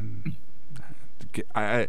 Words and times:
I 1.54 1.88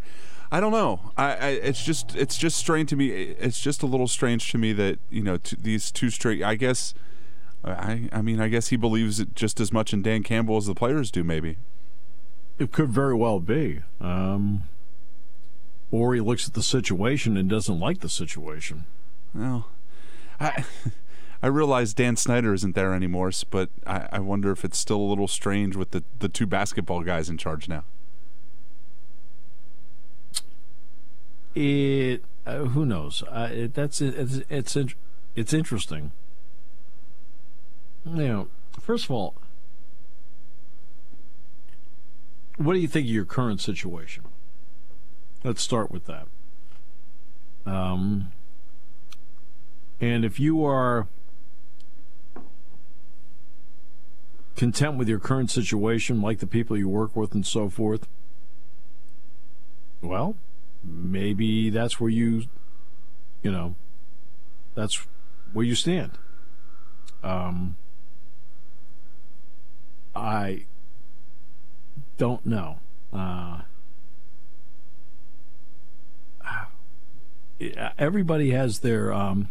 I 0.53 0.59
don't 0.59 0.71
know. 0.71 0.99
I, 1.17 1.25
I, 1.33 1.47
it's 1.47 1.83
just 1.83 2.15
it's 2.15 2.37
just 2.37 2.57
strange 2.57 2.89
to 2.91 2.95
me. 2.95 3.09
It's 3.09 3.59
just 3.59 3.81
a 3.81 3.87
little 3.87 4.07
strange 4.07 4.51
to 4.51 4.59
me 4.59 4.71
that 4.73 4.99
you 5.09 5.23
know 5.23 5.37
t- 5.37 5.57
these 5.59 5.91
two 5.91 6.11
straight. 6.11 6.43
I 6.43 6.53
guess 6.53 6.93
I 7.63 8.07
I 8.11 8.21
mean 8.21 8.39
I 8.39 8.49
guess 8.49 8.67
he 8.67 8.75
believes 8.75 9.19
it 9.19 9.33
just 9.33 9.59
as 9.59 9.73
much 9.73 9.93
in 9.93 10.03
Dan 10.03 10.21
Campbell 10.21 10.57
as 10.57 10.67
the 10.67 10.75
players 10.75 11.09
do. 11.09 11.23
Maybe 11.23 11.57
it 12.59 12.71
could 12.71 12.89
very 12.89 13.15
well 13.15 13.39
be. 13.39 13.81
Um, 13.99 14.65
or 15.89 16.13
he 16.13 16.21
looks 16.21 16.47
at 16.47 16.53
the 16.53 16.61
situation 16.61 17.35
and 17.35 17.49
doesn't 17.49 17.79
like 17.79 18.01
the 18.01 18.09
situation. 18.09 18.85
Well, 19.33 19.69
I. 20.39 20.65
I 21.41 21.47
realize 21.47 21.93
Dan 21.93 22.15
Snyder 22.15 22.53
isn't 22.53 22.73
there 22.73 22.93
anymore, 22.93 23.29
but 23.49 23.69
I, 23.85 24.07
I 24.13 24.19
wonder 24.19 24.49
if 24.53 24.63
it's 24.63 24.77
still 24.77 25.01
a 25.01 25.09
little 25.09 25.27
strange 25.27 25.75
with 25.75 25.91
the, 25.91 26.01
the 26.19 26.29
two 26.29 26.47
basketball 26.47 27.03
guys 27.03 27.29
in 27.29 27.37
charge 27.37 27.67
now. 27.67 27.83
It 31.55 32.23
uh, 32.45 32.65
who 32.65 32.85
knows? 32.85 33.23
Uh, 33.23 33.49
it, 33.51 33.73
that's 33.73 34.01
it's 34.01 34.41
it's 34.49 34.77
it's 35.35 35.53
interesting. 35.53 36.11
You 38.05 38.27
know, 38.27 38.47
first 38.79 39.05
of 39.05 39.11
all, 39.11 39.35
what 42.57 42.73
do 42.73 42.79
you 42.79 42.87
think 42.87 43.05
of 43.05 43.11
your 43.11 43.25
current 43.25 43.61
situation? 43.61 44.23
Let's 45.43 45.61
start 45.61 45.91
with 45.91 46.05
that. 46.05 46.27
Um, 47.65 48.31
and 50.01 50.25
if 50.25 50.39
you 50.39 50.65
are 50.65 51.07
content 54.55 54.97
with 54.97 55.07
your 55.07 55.19
current 55.19 55.49
situation, 55.49 56.21
like 56.21 56.39
the 56.39 56.47
people 56.47 56.77
you 56.77 56.89
work 56.89 57.15
with 57.15 57.33
and 57.33 57.45
so 57.45 57.69
forth, 57.69 58.07
well, 60.01 60.35
maybe 60.83 61.69
that's 61.69 61.99
where 61.99 62.09
you, 62.09 62.44
you 63.41 63.51
know, 63.51 63.75
that's 64.75 65.05
where 65.53 65.66
you 65.66 65.75
stand. 65.75 66.11
Um, 67.23 67.77
I 70.16 70.66
don't 72.17 72.45
know. 72.45 72.79
Uh, 73.11 73.61
everybody 77.97 78.51
has 78.51 78.79
their 78.79 79.13
um, 79.13 79.50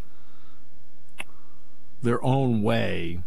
their 2.01 2.23
own 2.23 2.61
way 2.61 3.19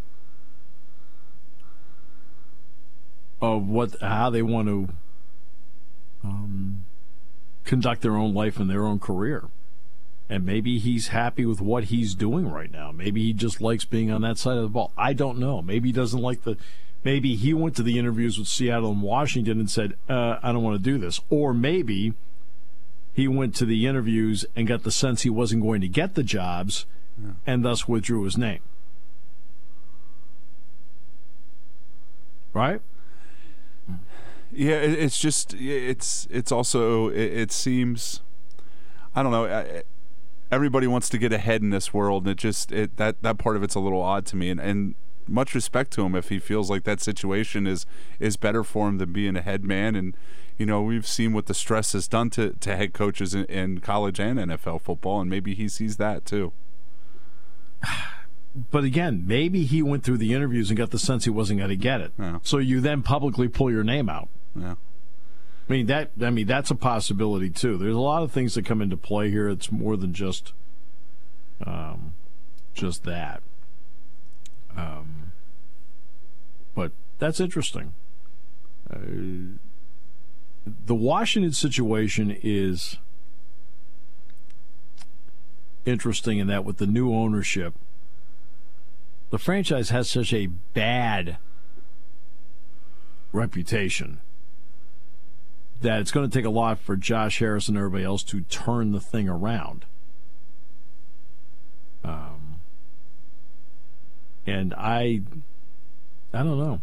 of 3.41 3.69
what 3.69 4.01
how 4.01 4.31
they 4.31 4.43
want 4.43 4.69
to 4.69 4.89
um, 6.25 6.86
conduct 7.67 8.03
their 8.03 8.17
own 8.17 8.33
life 8.33 8.59
and 8.59 8.71
their 8.71 8.85
own 8.85 8.99
career. 8.99 9.45
And 10.29 10.45
maybe 10.45 10.79
he's 10.79 11.09
happy 11.09 11.47
with 11.47 11.61
what 11.61 11.85
he's 11.85 12.15
doing 12.15 12.51
right 12.51 12.71
now. 12.71 12.91
Maybe 12.91 13.23
he 13.23 13.33
just 13.33 13.61
likes 13.61 13.85
being 13.85 14.11
on 14.11 14.23
that 14.23 14.39
side 14.39 14.57
of 14.57 14.63
the 14.63 14.69
ball. 14.69 14.93
I 14.97 15.13
don't 15.13 15.39
know. 15.39 15.63
Maybe 15.63 15.91
he 15.91 15.93
doesn't 15.93 16.21
like 16.21 16.43
the. 16.43 16.57
Maybe 17.05 17.37
he 17.37 17.55
went 17.55 17.77
to 17.77 17.85
the 17.85 17.99
interviews 17.99 18.37
with 18.37 18.49
Seattle 18.49 18.91
and 18.91 19.03
Washington 19.03 19.61
and 19.61 19.71
said, 19.71 19.95
uh, 20.09 20.39
I 20.43 20.51
don't 20.51 20.65
want 20.65 20.77
to 20.77 20.83
do 20.83 20.99
this. 20.99 21.21
Or 21.31 21.55
maybe 21.55 22.15
he 23.13 23.29
went 23.29 23.55
to 23.57 23.65
the 23.65 23.87
interviews 23.87 24.45
and 24.57 24.67
got 24.67 24.83
the 24.83 24.91
sense 24.91 25.23
he 25.23 25.31
wasn't 25.31 25.63
going 25.63 25.81
to 25.83 25.89
get 25.89 26.15
the 26.15 26.25
jobs 26.25 26.85
yeah. 27.23 27.33
and 27.47 27.65
thus 27.65 27.87
withdrew 27.87 28.25
his 28.25 28.37
name. 28.37 28.59
Right? 32.53 32.81
Yeah, 34.57 34.77
it's 34.77 35.19
just 35.19 35.55
it's 35.55 36.27
it's 36.31 36.51
also 36.51 37.09
it, 37.09 37.33
it 37.33 37.53
seems 37.53 38.23
I 39.15 39.23
don't 39.23 39.33
know. 39.33 39.83
Everybody 40.51 40.87
wants 40.87 41.09
to 41.11 41.19
get 41.19 41.33
ahead 41.33 41.61
in 41.61 41.71
this 41.71 41.93
world, 41.93 42.25
and 42.25 42.33
it 42.33 42.39
just 42.39 42.73
it 42.73 42.97
that 42.97 43.21
that 43.23 43.37
part 43.37 43.57
of 43.57 43.63
it's 43.63 43.75
a 43.75 43.81
little 43.81 44.01
odd 44.01 44.25
to 44.27 44.37
me. 44.37 44.49
And, 44.49 44.59
and 44.61 44.95
much 45.29 45.55
respect 45.55 45.91
to 45.93 46.05
him 46.05 46.15
if 46.15 46.29
he 46.29 46.39
feels 46.39 46.71
like 46.71 46.85
that 46.85 47.01
situation 47.01 47.67
is 47.67 47.85
is 48.19 48.37
better 48.37 48.65
for 48.65 48.89
him 48.89 48.99
than 48.99 49.13
being 49.13 49.37
a 49.37 49.43
head 49.43 49.63
man. 49.65 49.95
And 49.95 50.17
you 50.57 50.65
know, 50.65 50.81
we've 50.83 51.07
seen 51.07 51.35
what 51.35 51.47
the 51.47 51.55
stress 51.55 51.93
has 51.93 52.09
done 52.09 52.31
to, 52.31 52.55
to 52.61 52.77
head 52.77 52.95
coaches 52.95 53.35
in, 53.35 53.45
in 53.45 53.81
college 53.81 54.19
and 54.19 54.39
NFL 54.39 54.81
football, 54.81 55.21
and 55.21 55.29
maybe 55.29 55.55
he 55.55 55.69
sees 55.69 55.99
that 55.99 56.25
too. 56.25 56.53
but 58.71 58.85
again, 58.85 59.25
maybe 59.27 59.65
he 59.65 59.83
went 59.83 60.03
through 60.03 60.17
the 60.17 60.33
interviews 60.33 60.71
and 60.71 60.79
got 60.79 60.93
the 60.93 60.99
sense 60.99 61.25
he 61.25 61.31
wasn't 61.31 61.59
going 61.59 61.69
to 61.69 61.77
get 61.77 62.01
it. 62.01 62.13
Yeah. 62.19 62.39
So 62.43 62.57
you 62.57 62.81
then 62.81 63.03
publicly 63.03 63.49
pull 63.49 63.71
your 63.71 63.85
name 63.85 64.09
out. 64.09 64.29
Yeah. 64.59 64.75
I 65.69 65.73
mean 65.73 65.87
that. 65.87 66.11
I 66.21 66.31
mean 66.31 66.47
that's 66.47 66.71
a 66.71 66.75
possibility 66.75 67.51
too. 67.51 67.77
There's 67.77 67.95
a 67.95 68.01
lot 68.01 68.23
of 68.23 68.33
things 68.33 68.55
that 68.55 68.65
come 68.65 68.81
into 68.81 68.97
play 68.97 69.31
here. 69.31 69.49
It's 69.49 69.73
more 69.73 69.97
than 69.97 70.13
just, 70.13 70.53
um, 71.65 72.15
just 72.75 73.05
that. 73.05 73.43
Um, 74.77 75.33
but 76.75 76.93
that's 77.19 77.41
interesting. 77.41 77.95
Uh, 78.91 79.59
the 80.85 80.95
Washington 80.95 81.53
situation 81.53 82.37
is 82.43 82.99
interesting 85.85 86.39
in 86.39 86.47
that 86.49 86.65
with 86.65 86.77
the 86.79 86.87
new 86.87 87.13
ownership, 87.13 87.75
the 89.31 89.39
franchise 89.39 89.91
has 89.91 90.09
such 90.09 90.33
a 90.33 90.47
bad 90.47 91.39
reputation 93.33 94.21
that 95.81 96.01
it's 96.01 96.11
going 96.11 96.29
to 96.29 96.37
take 96.39 96.45
a 96.45 96.51
lot 96.51 96.79
for 96.79 96.97
Josh 96.97 97.39
Harris 97.39 97.69
and 97.69 97.77
everybody 97.77 98.05
else 98.05 98.23
to 98.25 98.41
turn 98.43 98.93
the 98.93 99.01
thing 99.01 99.29
around. 99.29 99.85
Um, 102.05 102.61
and 104.47 104.73
I, 104.75 105.23
I 106.33 106.39
don't 106.43 106.59
know. 106.59 106.81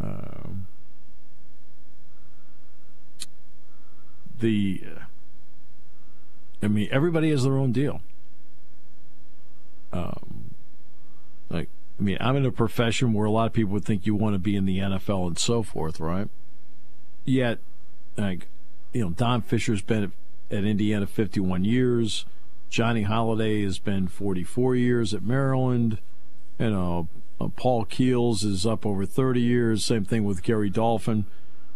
Um, 0.00 0.66
the, 4.38 4.84
I 6.62 6.68
mean, 6.68 6.88
everybody 6.90 7.30
has 7.30 7.42
their 7.42 7.56
own 7.56 7.72
deal. 7.72 8.00
Um, 9.92 10.54
like, 11.50 11.68
I 11.98 12.02
mean, 12.02 12.18
I'm 12.20 12.36
in 12.36 12.46
a 12.46 12.52
profession 12.52 13.12
where 13.12 13.26
a 13.26 13.30
lot 13.30 13.46
of 13.46 13.52
people 13.52 13.72
would 13.72 13.84
think 13.84 14.06
you 14.06 14.14
want 14.14 14.34
to 14.34 14.38
be 14.38 14.54
in 14.54 14.64
the 14.64 14.78
NFL 14.78 15.26
and 15.26 15.38
so 15.38 15.62
forth, 15.62 15.98
right? 15.98 16.28
Yet, 17.24 17.58
like, 18.16 18.48
you 18.92 19.02
know, 19.02 19.10
Don 19.10 19.42
Fischer's 19.42 19.82
been 19.82 20.12
at, 20.50 20.64
Indiana 20.64 21.06
51 21.06 21.64
years. 21.64 22.24
Johnny 22.70 23.02
Holliday 23.02 23.62
has 23.64 23.78
been 23.78 24.08
44 24.08 24.76
years 24.76 25.12
at 25.12 25.22
Maryland. 25.22 25.98
You 26.58 26.70
know, 26.70 27.08
uh, 27.40 27.48
Paul 27.48 27.84
Keels 27.84 28.44
is 28.44 28.66
up 28.66 28.84
over 28.86 29.04
30 29.06 29.40
years. 29.40 29.84
Same 29.84 30.04
thing 30.04 30.24
with 30.24 30.42
Gary 30.42 30.70
Dolphin. 30.70 31.26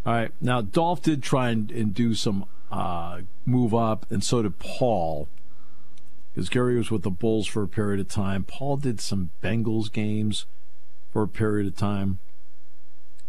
All 0.04 0.14
right. 0.14 0.32
Now, 0.40 0.60
Dolph 0.62 1.02
did 1.02 1.22
try 1.22 1.50
and, 1.50 1.70
and 1.70 1.94
do 1.94 2.14
some 2.14 2.46
uh, 2.70 3.20
move 3.44 3.74
up, 3.74 4.10
and 4.10 4.24
so 4.24 4.42
did 4.42 4.58
Paul. 4.58 5.28
Because 6.34 6.48
Gary 6.48 6.76
was 6.76 6.90
with 6.90 7.02
the 7.02 7.10
Bulls 7.10 7.46
for 7.46 7.62
a 7.62 7.68
period 7.68 8.00
of 8.00 8.08
time. 8.08 8.44
Paul 8.44 8.78
did 8.78 9.00
some 9.00 9.30
Bengals 9.42 9.92
games 9.92 10.46
for 11.12 11.22
a 11.22 11.28
period 11.28 11.66
of 11.66 11.76
time. 11.76 12.18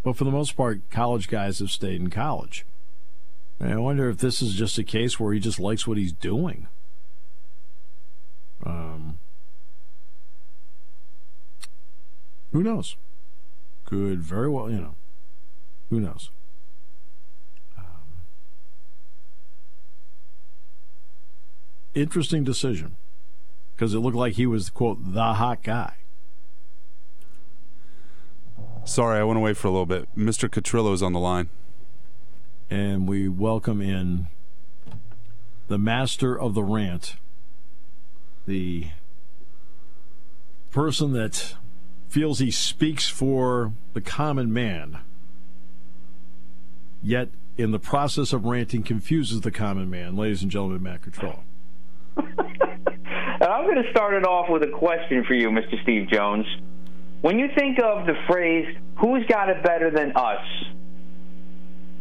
But 0.03 0.17
for 0.17 0.25
the 0.25 0.31
most 0.31 0.57
part, 0.57 0.81
college 0.91 1.29
guys 1.29 1.59
have 1.59 1.71
stayed 1.71 2.01
in 2.01 2.09
college. 2.09 2.65
And 3.59 3.73
I 3.73 3.77
wonder 3.77 4.09
if 4.09 4.17
this 4.17 4.41
is 4.41 4.53
just 4.53 4.77
a 4.77 4.83
case 4.83 5.19
where 5.19 5.33
he 5.33 5.39
just 5.39 5.59
likes 5.59 5.87
what 5.87 5.97
he's 5.97 6.11
doing. 6.11 6.67
Um, 8.65 9.17
who 12.51 12.63
knows? 12.63 12.97
Could 13.85 14.19
very 14.21 14.49
well, 14.49 14.69
you 14.69 14.79
know. 14.79 14.95
Who 15.89 15.99
knows? 15.99 16.29
Um, 17.77 17.85
interesting 21.93 22.43
decision 22.43 22.95
because 23.75 23.93
it 23.93 23.99
looked 23.99 24.17
like 24.17 24.33
he 24.33 24.45
was 24.45 24.69
quote 24.69 25.13
the 25.13 25.33
hot 25.33 25.63
guy. 25.63 25.95
Sorry, 28.85 29.17
I 29.19 29.23
went 29.23 29.37
away 29.37 29.53
for 29.53 29.67
a 29.67 29.71
little 29.71 29.85
bit. 29.85 30.09
Mr. 30.15 30.49
Catrillo 30.49 30.93
is 30.93 31.01
on 31.01 31.13
the 31.13 31.19
line. 31.19 31.49
And 32.69 33.07
we 33.07 33.29
welcome 33.29 33.81
in 33.81 34.27
the 35.67 35.77
master 35.77 36.37
of 36.37 36.53
the 36.53 36.63
rant, 36.63 37.15
the 38.45 38.87
person 40.69 41.13
that 41.13 41.55
feels 42.09 42.39
he 42.39 42.51
speaks 42.51 43.07
for 43.07 43.73
the 43.93 44.01
common 44.01 44.51
man, 44.51 44.99
yet 47.01 47.29
in 47.57 47.71
the 47.71 47.79
process 47.79 48.33
of 48.33 48.43
ranting 48.45 48.83
confuses 48.83 49.41
the 49.41 49.51
common 49.51 49.89
man. 49.89 50.17
Ladies 50.17 50.41
and 50.41 50.51
gentlemen, 50.51 50.83
Matt 50.83 51.01
Catrillo. 51.03 51.39
I'm 52.17 53.65
going 53.65 53.81
to 53.81 53.89
start 53.91 54.13
it 54.13 54.25
off 54.25 54.49
with 54.49 54.63
a 54.63 54.71
question 54.71 55.23
for 55.25 55.35
you, 55.35 55.49
Mr. 55.49 55.81
Steve 55.83 56.09
Jones. 56.09 56.45
When 57.23 57.39
you 57.39 57.47
think 57.55 57.79
of 57.79 58.05
the 58.05 58.15
phrase, 58.27 58.67
who's 58.97 59.25
got 59.27 59.47
it 59.47 59.63
better 59.63 59.89
than 59.89 60.11
us? 60.13 60.45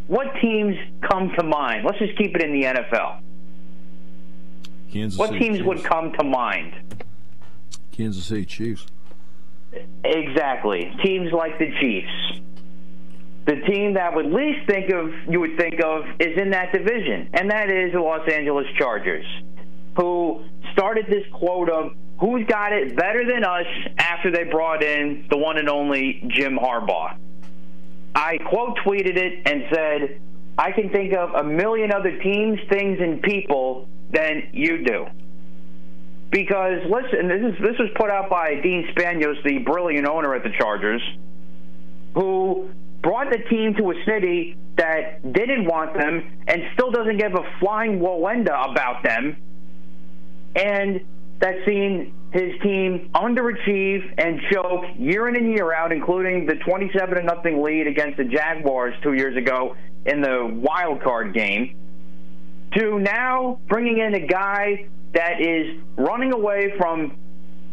What 0.08 0.26
teams 0.42 0.74
come 1.08 1.30
to 1.38 1.44
mind? 1.44 1.84
Let's 1.84 2.00
just 2.00 2.18
keep 2.18 2.34
it 2.34 2.42
in 2.42 2.52
the 2.52 2.64
NFL. 2.64 3.20
Kansas 4.92 5.16
what 5.16 5.30
teams 5.30 5.58
Chiefs. 5.58 5.62
would 5.62 5.84
come 5.84 6.10
to 6.18 6.24
mind? 6.24 6.74
Kansas 7.92 8.26
City 8.26 8.44
Chiefs. 8.44 8.86
Exactly. 10.02 10.92
Teams 11.04 11.32
like 11.32 11.56
the 11.56 11.70
Chiefs. 11.80 12.40
The 13.46 13.60
team 13.60 13.94
that 13.94 14.16
would 14.16 14.26
least 14.26 14.66
think 14.66 14.90
of 14.90 15.12
you 15.28 15.38
would 15.38 15.56
think 15.56 15.80
of 15.84 16.04
is 16.18 16.36
in 16.36 16.50
that 16.50 16.72
division, 16.72 17.30
and 17.32 17.48
that 17.52 17.70
is 17.70 17.92
the 17.92 18.00
Los 18.00 18.28
Angeles 18.28 18.66
Chargers, 18.76 19.24
who 19.96 20.42
started 20.72 21.06
this 21.08 21.24
quote 21.32 21.70
of 21.70 21.92
who's 22.18 22.46
got 22.46 22.72
it 22.72 22.96
better 22.96 23.24
than 23.26 23.44
us 23.44 23.66
after 23.98 24.30
they 24.30 24.44
brought 24.44 24.82
in 24.82 25.26
the 25.30 25.36
one 25.36 25.58
and 25.58 25.68
only 25.68 26.22
Jim 26.28 26.56
Harbaugh. 26.56 27.16
I 28.14 28.38
quote 28.38 28.78
tweeted 28.84 29.16
it 29.16 29.42
and 29.46 29.64
said, 29.72 30.20
I 30.58 30.72
can 30.72 30.90
think 30.90 31.14
of 31.14 31.34
a 31.34 31.42
million 31.42 31.92
other 31.92 32.18
teams, 32.18 32.60
things, 32.68 32.98
and 33.00 33.22
people 33.22 33.88
than 34.10 34.48
you 34.52 34.84
do. 34.84 35.06
Because 36.30 36.80
listen, 36.84 37.28
this 37.28 37.42
is 37.42 37.60
this 37.60 37.78
was 37.78 37.90
put 37.96 38.10
out 38.10 38.30
by 38.30 38.60
Dean 38.62 38.88
Spanos, 38.94 39.42
the 39.44 39.58
brilliant 39.58 40.06
owner 40.06 40.34
at 40.34 40.42
the 40.42 40.50
Chargers, 40.58 41.02
who 42.14 42.70
brought 43.02 43.30
the 43.30 43.38
team 43.50 43.74
to 43.74 43.90
a 43.90 43.94
city 44.06 44.56
that 44.76 45.32
didn't 45.32 45.66
want 45.66 45.94
them 45.94 46.38
and 46.46 46.62
still 46.74 46.90
doesn't 46.90 47.18
give 47.18 47.34
a 47.34 47.42
flying 47.60 47.98
Wallenda 47.98 48.70
about 48.70 49.02
them, 49.02 49.36
and 50.54 51.00
that's 51.42 51.58
seen 51.66 52.14
his 52.30 52.52
team 52.62 53.10
underachieve 53.16 54.14
and 54.16 54.40
choke 54.52 54.84
year 54.96 55.28
in 55.28 55.34
and 55.34 55.52
year 55.52 55.72
out, 55.74 55.90
including 55.90 56.46
the 56.46 56.54
27 56.54 57.16
to 57.16 57.22
nothing 57.24 57.60
lead 57.60 57.88
against 57.88 58.16
the 58.16 58.24
Jaguars 58.24 58.94
two 59.02 59.14
years 59.14 59.36
ago 59.36 59.74
in 60.06 60.22
the 60.22 60.48
wild 60.52 61.02
card 61.02 61.34
game, 61.34 61.76
to 62.76 63.00
now 63.00 63.58
bringing 63.66 63.98
in 63.98 64.14
a 64.14 64.24
guy 64.24 64.86
that 65.14 65.40
is 65.40 65.78
running 65.96 66.32
away 66.32 66.72
from 66.78 67.16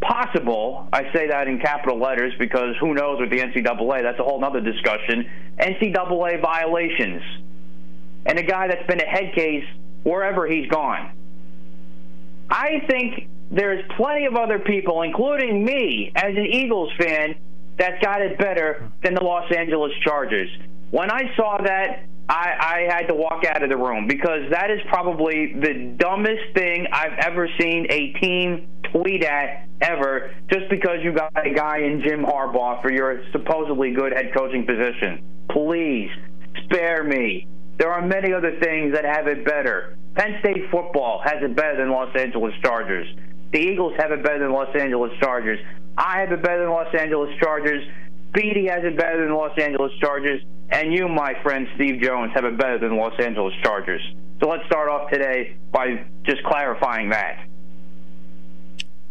possible, 0.02 0.90
I 0.92 1.04
say 1.14 1.28
that 1.28 1.48
in 1.48 1.60
capital 1.60 2.00
letters 2.00 2.34
because 2.40 2.76
who 2.82 2.96
knows 2.96 3.20
with 3.20 3.30
the 3.30 3.38
NCAA, 3.38 4.02
that's 4.02 4.20
a 4.20 4.24
whole 4.24 4.44
other 4.44 4.62
discussion, 4.62 5.30
NCAA 5.60 6.42
violations. 6.42 7.22
And 8.26 8.40
a 8.40 8.44
guy 8.44 8.68
that's 8.68 8.88
been 8.88 9.00
a 9.00 9.06
head 9.06 9.34
case 9.36 9.66
wherever 10.02 10.48
he's 10.48 10.68
gone. 10.70 11.12
I 12.50 12.82
think 12.90 13.30
there's 13.52 13.84
plenty 13.98 14.26
of 14.26 14.36
other 14.36 14.60
people, 14.60 15.02
including 15.02 15.64
me 15.64 16.12
as 16.16 16.36
an 16.36 16.46
Eagles 16.46 16.92
fan, 17.00 17.36
that's 17.78 18.04
got 18.04 18.22
it 18.22 18.38
better 18.38 18.92
than 19.04 19.16
the 19.16 19.24
Los 19.24 19.52
Angeles 19.56 19.92
Chargers. 20.04 20.50
When 20.92 21.10
I 21.10 21.34
saw 21.36 21.58
that, 21.64 22.06
I, 22.28 22.86
I 22.90 22.94
had 22.94 23.08
to 23.08 23.16
walk 23.16 23.44
out 23.46 23.64
of 23.64 23.70
the 23.70 23.78
room 23.78 24.06
because 24.08 24.52
that 24.52 24.70
is 24.70 24.80
probably 24.88 25.54
the 25.54 25.96
dumbest 25.98 26.54
thing 26.54 26.86
I've 26.92 27.18
ever 27.18 27.50
seen 27.60 27.88
a 27.90 28.14
team 28.20 28.68
tweet 28.92 29.24
at 29.24 29.68
ever 29.82 30.32
just 30.52 30.70
because 30.70 30.98
you 31.04 31.14
got 31.14 31.32
a 31.36 31.54
guy 31.54 31.80
in 31.80 32.04
Jim 32.06 32.24
Harbaugh 32.24 32.82
for 32.82 32.92
your 32.92 33.22
supposedly 33.32 33.94
good 33.94 34.14
head 34.14 34.32
coaching 34.36 34.66
position. 34.66 35.24
Please 35.50 36.10
spare 36.66 37.04
me. 37.04 37.48
There 37.80 37.92
are 37.92 38.06
many 38.06 38.34
other 38.34 38.60
things 38.60 38.94
that 38.94 39.06
have 39.06 39.28
it 39.28 39.46
better. 39.46 39.98
Penn 40.16 40.36
State 40.42 40.70
football 40.70 41.22
has 41.24 41.42
it 41.42 41.56
better 41.56 41.78
than 41.78 41.90
Los 41.90 42.14
Angeles 42.16 42.54
Chargers. 42.62 43.08
The 43.52 43.60
Eagles 43.60 43.94
have 43.98 44.12
it 44.12 44.24
better 44.24 44.40
than 44.40 44.52
Los 44.52 44.76
Angeles 44.76 45.12
Chargers. 45.20 45.60
I 45.98 46.20
have 46.22 46.32
it 46.32 46.42
better 46.44 46.60
than 46.62 46.70
Los 46.70 46.94
Angeles 46.94 47.30
Chargers. 47.40 47.84
Beatty 48.34 48.68
has 48.68 48.84
it 48.84 48.96
better 48.98 49.26
than 49.26 49.34
Los 49.36 49.58
Angeles 49.58 49.92
Chargers. 50.00 50.42
And 50.70 50.94
you, 50.94 51.08
my 51.08 51.34
friend 51.42 51.68
Steve 51.76 52.00
Jones, 52.02 52.32
have 52.36 52.46
it 52.46 52.58
better 52.58 52.78
than 52.78 52.96
Los 52.96 53.20
Angeles 53.20 53.54
Chargers. 53.64 54.02
So 54.40 54.48
let's 54.50 54.66
start 54.68 54.88
off 54.90 55.10
today 55.10 55.58
by 55.72 56.06
just 56.24 56.44
clarifying 56.44 57.10
that. 57.10 57.40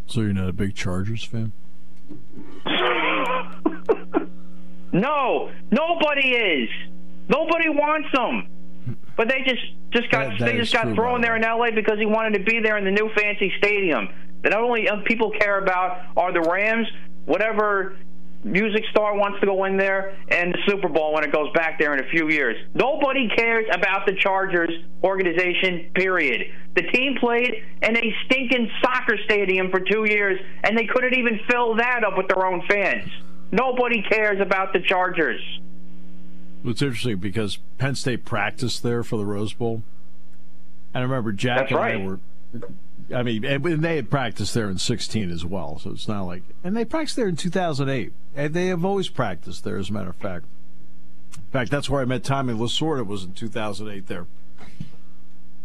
So 0.06 0.20
you're 0.20 0.32
not 0.32 0.48
a 0.48 0.52
big 0.52 0.74
Chargers 0.74 1.24
fan? 1.24 1.52
No, 4.90 5.50
nobody 5.70 6.28
is. 6.30 6.70
Nobody 7.28 7.68
wants 7.68 8.08
them. 8.14 8.48
But 9.16 9.28
they 9.28 9.42
just 9.46 9.60
just 9.92 10.10
got 10.10 10.30
That- 10.30 10.38
that 10.38 10.44
they 10.46 10.56
just 10.56 10.72
got 10.72 10.94
thrown 10.94 11.20
there 11.20 11.36
in 11.36 11.42
LA 11.42 11.70
because 11.72 11.98
he 11.98 12.06
wanted 12.06 12.38
to 12.38 12.44
be 12.44 12.60
there 12.60 12.78
in 12.78 12.84
the 12.84 12.90
new 12.90 13.10
fancy 13.14 13.52
stadium. 13.58 14.08
That 14.42 14.50
not 14.50 14.62
only 14.62 14.86
people 15.06 15.30
care 15.30 15.58
about 15.58 16.00
are 16.16 16.32
the 16.32 16.40
Rams, 16.40 16.86
whatever 17.26 17.96
music 18.44 18.84
star 18.90 19.16
wants 19.16 19.40
to 19.40 19.46
go 19.46 19.64
in 19.64 19.76
there, 19.76 20.16
and 20.28 20.54
the 20.54 20.58
Super 20.66 20.88
Bowl 20.88 21.12
when 21.14 21.24
it 21.24 21.32
goes 21.32 21.52
back 21.54 21.78
there 21.78 21.92
in 21.92 22.04
a 22.04 22.08
few 22.08 22.28
years. 22.28 22.56
Nobody 22.74 23.28
cares 23.28 23.66
about 23.72 24.06
the 24.06 24.14
Chargers 24.14 24.70
organization, 25.02 25.90
period. 25.94 26.46
The 26.74 26.82
team 26.82 27.16
played 27.18 27.64
in 27.82 27.96
a 27.96 28.14
stinking 28.26 28.70
soccer 28.80 29.18
stadium 29.24 29.70
for 29.70 29.80
two 29.80 30.04
years, 30.08 30.40
and 30.62 30.78
they 30.78 30.86
couldn't 30.86 31.14
even 31.14 31.40
fill 31.50 31.74
that 31.76 32.04
up 32.04 32.16
with 32.16 32.28
their 32.28 32.46
own 32.46 32.62
fans. 32.68 33.10
Nobody 33.50 34.02
cares 34.02 34.40
about 34.40 34.72
the 34.72 34.80
Chargers. 34.80 35.40
It's 36.64 36.82
interesting 36.82 37.18
because 37.18 37.58
Penn 37.78 37.94
State 37.94 38.24
practiced 38.24 38.82
there 38.82 39.02
for 39.02 39.16
the 39.16 39.24
Rose 39.24 39.52
Bowl. 39.52 39.82
And 40.94 41.02
I 41.02 41.06
remember 41.06 41.32
Jack 41.32 41.58
That's 41.58 41.72
and 41.72 41.80
right. 41.80 41.94
I 41.94 42.04
were. 42.04 42.20
I 43.14 43.22
mean, 43.22 43.44
and 43.44 43.64
they 43.82 43.96
had 43.96 44.10
practiced 44.10 44.52
there 44.54 44.68
in 44.68 44.78
16 44.78 45.30
as 45.30 45.44
well, 45.44 45.78
so 45.78 45.90
it's 45.90 46.08
not 46.08 46.22
like. 46.24 46.42
And 46.62 46.76
they 46.76 46.84
practiced 46.84 47.16
there 47.16 47.28
in 47.28 47.36
2008. 47.36 48.12
And 48.36 48.54
they 48.54 48.66
have 48.66 48.84
always 48.84 49.08
practiced 49.08 49.64
there, 49.64 49.78
as 49.78 49.88
a 49.90 49.92
matter 49.92 50.10
of 50.10 50.16
fact. 50.16 50.44
In 51.36 51.42
fact, 51.52 51.70
that's 51.70 51.88
where 51.88 52.02
I 52.02 52.04
met 52.04 52.22
Tommy 52.24 52.52
Lasorda 52.52 53.06
was 53.06 53.24
in 53.24 53.32
2008 53.32 54.06
there. 54.06 54.26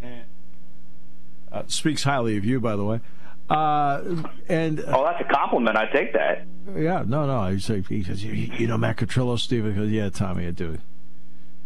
And, 0.02 0.24
uh, 1.52 1.64
speaks 1.68 2.04
highly 2.04 2.38
of 2.38 2.46
you, 2.46 2.60
by 2.62 2.76
the 2.76 2.84
way. 2.86 3.02
Uh, 3.50 4.02
and 4.48 4.80
uh, 4.80 4.84
Oh, 4.98 5.04
that's 5.04 5.22
a 5.22 5.34
compliment. 5.34 5.76
I 5.78 5.86
take 5.88 6.14
that. 6.14 6.46
yeah, 6.76 7.04
no, 7.06 7.26
no. 7.26 7.52
He 7.54 7.60
said, 7.60 7.86
he 7.88 8.04
says, 8.04 8.24
you, 8.24 8.32
you 8.34 8.68
know 8.68 8.78
Matt 8.78 8.98
Catrillo, 8.98 9.38
Steve? 9.38 9.64
Goes, 9.76 9.90
yeah, 9.90 10.10
Tommy, 10.10 10.48
I 10.48 10.52
do. 10.52 10.78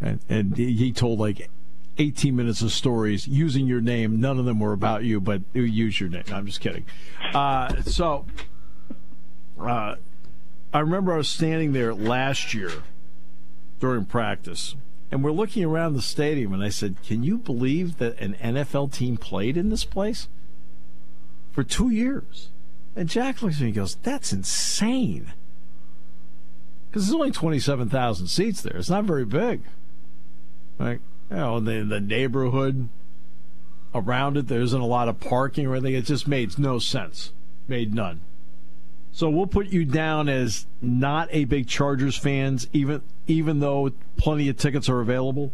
And, 0.01 0.19
and 0.27 0.57
he 0.57 0.91
told 0.91 1.19
like 1.19 1.50
18 1.98 2.36
minutes 2.36 2.62
of 2.62 2.72
stories 2.72 3.27
using 3.27 3.68
your 3.68 3.82
name. 3.82 4.20
None 4.20 4.39
of 4.39 4.46
them 4.46 4.60
were 4.60 4.74
about 4.74 5.04
you, 5.04 5.20
but 5.20 5.42
you 5.54 5.63
use 5.63 6.00
your 6.00 6.10
name. 6.10 6.24
I'm 6.32 6.46
just 6.46 6.62
kidding. 6.62 6.86
Uh, 7.34 7.82
so 7.84 8.25
uh, 9.60 9.96
I 10.74 10.80
remember 10.80 11.13
I 11.13 11.18
was 11.18 11.30
standing 11.30 11.74
there 11.74 11.94
last 11.94 12.54
year 12.54 12.72
during 13.80 14.06
practice, 14.06 14.75
and 15.12 15.24
we're 15.24 15.32
looking 15.32 15.63
around 15.63 15.94
the 15.94 16.01
stadium, 16.01 16.54
and 16.54 16.63
I 16.63 16.70
said, 16.70 16.98
can 17.06 17.24
you 17.24 17.38
believe 17.38 17.98
that 17.98 18.20
an 18.20 18.36
NFL 18.36 18.92
team 18.94 19.18
played 19.18 19.58
in 19.58 19.70
this 19.70 19.86
place 19.86 20.27
for 21.51 21.63
two 21.63 21.89
years? 21.89 22.50
And 22.98 23.08
Jack 23.08 23.44
looks 23.44 23.58
at 23.58 23.62
me 23.62 23.68
and 23.68 23.75
goes, 23.75 23.96
That's 24.01 24.34
insane. 24.34 25.34
Because 26.89 27.06
there's 27.06 27.13
only 27.13 27.32
27,000 27.32 28.27
seats 28.27 28.62
there. 28.62 28.75
It's 28.75 28.89
not 28.89 29.04
very 29.04 29.24
big. 29.24 29.62
Like, 30.80 31.00
you 31.29 31.38
know, 31.38 31.60
the, 31.60 31.84
the 31.84 32.00
neighborhood 32.00 32.89
around 33.93 34.38
it, 34.38 34.48
there 34.48 34.62
isn't 34.62 34.79
a 34.79 34.86
lot 34.86 35.10
of 35.10 35.19
parking 35.19 35.65
or 35.65 35.75
anything. 35.75 35.96
It 35.96 36.05
just 36.05 36.27
made 36.27 36.57
no 36.57 36.79
sense. 36.79 37.31
Made 37.67 37.93
none. 37.93 38.22
So 39.12 39.29
we'll 39.29 39.48
put 39.48 39.67
you 39.67 39.84
down 39.84 40.29
as 40.29 40.67
not 40.81 41.27
a 41.31 41.46
big 41.46 41.67
Chargers 41.67 42.15
fans, 42.15 42.67
even 42.72 43.01
even 43.25 43.60
though 43.60 43.91
plenty 44.15 44.48
of 44.48 44.57
tickets 44.57 44.88
are 44.89 45.01
available. 45.01 45.51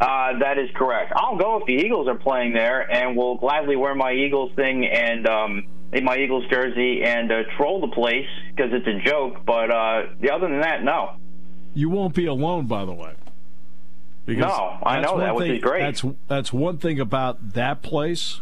Uh, 0.00 0.38
that 0.40 0.58
is 0.58 0.68
correct. 0.74 1.12
I'll 1.14 1.38
go 1.38 1.58
if 1.60 1.66
the 1.66 1.74
Eagles 1.74 2.08
are 2.08 2.16
playing 2.16 2.54
there, 2.54 2.90
and 2.90 3.16
will 3.16 3.36
gladly 3.36 3.76
wear 3.76 3.94
my 3.94 4.12
Eagles 4.12 4.50
thing 4.56 4.84
and 4.84 5.28
um, 5.28 5.68
in 5.92 6.02
my 6.02 6.16
Eagles 6.16 6.44
jersey 6.50 7.04
and 7.04 7.30
uh, 7.30 7.42
troll 7.56 7.80
the 7.80 7.94
place 7.94 8.26
because 8.50 8.72
it's 8.72 8.86
a 8.86 9.08
joke. 9.08 9.44
But 9.46 9.70
uh, 9.70 10.02
other 10.32 10.48
than 10.48 10.60
that, 10.60 10.82
no. 10.82 11.14
You 11.72 11.88
won't 11.88 12.14
be 12.14 12.26
alone, 12.26 12.66
by 12.66 12.84
the 12.84 12.92
way. 12.92 13.14
Because 14.24 14.56
No, 14.56 14.78
I 14.84 15.00
know 15.00 15.18
that, 15.18 15.36
thing- 15.38 15.56
is 15.56 15.62
great. 15.62 15.80
That's 15.80 16.04
that's 16.28 16.52
one 16.52 16.78
thing 16.78 17.00
about 17.00 17.54
that 17.54 17.82
place, 17.82 18.40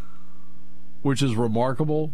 which 1.03 1.23
is 1.23 1.35
remarkable. 1.35 2.13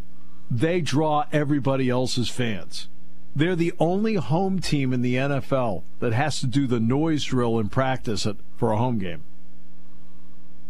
They 0.50 0.80
draw 0.80 1.25
everybody 1.32 1.90
else's 1.90 2.28
fans. 2.28 2.88
They're 3.35 3.56
the 3.56 3.73
only 3.78 4.14
home 4.14 4.61
team 4.61 4.92
in 4.92 5.02
the 5.02 5.16
NFL 5.16 5.82
that 5.99 6.12
has 6.12 6.40
to 6.40 6.46
do 6.46 6.66
the 6.66 6.80
noise 6.80 7.25
drill 7.25 7.58
in 7.58 7.68
practice 7.68 8.25
at, 8.26 8.37
for 8.56 8.73
a 8.73 8.78
home 8.78 8.99
game. 8.99 9.25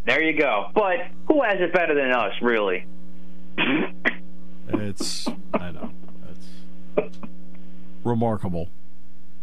There 0.06 0.22
you 0.22 0.36
go. 0.38 0.70
But 0.74 0.96
who 1.28 1.42
has 1.42 1.60
it 1.60 1.72
better 1.72 1.94
than 1.94 2.12
us, 2.12 2.32
really? 2.40 2.86
It's 4.68 5.28
I 5.54 5.70
know 5.70 5.90
it's 6.28 7.18
remarkable. 8.04 8.68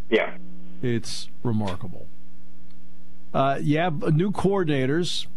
Yeah. 0.10 0.36
It's 0.82 1.30
remarkable. 1.44 2.08
Uh, 3.34 3.60
yeah, 3.62 3.90
new 3.90 4.32
coordinators. 4.32 5.28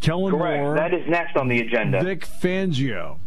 Kellen 0.00 0.32
Correct. 0.32 0.62
Moore, 0.62 0.76
That 0.76 0.92
is 0.92 1.08
next 1.08 1.36
on 1.36 1.48
the 1.48 1.60
agenda. 1.60 2.02
Vic 2.02 2.26
Fangio. 2.26 3.18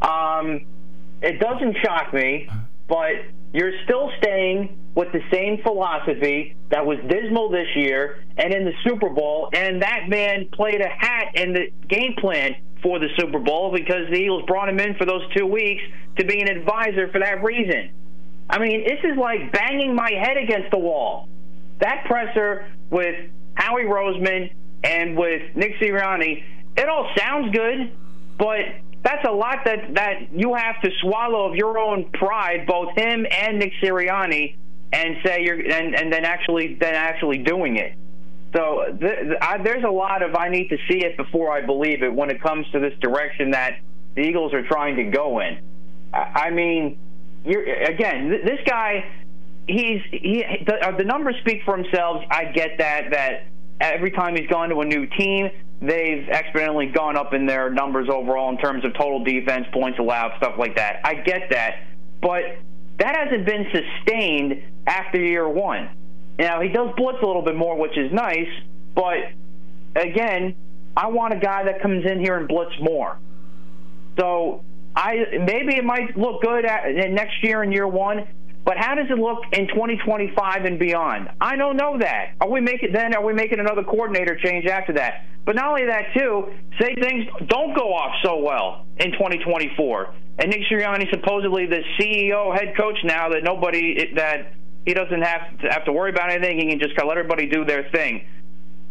Um, 0.00 0.64
it 1.20 1.40
doesn't 1.40 1.76
shock 1.82 2.14
me, 2.14 2.48
but 2.86 3.14
you're 3.52 3.72
still 3.84 4.12
staying 4.18 4.78
with 4.94 5.10
the 5.12 5.20
same 5.32 5.60
philosophy 5.62 6.54
that 6.70 6.86
was 6.86 6.98
dismal 7.08 7.50
this 7.50 7.66
year 7.74 8.22
and 8.36 8.54
in 8.54 8.64
the 8.64 8.72
Super 8.86 9.08
Bowl, 9.08 9.50
and 9.52 9.82
that 9.82 10.08
man 10.08 10.48
played 10.52 10.80
a 10.80 10.88
hat 10.88 11.34
in 11.34 11.52
the 11.52 11.72
game 11.88 12.14
plan 12.18 12.54
for 12.82 13.00
the 13.00 13.08
Super 13.18 13.40
Bowl 13.40 13.72
because 13.72 14.08
the 14.10 14.16
Eagles 14.16 14.44
brought 14.46 14.68
him 14.68 14.78
in 14.78 14.94
for 14.94 15.04
those 15.04 15.22
two 15.36 15.46
weeks 15.46 15.82
to 16.16 16.24
be 16.24 16.40
an 16.40 16.48
advisor 16.48 17.08
for 17.10 17.18
that 17.18 17.42
reason. 17.42 17.90
I 18.50 18.58
mean, 18.58 18.84
this 18.84 19.00
is 19.04 19.16
like 19.16 19.52
banging 19.52 19.94
my 19.94 20.10
head 20.10 20.36
against 20.36 20.70
the 20.70 20.78
wall. 20.78 21.28
That 21.80 22.04
presser 22.06 22.66
with 22.90 23.30
Howie 23.54 23.84
Roseman 23.84 24.52
and 24.82 25.16
with 25.16 25.54
Nick 25.54 25.78
Sirianni, 25.80 26.44
it 26.76 26.88
all 26.88 27.10
sounds 27.16 27.54
good, 27.54 27.92
but 28.38 28.60
that's 29.02 29.24
a 29.26 29.32
lot 29.32 29.64
that, 29.64 29.94
that 29.94 30.32
you 30.32 30.54
have 30.54 30.80
to 30.82 30.90
swallow 31.00 31.48
of 31.48 31.56
your 31.56 31.78
own 31.78 32.10
pride, 32.12 32.66
both 32.66 32.96
him 32.96 33.26
and 33.30 33.58
Nick 33.58 33.72
Sirianni, 33.82 34.56
and 34.92 35.16
say 35.24 35.42
you're 35.42 35.60
and, 35.60 35.94
and 35.94 36.12
then 36.12 36.24
actually 36.24 36.74
then 36.74 36.94
actually 36.94 37.38
doing 37.38 37.76
it. 37.76 37.94
So 38.54 38.96
th- 38.98 39.36
I, 39.42 39.58
there's 39.62 39.84
a 39.84 39.90
lot 39.90 40.22
of 40.22 40.34
I 40.34 40.48
need 40.48 40.68
to 40.68 40.78
see 40.88 41.04
it 41.04 41.16
before 41.16 41.52
I 41.52 41.64
believe 41.64 42.02
it 42.02 42.12
when 42.12 42.30
it 42.30 42.40
comes 42.40 42.66
to 42.70 42.80
this 42.80 42.98
direction 43.00 43.50
that 43.50 43.78
the 44.14 44.22
Eagles 44.22 44.54
are 44.54 44.66
trying 44.66 44.96
to 44.96 45.04
go 45.04 45.40
in. 45.40 45.58
I, 46.14 46.46
I 46.46 46.50
mean, 46.50 46.98
you're, 47.48 47.64
again, 47.64 48.28
th- 48.28 48.44
this 48.44 48.60
guy, 48.66 49.04
he's 49.66 50.02
he 50.10 50.44
the, 50.66 50.74
uh, 50.86 50.96
the 50.96 51.04
numbers 51.04 51.36
speak 51.40 51.62
for 51.64 51.76
themselves. 51.76 52.24
I 52.30 52.44
get 52.46 52.78
that 52.78 53.10
that 53.12 53.46
every 53.80 54.10
time 54.10 54.36
he's 54.36 54.48
gone 54.48 54.68
to 54.68 54.80
a 54.80 54.84
new 54.84 55.06
team, 55.06 55.50
they've 55.80 56.26
exponentially 56.28 56.92
gone 56.94 57.16
up 57.16 57.32
in 57.32 57.46
their 57.46 57.70
numbers 57.70 58.08
overall 58.08 58.50
in 58.50 58.58
terms 58.58 58.84
of 58.84 58.92
total 58.94 59.24
defense, 59.24 59.66
points 59.72 59.98
allowed, 59.98 60.36
stuff 60.36 60.54
like 60.58 60.76
that. 60.76 61.00
I 61.04 61.14
get 61.14 61.50
that, 61.50 61.84
but 62.20 62.42
that 62.98 63.16
hasn't 63.16 63.46
been 63.46 63.66
sustained 63.72 64.62
after 64.86 65.20
year 65.20 65.48
one. 65.48 65.88
Now 66.38 66.60
he 66.60 66.68
does 66.68 66.90
blitz 66.96 67.18
a 67.22 67.26
little 67.26 67.42
bit 67.42 67.56
more, 67.56 67.76
which 67.76 67.96
is 67.96 68.12
nice, 68.12 68.48
but 68.94 69.32
again, 69.96 70.54
I 70.96 71.08
want 71.08 71.32
a 71.32 71.38
guy 71.38 71.64
that 71.64 71.80
comes 71.80 72.04
in 72.04 72.20
here 72.20 72.36
and 72.36 72.46
blitz 72.46 72.72
more. 72.80 73.16
So 74.18 74.64
I 74.98 75.38
maybe 75.46 75.76
it 75.76 75.84
might 75.84 76.18
look 76.18 76.42
good 76.42 76.64
at, 76.64 76.92
next 77.12 77.42
year 77.44 77.62
in 77.62 77.70
year 77.70 77.86
one, 77.86 78.26
but 78.64 78.76
how 78.76 78.96
does 78.96 79.06
it 79.08 79.16
look 79.16 79.44
in 79.52 79.68
2025 79.68 80.64
and 80.64 80.76
beyond? 80.76 81.28
I 81.40 81.54
don't 81.54 81.76
know 81.76 81.96
that. 82.00 82.34
Are 82.40 82.50
we 82.50 82.60
making 82.60 82.92
then? 82.92 83.14
Are 83.14 83.24
we 83.24 83.32
making 83.32 83.60
another 83.60 83.84
coordinator 83.84 84.36
change 84.36 84.66
after 84.66 84.94
that? 84.94 85.24
But 85.44 85.54
not 85.54 85.68
only 85.68 85.86
that, 85.86 86.12
too, 86.14 86.52
say 86.80 86.96
things 86.96 87.26
don't 87.46 87.76
go 87.76 87.94
off 87.94 88.12
so 88.24 88.42
well 88.42 88.86
in 88.98 89.12
2024. 89.12 90.14
And 90.40 90.50
Nick 90.50 90.62
Sirianni, 90.70 91.08
supposedly 91.10 91.66
the 91.66 91.82
CEO, 91.98 92.52
head 92.52 92.76
coach 92.76 92.98
now, 93.04 93.28
that 93.28 93.44
nobody 93.44 94.12
that 94.16 94.52
he 94.84 94.94
doesn't 94.94 95.22
have 95.22 95.58
to 95.60 95.68
have 95.70 95.84
to 95.84 95.92
worry 95.92 96.10
about 96.10 96.32
anything. 96.32 96.58
He 96.58 96.70
can 96.70 96.80
just 96.80 96.96
kind 96.96 97.08
of 97.08 97.08
let 97.08 97.18
everybody 97.18 97.46
do 97.46 97.64
their 97.64 97.88
thing. 97.90 98.26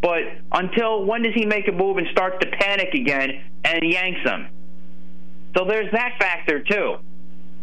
But 0.02 0.22
until 0.54 1.04
when 1.04 1.24
does 1.24 1.34
he 1.36 1.46
make 1.46 1.68
a 1.68 1.74
move 1.74 1.98
and 1.98 2.08
start 2.12 2.40
to 2.40 2.48
panic 2.48 2.94
again 2.94 3.44
and 3.66 3.84
yanks 3.84 4.22
them? 4.24 4.48
So 5.56 5.66
there's 5.66 5.92
that 5.92 6.18
factor 6.20 6.64
too. 6.64 6.98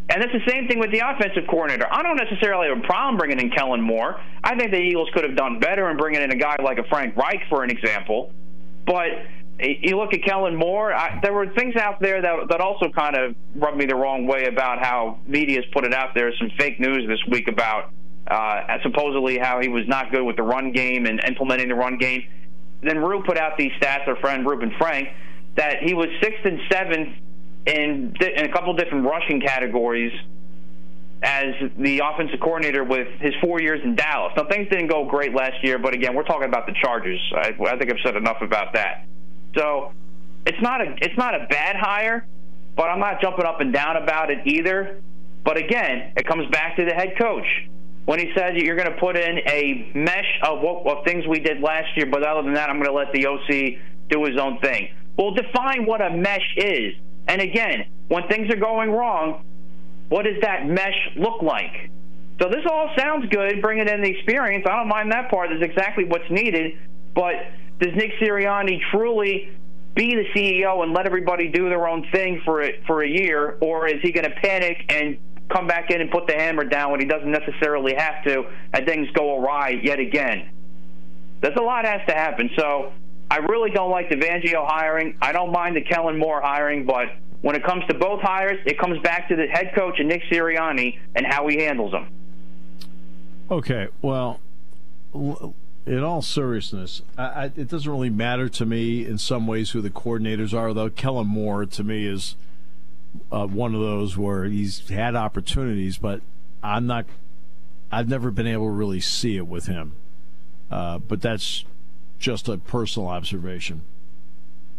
And 0.08 0.22
it's 0.22 0.32
the 0.32 0.50
same 0.50 0.68
thing 0.68 0.78
with 0.78 0.92
the 0.92 1.00
offensive 1.00 1.44
coordinator. 1.48 1.86
I 1.90 2.02
don't 2.02 2.16
necessarily 2.16 2.68
have 2.68 2.78
a 2.78 2.86
problem 2.86 3.16
bringing 3.16 3.40
in 3.40 3.50
Kellen 3.50 3.80
Moore. 3.80 4.20
I 4.42 4.54
think 4.54 4.70
the 4.70 4.78
Eagles 4.78 5.08
could 5.14 5.24
have 5.24 5.34
done 5.34 5.60
better 5.60 5.90
in 5.90 5.96
bringing 5.96 6.20
in 6.20 6.30
a 6.30 6.36
guy 6.36 6.56
like 6.62 6.78
a 6.78 6.84
Frank 6.84 7.16
Reich, 7.16 7.40
for 7.48 7.64
an 7.64 7.70
example. 7.70 8.30
But 8.86 9.08
you 9.58 9.96
look 9.96 10.12
at 10.12 10.22
Kellen 10.22 10.56
Moore, 10.56 10.92
I, 10.92 11.20
there 11.22 11.32
were 11.32 11.46
things 11.54 11.76
out 11.76 12.00
there 12.00 12.20
that, 12.20 12.48
that 12.50 12.60
also 12.60 12.90
kind 12.90 13.16
of 13.16 13.34
rubbed 13.54 13.78
me 13.78 13.86
the 13.86 13.94
wrong 13.94 14.26
way 14.26 14.44
about 14.44 14.78
how 14.84 15.20
media's 15.26 15.64
put 15.72 15.84
it 15.84 15.94
out 15.94 16.14
there. 16.14 16.30
Some 16.38 16.50
fake 16.58 16.78
news 16.78 17.08
this 17.08 17.20
week 17.30 17.48
about 17.48 17.90
uh, 18.26 18.78
supposedly 18.82 19.38
how 19.38 19.60
he 19.60 19.68
was 19.68 19.86
not 19.88 20.10
good 20.10 20.22
with 20.22 20.36
the 20.36 20.42
run 20.42 20.72
game 20.72 21.06
and 21.06 21.18
implementing 21.26 21.68
the 21.68 21.74
run 21.74 21.96
game. 21.96 22.24
Then 22.82 22.96
Roob 22.96 23.24
put 23.24 23.38
out 23.38 23.56
these 23.56 23.72
stats, 23.80 24.06
our 24.06 24.16
friend 24.16 24.46
Reuben 24.46 24.74
Frank, 24.76 25.08
that 25.56 25.82
he 25.82 25.94
was 25.94 26.08
sixth 26.20 26.44
and 26.44 26.60
seventh 26.70 27.16
in, 27.66 28.14
in 28.20 28.44
a 28.44 28.52
couple 28.52 28.74
different 28.74 29.06
rushing 29.06 29.40
categories 29.40 30.12
as 31.22 31.54
the 31.78 32.02
offensive 32.04 32.38
coordinator 32.40 32.84
with 32.84 33.08
his 33.20 33.32
four 33.40 33.60
years 33.60 33.80
in 33.82 33.96
Dallas. 33.96 34.32
Now, 34.36 34.44
things 34.44 34.68
didn't 34.68 34.88
go 34.88 35.06
great 35.06 35.34
last 35.34 35.62
year, 35.62 35.78
but 35.78 35.94
again, 35.94 36.14
we're 36.14 36.24
talking 36.24 36.48
about 36.48 36.66
the 36.66 36.74
Chargers. 36.82 37.20
I, 37.34 37.54
I 37.66 37.78
think 37.78 37.90
I've 37.90 38.00
said 38.04 38.16
enough 38.16 38.42
about 38.42 38.74
that. 38.74 39.06
So 39.56 39.92
it's 40.44 40.60
not 40.60 40.80
a 40.80 40.96
it's 41.00 41.16
not 41.16 41.34
a 41.34 41.46
bad 41.48 41.76
hire, 41.76 42.26
but 42.76 42.90
I'm 42.90 43.00
not 43.00 43.22
jumping 43.22 43.46
up 43.46 43.60
and 43.60 43.72
down 43.72 43.96
about 43.96 44.30
it 44.30 44.46
either. 44.46 45.00
But 45.44 45.56
again, 45.56 46.12
it 46.16 46.26
comes 46.26 46.50
back 46.50 46.76
to 46.76 46.84
the 46.84 46.92
head 46.92 47.14
coach 47.18 47.46
when 48.04 48.18
he 48.18 48.30
says 48.36 48.52
you're 48.56 48.76
going 48.76 48.92
to 48.92 48.98
put 48.98 49.16
in 49.16 49.38
a 49.46 49.90
mesh 49.94 50.40
of, 50.42 50.60
what, 50.60 50.86
of 50.86 51.04
things 51.04 51.26
we 51.26 51.40
did 51.40 51.60
last 51.60 51.96
year, 51.96 52.06
but 52.06 52.22
other 52.22 52.42
than 52.42 52.54
that, 52.54 52.68
I'm 52.68 52.76
going 52.76 52.88
to 52.88 52.92
let 52.92 53.12
the 53.12 53.26
OC 53.26 53.80
do 54.10 54.24
his 54.24 54.38
own 54.38 54.58
thing. 54.60 54.88
Well, 55.16 55.32
define 55.32 55.86
what 55.86 56.02
a 56.02 56.10
mesh 56.10 56.54
is. 56.56 56.94
And 57.26 57.40
again, 57.40 57.86
when 58.08 58.28
things 58.28 58.50
are 58.52 58.56
going 58.56 58.90
wrong, 58.90 59.44
what 60.08 60.24
does 60.24 60.40
that 60.42 60.66
mesh 60.66 61.10
look 61.16 61.42
like? 61.42 61.90
So 62.40 62.48
this 62.48 62.64
all 62.70 62.90
sounds 62.98 63.28
good, 63.30 63.62
bringing 63.62 63.88
in 63.88 64.02
the 64.02 64.10
experience. 64.10 64.66
I 64.68 64.76
don't 64.76 64.88
mind 64.88 65.12
that 65.12 65.30
part. 65.30 65.50
That's 65.50 65.62
exactly 65.62 66.04
what's 66.04 66.28
needed. 66.30 66.78
But 67.14 67.34
does 67.78 67.94
Nick 67.94 68.12
Sirianni 68.20 68.80
truly 68.90 69.56
be 69.94 70.14
the 70.16 70.24
CEO 70.34 70.82
and 70.82 70.92
let 70.92 71.06
everybody 71.06 71.48
do 71.48 71.68
their 71.68 71.86
own 71.86 72.06
thing 72.10 72.42
for 72.44 72.60
it 72.60 72.82
for 72.86 73.02
a 73.02 73.08
year, 73.08 73.56
or 73.60 73.86
is 73.86 74.00
he 74.02 74.10
going 74.10 74.28
to 74.28 74.34
panic 74.40 74.84
and 74.88 75.18
come 75.48 75.66
back 75.66 75.90
in 75.90 76.00
and 76.00 76.10
put 76.10 76.26
the 76.26 76.34
hammer 76.34 76.64
down 76.64 76.90
when 76.90 76.98
he 76.98 77.06
doesn't 77.06 77.30
necessarily 77.30 77.94
have 77.94 78.24
to, 78.24 78.44
and 78.72 78.86
things 78.86 79.08
go 79.14 79.38
awry 79.38 79.80
yet 79.82 80.00
again? 80.00 80.50
There's 81.40 81.56
a 81.56 81.62
lot 81.62 81.84
has 81.84 82.00
to 82.08 82.14
happen. 82.14 82.50
So 82.56 82.92
I 83.34 83.38
really 83.38 83.70
don't 83.70 83.90
like 83.90 84.08
the 84.08 84.14
Fangio 84.14 84.64
hiring. 84.64 85.18
I 85.20 85.32
don't 85.32 85.50
mind 85.50 85.74
the 85.74 85.80
Kellen 85.80 86.16
Moore 86.16 86.40
hiring, 86.40 86.86
but 86.86 87.06
when 87.40 87.56
it 87.56 87.64
comes 87.64 87.84
to 87.88 87.94
both 87.94 88.20
hires, 88.20 88.60
it 88.64 88.78
comes 88.78 89.02
back 89.02 89.26
to 89.26 89.34
the 89.34 89.48
head 89.48 89.72
coach 89.74 89.98
and 89.98 90.08
Nick 90.08 90.22
Sirianni 90.30 91.00
and 91.16 91.26
how 91.26 91.48
he 91.48 91.60
handles 91.60 91.90
them. 91.90 92.06
Okay, 93.50 93.88
well, 94.00 94.38
in 95.12 96.04
all 96.04 96.22
seriousness, 96.22 97.02
I, 97.18 97.24
I, 97.24 97.44
it 97.56 97.66
doesn't 97.66 97.90
really 97.90 98.08
matter 98.08 98.48
to 98.50 98.64
me 98.64 99.04
in 99.04 99.18
some 99.18 99.48
ways 99.48 99.72
who 99.72 99.80
the 99.80 99.90
coordinators 99.90 100.56
are, 100.56 100.72
though. 100.72 100.88
Kellen 100.88 101.26
Moore, 101.26 101.66
to 101.66 101.82
me, 101.82 102.06
is 102.06 102.36
uh, 103.32 103.48
one 103.48 103.74
of 103.74 103.80
those 103.80 104.16
where 104.16 104.44
he's 104.44 104.88
had 104.90 105.16
opportunities, 105.16 105.98
but 105.98 106.20
I'm 106.62 106.86
not, 106.86 107.04
I've 107.90 108.08
never 108.08 108.30
been 108.30 108.46
able 108.46 108.66
to 108.66 108.70
really 108.70 109.00
see 109.00 109.36
it 109.36 109.48
with 109.48 109.66
him. 109.66 109.94
Uh, 110.70 110.98
but 110.98 111.20
that's 111.20 111.64
just 112.24 112.48
a 112.48 112.56
personal 112.56 113.06
observation. 113.06 113.82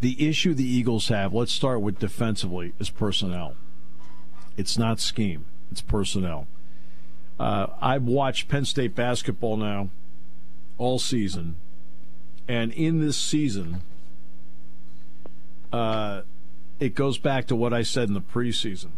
The 0.01 0.27
issue 0.27 0.55
the 0.55 0.67
Eagles 0.67 1.09
have, 1.09 1.31
let's 1.31 1.51
start 1.51 1.79
with 1.79 1.99
defensively, 1.99 2.73
is 2.79 2.89
personnel. 2.89 3.55
It's 4.57 4.79
not 4.79 4.99
scheme, 4.99 5.45
it's 5.71 5.81
personnel. 5.81 6.47
Uh, 7.39 7.67
I've 7.79 8.05
watched 8.05 8.47
Penn 8.47 8.65
State 8.65 8.95
basketball 8.95 9.57
now 9.57 9.89
all 10.79 10.97
season, 10.97 11.55
and 12.47 12.71
in 12.73 12.99
this 12.99 13.15
season, 13.15 13.81
uh, 15.71 16.21
it 16.79 16.95
goes 16.95 17.19
back 17.19 17.45
to 17.45 17.55
what 17.55 17.73
I 17.73 17.83
said 17.83 18.07
in 18.07 18.15
the 18.15 18.21
preseason. 18.21 18.89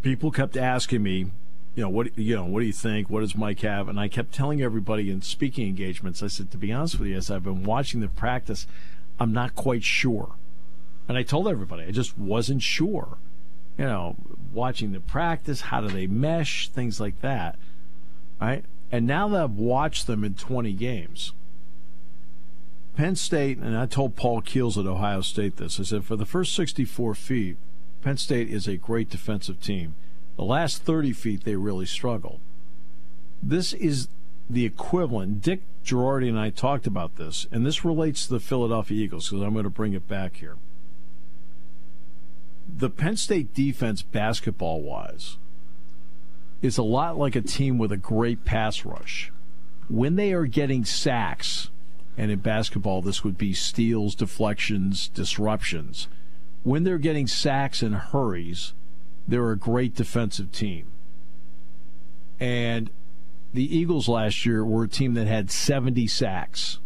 People 0.00 0.30
kept 0.30 0.56
asking 0.56 1.02
me, 1.02 1.32
you 1.74 1.82
know, 1.82 1.88
what 1.88 2.16
you 2.16 2.36
know, 2.36 2.44
what 2.44 2.60
do 2.60 2.66
you 2.66 2.72
think? 2.72 3.10
What 3.10 3.20
does 3.20 3.34
Mike 3.34 3.60
have? 3.60 3.88
And 3.88 3.98
I 3.98 4.08
kept 4.08 4.32
telling 4.32 4.62
everybody 4.62 5.10
in 5.10 5.22
speaking 5.22 5.66
engagements, 5.68 6.22
I 6.22 6.28
said, 6.28 6.50
to 6.52 6.56
be 6.56 6.72
honest 6.72 6.98
with 6.98 7.08
you, 7.08 7.16
as 7.16 7.30
I've 7.30 7.44
been 7.44 7.64
watching 7.64 8.00
the 8.00 8.08
practice, 8.08 8.66
I'm 9.18 9.32
not 9.32 9.54
quite 9.54 9.82
sure. 9.82 10.36
And 11.08 11.18
I 11.18 11.22
told 11.22 11.48
everybody, 11.48 11.84
I 11.84 11.90
just 11.90 12.16
wasn't 12.16 12.62
sure. 12.62 13.18
You 13.76 13.84
know, 13.86 14.16
watching 14.52 14.92
the 14.92 15.00
practice, 15.00 15.62
how 15.62 15.80
do 15.80 15.88
they 15.88 16.06
mesh, 16.06 16.68
things 16.68 17.00
like 17.00 17.20
that. 17.22 17.56
Right? 18.40 18.64
And 18.92 19.06
now 19.06 19.28
that 19.28 19.42
I've 19.42 19.56
watched 19.56 20.06
them 20.06 20.22
in 20.22 20.34
20 20.34 20.72
games, 20.74 21.32
Penn 22.96 23.16
State, 23.16 23.58
and 23.58 23.76
I 23.76 23.86
told 23.86 24.14
Paul 24.14 24.40
Keels 24.40 24.78
at 24.78 24.86
Ohio 24.86 25.20
State 25.20 25.56
this, 25.56 25.80
I 25.80 25.82
said, 25.82 26.04
for 26.04 26.14
the 26.14 26.24
first 26.24 26.54
64 26.54 27.16
feet, 27.16 27.56
Penn 28.02 28.16
State 28.16 28.48
is 28.48 28.68
a 28.68 28.76
great 28.76 29.10
defensive 29.10 29.60
team. 29.60 29.96
The 30.36 30.44
last 30.44 30.82
30 30.82 31.12
feet, 31.12 31.44
they 31.44 31.56
really 31.56 31.86
struggle. 31.86 32.40
This 33.42 33.72
is 33.72 34.08
the 34.48 34.64
equivalent. 34.64 35.42
Dick 35.42 35.62
Jerardi 35.84 36.28
and 36.28 36.38
I 36.38 36.50
talked 36.50 36.86
about 36.86 37.16
this, 37.16 37.46
and 37.52 37.64
this 37.64 37.84
relates 37.84 38.26
to 38.26 38.34
the 38.34 38.40
Philadelphia 38.40 39.04
Eagles 39.04 39.28
because 39.28 39.42
I'm 39.42 39.52
going 39.52 39.64
to 39.64 39.70
bring 39.70 39.92
it 39.92 40.08
back 40.08 40.36
here. 40.36 40.56
The 42.66 42.90
Penn 42.90 43.16
State 43.16 43.54
defense, 43.54 44.02
basketball 44.02 44.82
wise, 44.82 45.36
is 46.62 46.78
a 46.78 46.82
lot 46.82 47.18
like 47.18 47.36
a 47.36 47.42
team 47.42 47.78
with 47.78 47.92
a 47.92 47.96
great 47.96 48.44
pass 48.44 48.84
rush. 48.84 49.30
When 49.88 50.16
they 50.16 50.32
are 50.32 50.46
getting 50.46 50.84
sacks, 50.84 51.70
and 52.16 52.30
in 52.30 52.38
basketball, 52.38 53.02
this 53.02 53.22
would 53.22 53.36
be 53.36 53.52
steals, 53.52 54.14
deflections, 54.14 55.08
disruptions. 55.08 56.08
When 56.62 56.84
they're 56.84 56.98
getting 56.98 57.26
sacks 57.26 57.82
and 57.82 57.94
hurries, 57.94 58.72
they're 59.26 59.50
a 59.50 59.58
great 59.58 59.94
defensive 59.94 60.52
team. 60.52 60.86
And 62.40 62.90
the 63.52 63.76
Eagles 63.76 64.08
last 64.08 64.44
year 64.44 64.64
were 64.64 64.84
a 64.84 64.88
team 64.88 65.14
that 65.14 65.26
had 65.26 65.50
70 65.50 66.06
sacks. 66.06 66.78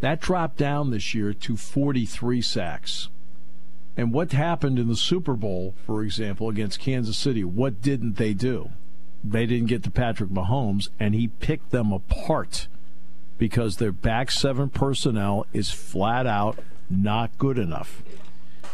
That 0.00 0.20
dropped 0.20 0.58
down 0.58 0.90
this 0.90 1.14
year 1.14 1.32
to 1.32 1.56
43 1.56 2.42
sacks. 2.42 3.08
And 3.96 4.12
what 4.12 4.32
happened 4.32 4.78
in 4.78 4.88
the 4.88 4.96
Super 4.96 5.34
Bowl, 5.34 5.74
for 5.86 6.02
example, 6.02 6.50
against 6.50 6.80
Kansas 6.80 7.16
City? 7.16 7.44
What 7.44 7.80
didn't 7.80 8.16
they 8.16 8.34
do? 8.34 8.70
They 9.24 9.46
didn't 9.46 9.68
get 9.68 9.82
to 9.84 9.90
Patrick 9.90 10.28
Mahomes, 10.28 10.90
and 11.00 11.14
he 11.14 11.28
picked 11.28 11.70
them 11.70 11.92
apart 11.92 12.68
because 13.38 13.76
their 13.76 13.92
back 13.92 14.30
seven 14.30 14.68
personnel 14.68 15.46
is 15.52 15.70
flat 15.70 16.26
out 16.26 16.58
not 16.90 17.36
good 17.38 17.58
enough. 17.58 18.02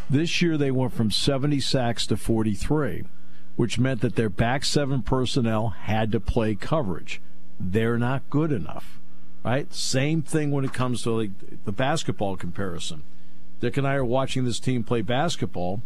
This 0.09 0.41
year 0.41 0.57
they 0.57 0.71
went 0.71 0.93
from 0.93 1.11
70 1.11 1.59
sacks 1.59 2.05
to 2.07 2.17
43, 2.17 3.05
which 3.55 3.79
meant 3.79 4.01
that 4.01 4.15
their 4.15 4.29
back 4.29 4.65
seven 4.65 5.01
personnel 5.01 5.69
had 5.69 6.11
to 6.11 6.19
play 6.19 6.55
coverage. 6.55 7.21
They're 7.59 7.97
not 7.97 8.29
good 8.29 8.51
enough, 8.51 8.99
right? 9.43 9.73
Same 9.73 10.21
thing 10.21 10.51
when 10.51 10.65
it 10.65 10.73
comes 10.73 11.03
to 11.03 11.11
like 11.11 11.31
the 11.65 11.71
basketball 11.71 12.35
comparison. 12.35 13.03
Dick 13.59 13.77
and 13.77 13.87
I 13.87 13.95
are 13.95 14.05
watching 14.05 14.43
this 14.43 14.59
team 14.59 14.83
play 14.83 15.01
basketball, 15.01 15.81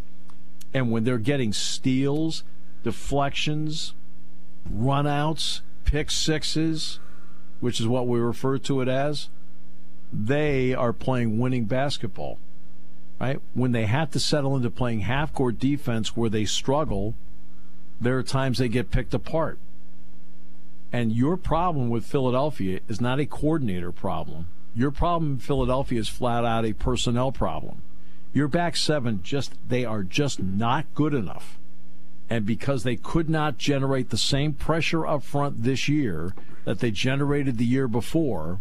and 0.73 0.91
when 0.91 1.03
they're 1.03 1.19
getting 1.19 1.53
steals, 1.53 2.43
deflections, 2.83 3.93
runouts, 4.71 5.61
pick 5.85 6.09
sixes, 6.09 6.99
which 7.59 7.79
is 7.79 7.87
what 7.87 8.07
we 8.07 8.19
refer 8.19 8.57
to 8.57 8.81
it 8.81 8.87
as, 8.87 9.29
they 10.11 10.73
are 10.73 10.93
playing 10.93 11.37
winning 11.37 11.65
basketball 11.65 12.39
right? 13.19 13.39
When 13.53 13.71
they 13.71 13.85
have 13.85 14.11
to 14.11 14.19
settle 14.19 14.55
into 14.55 14.69
playing 14.69 15.01
half 15.01 15.33
court 15.33 15.59
defense 15.59 16.15
where 16.15 16.29
they 16.29 16.45
struggle, 16.45 17.15
there 17.99 18.17
are 18.17 18.23
times 18.23 18.57
they 18.57 18.69
get 18.69 18.91
picked 18.91 19.13
apart. 19.13 19.59
And 20.91 21.11
your 21.11 21.35
problem 21.35 21.89
with 21.89 22.05
Philadelphia 22.05 22.79
is 22.87 23.01
not 23.01 23.19
a 23.19 23.25
coordinator 23.25 23.91
problem. 23.91 24.47
Your 24.75 24.91
problem 24.91 25.33
in 25.33 25.39
Philadelphia 25.39 25.99
is 25.99 26.07
flat 26.07 26.45
out 26.45 26.65
a 26.65 26.73
personnel 26.73 27.31
problem. 27.31 27.81
Your 28.33 28.47
back 28.47 28.75
seven 28.75 29.21
just 29.23 29.53
they 29.67 29.83
are 29.83 30.03
just 30.03 30.41
not 30.41 30.85
good 30.93 31.13
enough. 31.13 31.57
And 32.29 32.45
because 32.45 32.83
they 32.83 32.95
could 32.95 33.29
not 33.29 33.57
generate 33.57 34.09
the 34.09 34.17
same 34.17 34.53
pressure 34.53 35.07
up 35.07 35.23
front 35.23 35.63
this 35.63 35.87
year 35.87 36.35
that 36.65 36.79
they 36.79 36.91
generated 36.91 37.57
the 37.57 37.65
year 37.65 37.87
before, 37.87 38.59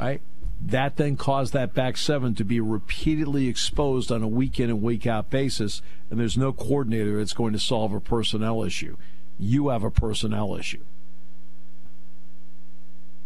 right? 0.00 0.20
That 0.60 0.96
then 0.96 1.16
caused 1.16 1.52
that 1.52 1.74
back 1.74 1.96
seven 1.96 2.34
to 2.36 2.44
be 2.44 2.60
repeatedly 2.60 3.46
exposed 3.46 4.10
on 4.10 4.22
a 4.22 4.28
week 4.28 4.58
in 4.58 4.70
and 4.70 4.82
week 4.82 5.06
out 5.06 5.30
basis, 5.30 5.82
and 6.10 6.18
there's 6.18 6.36
no 6.36 6.52
coordinator 6.52 7.18
that's 7.18 7.34
going 7.34 7.52
to 7.52 7.58
solve 7.58 7.92
a 7.92 8.00
personnel 8.00 8.62
issue. 8.62 8.96
You 9.38 9.68
have 9.68 9.84
a 9.84 9.90
personnel 9.90 10.56
issue. 10.56 10.84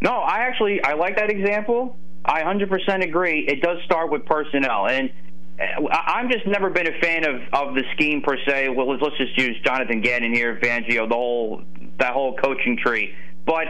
No, 0.03 0.13
I 0.13 0.41
actually 0.41 0.83
I 0.83 0.95
like 0.95 1.17
that 1.17 1.31
example. 1.31 1.97
I 2.25 2.43
100% 2.43 3.03
agree. 3.03 3.47
It 3.47 3.63
does 3.63 3.79
start 3.85 4.11
with 4.11 4.27
personnel, 4.27 4.87
and 4.87 5.11
uh, 5.59 5.87
I'm 5.89 6.31
just 6.31 6.47
never 6.47 6.71
been 6.71 6.87
a 6.87 7.01
fan 7.01 7.25
of, 7.25 7.41
of 7.53 7.75
the 7.75 7.85
scheme 7.95 8.23
per 8.23 8.37
se. 8.47 8.69
Well, 8.71 8.89
let's 8.89 9.17
just 9.17 9.37
use 9.39 9.57
Jonathan 9.65 10.01
Gannon 10.01 10.35
here, 10.35 10.59
Fangio, 10.63 11.09
the 11.09 11.15
whole 11.15 11.63
that 11.99 12.13
whole 12.13 12.37
coaching 12.37 12.77
tree. 12.77 13.15
But 13.47 13.67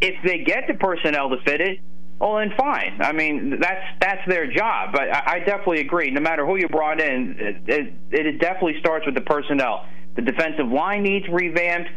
if 0.00 0.14
they 0.24 0.38
get 0.38 0.66
the 0.66 0.74
personnel 0.74 1.30
to 1.30 1.36
fit 1.44 1.60
it, 1.60 1.80
well, 2.18 2.36
then 2.36 2.52
fine. 2.56 3.00
I 3.00 3.12
mean, 3.12 3.58
that's 3.58 3.84
that's 4.00 4.20
their 4.28 4.50
job. 4.50 4.92
But 4.92 5.12
I, 5.12 5.22
I 5.26 5.38
definitely 5.40 5.80
agree. 5.80 6.10
No 6.10 6.20
matter 6.20 6.46
who 6.46 6.56
you 6.56 6.68
brought 6.68 7.00
in, 7.00 7.36
it, 7.38 7.56
it, 7.66 7.94
it 8.10 8.38
definitely 8.40 8.78
starts 8.78 9.06
with 9.06 9.14
the 9.14 9.22
personnel. 9.22 9.86
The 10.14 10.22
defensive 10.22 10.68
line 10.68 11.02
needs 11.02 11.26
revamped. 11.28 11.90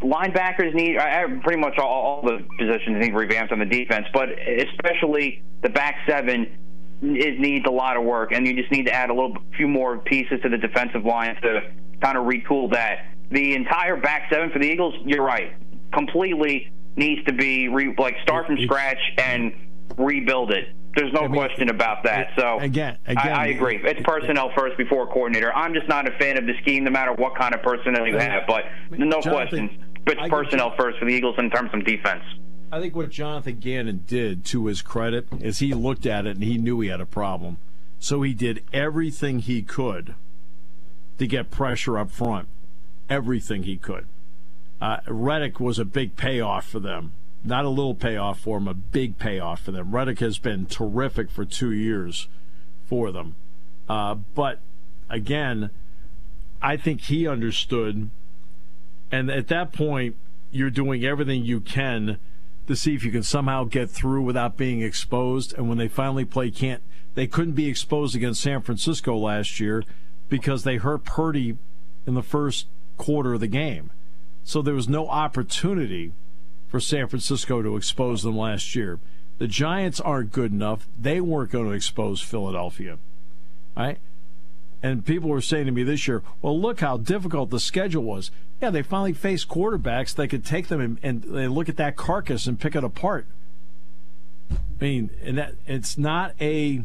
Linebackers 0.00 0.74
need 0.74 0.96
pretty 1.42 1.60
much 1.60 1.78
all, 1.78 1.86
all 1.86 2.22
the 2.22 2.42
positions 2.58 3.04
need 3.04 3.14
revamped 3.14 3.52
on 3.52 3.58
the 3.58 3.66
defense, 3.66 4.06
but 4.14 4.30
especially 4.30 5.42
the 5.62 5.68
back 5.68 5.96
seven 6.08 6.56
is 7.02 7.38
needs 7.38 7.66
a 7.66 7.70
lot 7.70 7.96
of 7.96 8.04
work, 8.04 8.32
and 8.32 8.46
you 8.46 8.54
just 8.54 8.70
need 8.72 8.86
to 8.86 8.92
add 8.92 9.10
a 9.10 9.14
little 9.14 9.36
few 9.56 9.68
more 9.68 9.98
pieces 9.98 10.40
to 10.42 10.48
the 10.48 10.56
defensive 10.56 11.04
line 11.04 11.36
to 11.42 11.60
kind 12.00 12.16
of 12.16 12.24
retool 12.24 12.72
that. 12.72 13.06
The 13.30 13.54
entire 13.54 13.96
back 13.96 14.28
seven 14.32 14.50
for 14.50 14.58
the 14.58 14.66
Eagles, 14.66 14.94
you're 15.04 15.22
right, 15.22 15.52
completely 15.92 16.72
needs 16.96 17.24
to 17.24 17.32
be 17.32 17.68
re, 17.68 17.94
like 17.98 18.16
start 18.22 18.46
from 18.46 18.58
scratch 18.58 18.98
and 19.18 19.52
rebuild 19.96 20.50
it. 20.50 20.74
There's 20.96 21.12
no 21.12 21.20
I 21.20 21.28
mean, 21.28 21.34
question 21.34 21.70
about 21.70 22.02
that. 22.04 22.30
So 22.36 22.58
again- 22.58 22.98
I, 23.06 23.12
again, 23.12 23.32
I 23.32 23.46
agree. 23.48 23.80
It's 23.82 24.02
personnel 24.02 24.50
first 24.56 24.76
before 24.76 25.06
coordinator. 25.06 25.54
I'm 25.54 25.72
just 25.72 25.88
not 25.88 26.08
a 26.08 26.12
fan 26.18 26.36
of 26.36 26.46
the 26.46 26.54
scheme, 26.62 26.84
no 26.84 26.90
matter 26.90 27.12
what 27.12 27.36
kind 27.36 27.54
of 27.54 27.62
personnel 27.62 28.06
you 28.06 28.18
have. 28.18 28.42
But 28.46 28.64
no 28.90 29.20
Jonathan, 29.20 29.68
question, 29.68 29.84
it's 30.06 30.28
personnel 30.28 30.74
first 30.76 30.98
for 30.98 31.04
the 31.04 31.12
Eagles 31.12 31.36
in 31.38 31.48
terms 31.50 31.70
of 31.72 31.84
defense. 31.84 32.24
I 32.72 32.80
think 32.80 32.94
what 32.94 33.10
Jonathan 33.10 33.58
Gannon 33.58 34.04
did, 34.06 34.44
to 34.46 34.66
his 34.66 34.82
credit, 34.82 35.26
is 35.40 35.58
he 35.58 35.74
looked 35.74 36.06
at 36.06 36.26
it 36.26 36.36
and 36.36 36.44
he 36.44 36.56
knew 36.56 36.80
he 36.80 36.88
had 36.88 37.00
a 37.00 37.06
problem. 37.06 37.58
So 37.98 38.22
he 38.22 38.32
did 38.32 38.62
everything 38.72 39.40
he 39.40 39.62
could 39.62 40.14
to 41.18 41.26
get 41.26 41.50
pressure 41.50 41.98
up 41.98 42.10
front. 42.10 42.48
Everything 43.08 43.64
he 43.64 43.76
could. 43.76 44.06
Uh, 44.80 44.98
Reddick 45.06 45.60
was 45.60 45.78
a 45.78 45.84
big 45.84 46.16
payoff 46.16 46.66
for 46.66 46.80
them. 46.80 47.12
Not 47.44 47.64
a 47.64 47.70
little 47.70 47.94
payoff 47.94 48.40
for 48.40 48.58
him, 48.58 48.68
a 48.68 48.74
big 48.74 49.18
payoff 49.18 49.60
for 49.62 49.72
them. 49.72 49.94
Reddick 49.94 50.20
has 50.20 50.38
been 50.38 50.66
terrific 50.66 51.30
for 51.30 51.44
two 51.44 51.72
years 51.72 52.28
for 52.86 53.10
them. 53.12 53.34
Uh, 53.88 54.14
but 54.14 54.60
again, 55.08 55.70
I 56.62 56.76
think 56.76 57.02
he 57.02 57.26
understood. 57.26 58.10
And 59.10 59.30
at 59.30 59.48
that 59.48 59.72
point, 59.72 60.16
you're 60.50 60.70
doing 60.70 61.04
everything 61.04 61.44
you 61.44 61.60
can 61.60 62.18
to 62.66 62.76
see 62.76 62.94
if 62.94 63.04
you 63.04 63.10
can 63.10 63.22
somehow 63.22 63.64
get 63.64 63.90
through 63.90 64.22
without 64.22 64.56
being 64.56 64.82
exposed. 64.82 65.54
And 65.54 65.68
when 65.68 65.78
they 65.78 65.88
finally 65.88 66.24
play, 66.24 66.50
can't 66.50 66.82
they 67.14 67.26
couldn't 67.26 67.54
be 67.54 67.66
exposed 67.68 68.14
against 68.14 68.40
San 68.40 68.62
Francisco 68.62 69.16
last 69.16 69.58
year 69.58 69.82
because 70.28 70.62
they 70.62 70.76
hurt 70.76 71.04
Purdy 71.04 71.58
in 72.06 72.14
the 72.14 72.22
first 72.22 72.66
quarter 72.96 73.34
of 73.34 73.40
the 73.40 73.48
game. 73.48 73.90
So 74.44 74.62
there 74.62 74.74
was 74.74 74.88
no 74.88 75.08
opportunity 75.08 76.12
for 76.68 76.80
San 76.80 77.08
Francisco 77.08 77.62
to 77.62 77.76
expose 77.76 78.22
them 78.22 78.36
last 78.36 78.74
year. 78.74 78.98
The 79.38 79.48
Giants 79.48 80.00
aren't 80.00 80.32
good 80.32 80.52
enough. 80.52 80.86
They 80.98 81.20
weren't 81.20 81.50
going 81.50 81.66
to 81.66 81.72
expose 81.72 82.20
Philadelphia. 82.20 82.98
Right? 83.76 83.98
And 84.82 85.04
people 85.04 85.28
were 85.28 85.40
saying 85.40 85.66
to 85.66 85.72
me 85.72 85.82
this 85.82 86.08
year, 86.08 86.22
well, 86.40 86.58
look 86.58 86.80
how 86.80 86.96
difficult 86.96 87.50
the 87.50 87.60
schedule 87.60 88.02
was. 88.02 88.30
Yeah, 88.62 88.70
they 88.70 88.82
finally 88.82 89.12
faced 89.12 89.48
quarterbacks 89.48 90.14
that 90.14 90.28
could 90.28 90.44
take 90.44 90.68
them 90.68 90.80
and, 90.80 90.98
and, 91.02 91.24
and 91.24 91.54
look 91.54 91.68
at 91.68 91.76
that 91.76 91.96
carcass 91.96 92.46
and 92.46 92.58
pick 92.58 92.74
it 92.74 92.84
apart. 92.84 93.26
I 94.50 94.56
mean, 94.80 95.10
and 95.22 95.38
that 95.38 95.54
it's 95.66 95.98
not 95.98 96.34
a 96.40 96.82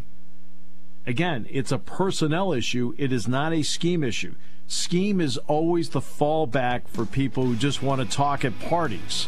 again, 1.08 1.48
it's 1.50 1.72
a 1.72 1.78
personnel 1.78 2.52
issue. 2.54 2.94
It 2.98 3.12
is 3.12 3.28
not 3.28 3.54
a 3.54 3.64
scheme 3.64 4.04
issue. 4.04 4.36
Scheme 4.68 5.22
is 5.22 5.38
always 5.38 5.90
the 5.90 6.00
fallback 6.00 6.88
for 6.88 7.06
people 7.06 7.46
who 7.46 7.56
just 7.56 7.84
want 7.84 8.02
to 8.02 8.08
talk 8.08 8.44
at 8.44 8.60
parties, 8.62 9.28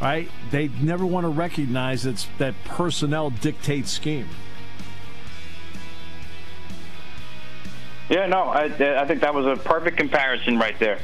right? 0.00 0.30
They 0.50 0.68
never 0.80 1.04
want 1.04 1.24
to 1.24 1.28
recognize 1.28 2.06
it's, 2.06 2.26
that 2.38 2.54
personnel 2.64 3.30
dictates 3.30 3.90
scheme. 3.90 4.28
Yeah, 8.08 8.26
no, 8.26 8.44
I, 8.44 8.64
I 8.64 9.06
think 9.06 9.20
that 9.20 9.34
was 9.34 9.44
a 9.44 9.56
perfect 9.62 9.98
comparison 9.98 10.58
right 10.58 10.78
there. 10.78 10.98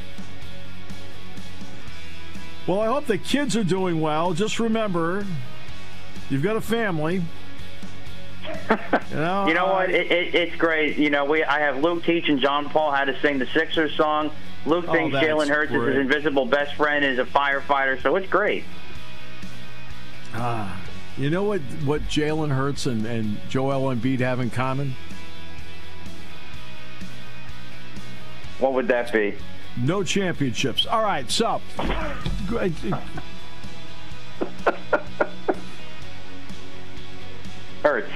Well, 2.66 2.80
I 2.80 2.86
hope 2.86 3.04
the 3.04 3.18
kids 3.18 3.58
are 3.58 3.64
doing 3.64 4.00
well. 4.00 4.32
Just 4.32 4.58
remember, 4.58 5.26
you've 6.30 6.42
got 6.42 6.56
a 6.56 6.62
family. 6.62 7.22
You 9.10 9.20
know, 9.20 9.46
You 9.46 9.54
know 9.54 9.66
what? 9.66 9.90
It, 9.90 10.10
it, 10.10 10.34
it's 10.34 10.56
great. 10.56 10.96
You 10.96 11.10
know, 11.10 11.24
we 11.24 11.44
I 11.44 11.60
have 11.60 11.80
Luke 11.82 12.02
teaching 12.02 12.38
John 12.40 12.68
Paul 12.68 12.90
how 12.90 13.04
to 13.04 13.20
sing 13.20 13.38
the 13.38 13.46
Sixers 13.46 13.94
song. 13.94 14.32
Luke 14.66 14.86
Oh, 14.88 14.92
thinks 14.92 15.16
Jalen 15.16 15.48
Hurts 15.48 15.70
is 15.72 15.82
his 15.86 15.96
invisible 15.96 16.46
best 16.46 16.74
friend, 16.74 17.04
is 17.04 17.18
a 17.18 17.24
firefighter, 17.24 18.02
so 18.02 18.16
it's 18.16 18.28
great. 18.28 18.64
Ah, 20.32 20.80
you 21.16 21.30
know 21.30 21.44
what? 21.44 21.60
What 21.84 22.02
Jalen 22.08 22.50
Hurts 22.50 22.86
and, 22.86 23.06
and 23.06 23.36
Joel 23.48 23.94
Embiid 23.94 24.20
have 24.20 24.40
in 24.40 24.50
common? 24.50 24.96
What 28.58 28.72
would 28.72 28.88
that 28.88 29.12
be? 29.12 29.36
No 29.76 30.02
championships. 30.02 30.86
All 30.86 31.02
right, 31.02 31.30
so 31.30 31.60
Hurts. 37.82 38.10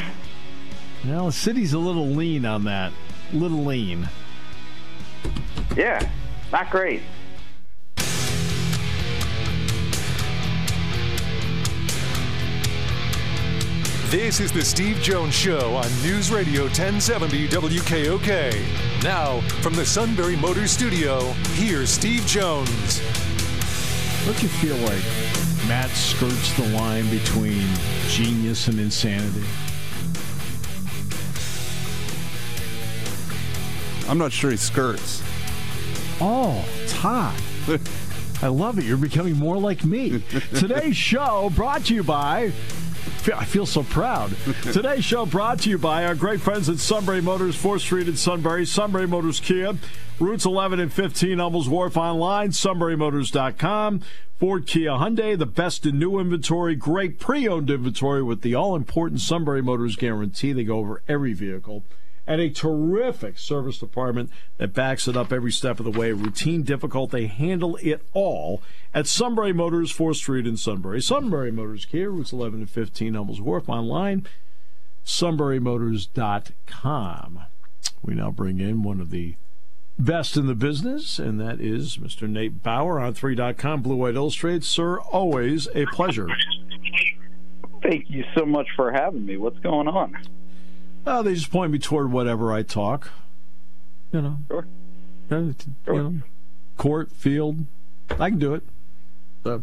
Well, 1.07 1.27
the 1.27 1.33
city's 1.33 1.73
a 1.73 1.79
little 1.79 2.07
lean 2.07 2.45
on 2.45 2.65
that. 2.65 2.93
Little 3.33 3.65
lean. 3.65 4.09
Yeah, 5.77 6.11
not 6.53 6.71
great. 6.71 7.03
This 14.11 14.41
is 14.41 14.51
the 14.51 14.65
Steve 14.65 14.97
Jones 15.03 15.35
Show 15.35 15.75
on 15.77 15.85
News 16.03 16.31
Radio 16.31 16.63
1070 16.63 17.47
WKOK. 17.49 19.03
Now, 19.03 19.41
from 19.61 19.75
the 19.75 19.85
Sunbury 19.85 20.35
Motors 20.35 20.71
Studio, 20.71 21.21
here's 21.53 21.91
Steve 21.91 22.25
Jones. 22.25 23.01
What 24.25 24.33
Don't 24.33 24.43
you 24.43 24.49
feel 24.49 24.77
like 24.77 25.05
Matt 25.69 25.91
skirts 25.91 26.55
the 26.57 26.69
line 26.69 27.09
between 27.11 27.67
genius 28.09 28.69
and 28.69 28.81
insanity? 28.81 29.45
I'm 34.09 34.19
not 34.19 34.33
sure 34.33 34.51
he 34.51 34.57
skirts. 34.57 35.23
Oh, 36.21 36.65
Todd. 36.89 37.39
I 38.43 38.47
love 38.47 38.79
it. 38.79 38.85
You're 38.85 38.97
becoming 38.97 39.37
more 39.37 39.59
like 39.59 39.85
me. 39.85 40.23
Today's 40.55 40.97
show 41.11 41.51
brought 41.55 41.85
to 41.87 41.95
you 41.95 42.03
by. 42.03 42.53
I 43.35 43.45
feel 43.45 43.67
so 43.67 43.83
proud. 43.83 44.35
Today's 44.63 45.05
show 45.05 45.27
brought 45.27 45.61
to 45.61 45.71
you 45.71 45.77
by 45.77 46.07
our 46.07 46.15
great 46.15 46.41
friends 46.41 46.69
at 46.69 46.79
Sunbury 46.79 47.21
Motors, 47.21 47.61
4th 47.61 47.81
Street 47.81 48.09
in 48.09 48.17
Sunbury, 48.17 48.65
Sunbury 48.65 49.07
Motors 49.07 49.41
Kia, 49.41 49.75
routes 50.19 50.47
11 50.47 50.81
and 50.81 50.93
15, 50.93 51.39
Hummels 51.39 51.69
Wharf 51.69 51.97
online, 51.97 52.51
sunburymotors.com. 52.51 54.03
Ford 54.39 54.67
Kia 54.67 54.91
Hyundai, 54.93 55.37
the 55.37 55.47
best 55.47 55.85
in 55.85 55.99
new 55.99 56.19
inventory, 56.19 56.77
great 56.77 57.19
pre-owned 57.19 57.71
inventory 57.71 58.23
with 58.23 58.43
the 58.43 58.55
all-important 58.55 59.21
Sunbury 59.21 59.63
Motors 59.63 59.97
guarantee. 59.97 60.53
They 60.53 60.65
go 60.65 60.79
over 60.79 61.03
every 61.09 61.33
vehicle 61.33 61.85
and 62.29 62.41
a 62.43 62.51
terrific 62.51 63.39
service 63.39 63.79
department 63.79 64.31
that 64.59 64.75
backs 64.75 65.09
it 65.09 65.17
up 65.17 65.33
every 65.33 65.51
step 65.51 65.81
of 65.81 65.87
the 65.87 65.99
way. 65.99 66.13
Routine, 66.13 66.63
difficult, 66.63 67.11
they 67.11 67.27
handle 67.27 67.79
it 67.83 68.03
all 68.13 68.61
at 68.93 69.07
Sunbury 69.07 69.55
Motors, 69.55 69.91
4th 69.91 70.17
Street 70.17 70.47
in 70.47 70.59
Sunbury. 70.59 71.01
Sunbury 71.01 71.51
Motors 71.51 71.87
Kia, 71.87 72.11
routes 72.11 72.33
11 72.33 72.61
and 72.61 72.71
15, 72.71 73.15
Hummels 73.15 73.41
Wharf, 73.41 73.71
online, 73.71 74.27
sunburymotors.com. 75.07 77.41
We 78.03 78.15
now 78.15 78.31
bring 78.31 78.61
in 78.61 78.83
one 78.83 79.01
of 79.01 79.09
the 79.11 79.37
best 79.99 80.37
in 80.37 80.47
the 80.47 80.55
business, 80.55 81.19
and 81.19 81.41
that 81.41 81.63
is 81.63 81.97
Mr. 81.97 82.29
Nate 82.29 82.63
Bauer 82.63 83.01
On3.com, 83.01 83.81
Blue 83.81 83.97
White 83.97 84.17
Illustrated. 84.17 84.65
Sir, 84.65 85.01
always 85.01 85.67
a 85.75 85.87
pleasure. 85.87 86.29
Thank 87.83 88.11
you 88.11 88.27
so 88.37 88.45
much 88.45 88.67
for 88.77 88.93
having 88.93 89.25
me. 89.25 89.39
What's 89.39 89.61
going 89.61 89.89
on? 89.89 90.15
Uh, 91.09 91.23
they 91.23 91.35
just 91.35 91.51
point 91.51 91.73
me 91.73 91.79
toward 91.79 92.13
whatever 92.13 92.53
I 92.53 92.63
talk. 92.63 93.11
You 94.13 94.21
know. 94.21 94.39
Sure. 94.49 94.67
You 95.31 95.55
know, 95.87 96.15
court, 96.77 97.11
field. 97.13 97.65
I 98.11 98.29
can 98.29 98.39
do 98.39 98.55
it. 98.55 98.63
So, 99.43 99.63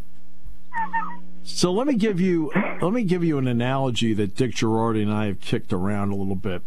so 1.44 1.72
let 1.72 1.86
me 1.86 1.94
give 1.94 2.20
you 2.20 2.52
let 2.82 2.94
me 2.94 3.04
give 3.04 3.24
you 3.24 3.38
an 3.38 3.48
analogy 3.48 4.14
that 4.14 4.36
Dick 4.36 4.54
Jerardi 4.54 5.04
and 5.04 5.14
I 5.14 5.28
have 5.28 5.40
kicked 5.40 5.72
around 5.72 6.12
a 6.12 6.16
little 6.16 6.36
bit 6.36 6.64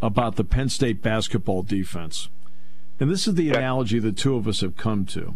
about 0.00 0.36
the 0.36 0.44
Penn 0.44 0.70
State 0.70 1.02
basketball 1.02 1.62
defense. 1.62 2.28
And 2.98 3.10
this 3.10 3.28
is 3.28 3.34
the 3.34 3.50
analogy 3.50 3.98
the 3.98 4.12
two 4.12 4.36
of 4.36 4.48
us 4.48 4.62
have 4.62 4.76
come 4.76 5.04
to. 5.06 5.34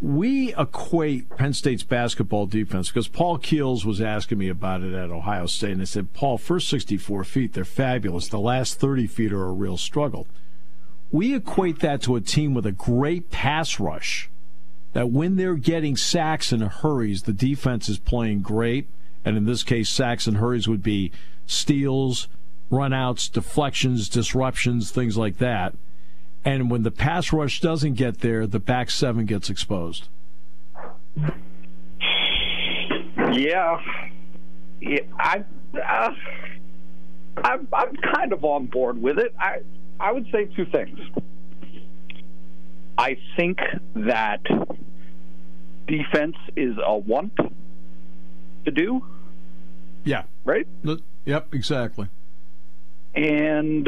We 0.00 0.54
equate 0.54 1.28
Penn 1.36 1.52
State's 1.54 1.82
basketball 1.82 2.46
defense 2.46 2.88
because 2.88 3.08
Paul 3.08 3.38
Keels 3.38 3.84
was 3.84 4.00
asking 4.00 4.38
me 4.38 4.48
about 4.48 4.82
it 4.82 4.94
at 4.94 5.10
Ohio 5.10 5.46
State, 5.46 5.72
and 5.72 5.82
I 5.82 5.86
said, 5.86 6.12
Paul, 6.12 6.38
first 6.38 6.68
64 6.68 7.24
feet, 7.24 7.52
they're 7.52 7.64
fabulous. 7.64 8.28
The 8.28 8.38
last 8.38 8.78
30 8.78 9.08
feet 9.08 9.32
are 9.32 9.44
a 9.44 9.52
real 9.52 9.76
struggle. 9.76 10.28
We 11.10 11.34
equate 11.34 11.80
that 11.80 12.02
to 12.02 12.14
a 12.14 12.20
team 12.20 12.54
with 12.54 12.64
a 12.64 12.72
great 12.72 13.30
pass 13.30 13.80
rush. 13.80 14.30
That 14.92 15.10
when 15.10 15.36
they're 15.36 15.56
getting 15.56 15.96
sacks 15.96 16.52
and 16.52 16.62
hurries, 16.62 17.24
the 17.24 17.32
defense 17.32 17.88
is 17.88 17.98
playing 17.98 18.42
great. 18.42 18.88
And 19.24 19.36
in 19.36 19.46
this 19.46 19.62
case, 19.62 19.88
sacks 19.88 20.26
and 20.26 20.36
hurries 20.36 20.68
would 20.68 20.82
be 20.82 21.10
steals, 21.46 22.28
runouts, 22.70 23.30
deflections, 23.30 24.08
disruptions, 24.08 24.90
things 24.90 25.16
like 25.16 25.38
that. 25.38 25.74
And 26.48 26.70
when 26.70 26.82
the 26.82 26.90
pass 26.90 27.30
rush 27.30 27.60
doesn't 27.60 27.92
get 27.92 28.20
there, 28.20 28.46
the 28.46 28.58
back 28.58 28.88
seven 28.90 29.26
gets 29.26 29.50
exposed. 29.50 30.08
Yeah, 33.34 33.78
yeah 34.80 35.00
I, 35.18 35.44
uh, 35.78 36.10
I'm, 37.44 37.68
I'm 37.70 37.96
kind 37.96 38.32
of 38.32 38.46
on 38.46 38.64
board 38.64 38.96
with 39.02 39.18
it. 39.18 39.34
I, 39.38 39.58
I 40.00 40.10
would 40.10 40.26
say 40.32 40.46
two 40.46 40.64
things. 40.64 40.98
I 42.96 43.18
think 43.36 43.58
that 43.94 44.40
defense 45.86 46.36
is 46.56 46.76
a 46.82 46.96
want 46.96 47.36
to 48.64 48.70
do, 48.70 49.04
Yeah. 50.04 50.22
right? 50.46 50.66
Yep. 50.82 51.00
Yep, 51.26 51.54
exactly. 51.54 52.08
And 53.14 53.86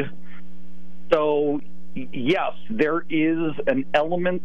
so, 1.11 1.59
yes, 1.95 2.53
there 2.69 3.05
is 3.09 3.53
an 3.67 3.85
element 3.93 4.43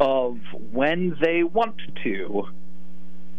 of 0.00 0.38
when 0.72 1.16
they 1.20 1.42
want 1.42 1.76
to, 2.02 2.48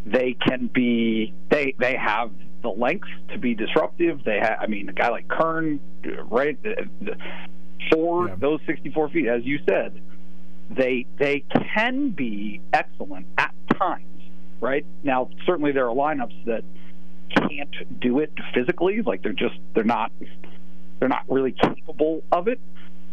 they 0.05 0.33
can 0.33 0.67
be 0.67 1.33
they 1.49 1.75
they 1.79 1.95
have 1.95 2.31
the 2.61 2.69
length 2.69 3.07
to 3.29 3.37
be 3.37 3.53
disruptive. 3.53 4.23
They 4.23 4.39
have, 4.39 4.57
I 4.59 4.67
mean, 4.67 4.89
a 4.89 4.93
guy 4.93 5.09
like 5.09 5.27
Kern, 5.27 5.79
right, 6.29 6.57
for 7.91 8.27
yeah. 8.27 8.35
those 8.37 8.59
64 8.65 9.09
feet, 9.09 9.27
as 9.27 9.43
you 9.43 9.59
said, 9.67 9.99
they 10.69 11.05
they 11.17 11.43
can 11.75 12.09
be 12.09 12.61
excellent 12.71 13.27
at 13.37 13.53
times. 13.77 14.05
Right 14.61 14.85
now, 15.03 15.29
certainly 15.45 15.73
there 15.73 15.89
are 15.89 15.95
lineups 15.95 16.45
that 16.45 16.63
can't 17.29 17.99
do 17.99 18.19
it 18.19 18.31
physically. 18.53 19.01
Like 19.01 19.21
they're 19.21 19.33
just 19.33 19.55
they're 19.73 19.83
not 19.83 20.11
they're 20.99 21.09
not 21.09 21.25
really 21.27 21.51
capable 21.51 22.23
of 22.31 22.47
it. 22.47 22.59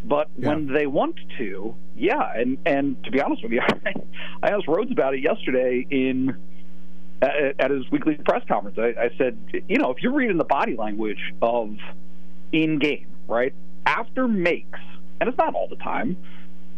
But 0.05 0.29
yeah. 0.37 0.49
when 0.49 0.73
they 0.73 0.87
want 0.87 1.17
to, 1.39 1.75
yeah. 1.97 2.33
And 2.35 2.59
and 2.65 3.03
to 3.05 3.11
be 3.11 3.21
honest 3.21 3.43
with 3.43 3.53
you, 3.53 3.61
I 4.43 4.51
asked 4.51 4.67
Rhoades 4.67 4.93
about 4.93 5.15
it 5.15 5.21
yesterday 5.21 5.87
in 5.91 6.37
at, 7.23 7.71
his 7.71 7.91
weekly 7.91 8.15
press 8.15 8.43
conference. 8.49 8.79
I, 8.79 8.95
I 8.99 9.11
said, 9.19 9.39
you 9.69 9.79
know, 9.79 9.91
if 9.91 10.03
you're 10.03 10.15
reading 10.15 10.39
the 10.39 10.45
body 10.45 10.75
language 10.75 11.35
of 11.43 11.77
in 12.51 12.79
game, 12.79 13.07
right 13.29 13.53
after 13.85 14.27
makes, 14.27 14.81
and 15.21 15.29
it's 15.29 15.37
not 15.37 15.55
all 15.55 15.69
the 15.69 15.77
time, 15.77 16.17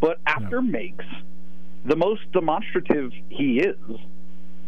but 0.01 0.19
after 0.27 0.57
yeah. 0.57 0.71
makes, 0.71 1.05
the 1.85 1.97
most 1.97 2.23
demonstrative 2.33 3.13
he 3.29 3.61
is 3.61 3.77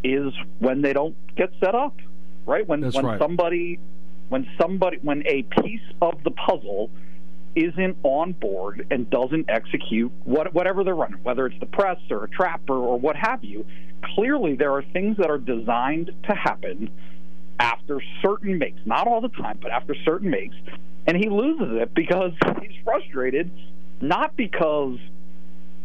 is 0.04 0.32
when 0.60 0.82
they 0.82 0.92
don't 0.92 1.16
get 1.34 1.50
set 1.60 1.74
up 1.74 1.96
right? 2.46 2.66
When 2.66 2.80
That's 2.80 2.94
when 2.94 3.06
right. 3.06 3.18
somebody 3.18 3.78
when 4.28 4.48
somebody 4.60 4.98
when 5.02 5.22
a 5.26 5.42
piece 5.42 5.82
of 6.00 6.22
the 6.24 6.30
puzzle 6.30 6.90
isn't 7.56 7.96
on 8.02 8.32
board 8.32 8.86
and 8.90 9.08
doesn't 9.10 9.48
execute 9.48 10.12
what, 10.24 10.52
whatever 10.54 10.84
they're 10.84 10.94
running, 10.94 11.22
whether 11.22 11.46
it's 11.46 11.58
the 11.60 11.66
press 11.66 11.98
or 12.10 12.24
a 12.24 12.28
trapper 12.28 12.74
or 12.74 12.98
what 12.98 13.16
have 13.16 13.44
you, 13.44 13.64
clearly 14.14 14.54
there 14.54 14.72
are 14.72 14.82
things 14.92 15.16
that 15.18 15.30
are 15.30 15.38
designed 15.38 16.10
to 16.28 16.34
happen 16.34 16.90
after 17.58 18.00
certain 18.22 18.58
makes, 18.58 18.80
not 18.84 19.06
all 19.06 19.20
the 19.20 19.28
time, 19.28 19.58
but 19.62 19.70
after 19.70 19.94
certain 20.04 20.30
makes, 20.30 20.56
and 21.06 21.16
he 21.16 21.28
loses 21.28 21.80
it 21.80 21.94
because 21.94 22.32
he's 22.60 22.76
frustrated, 22.82 23.50
not 24.00 24.36
because 24.36 24.98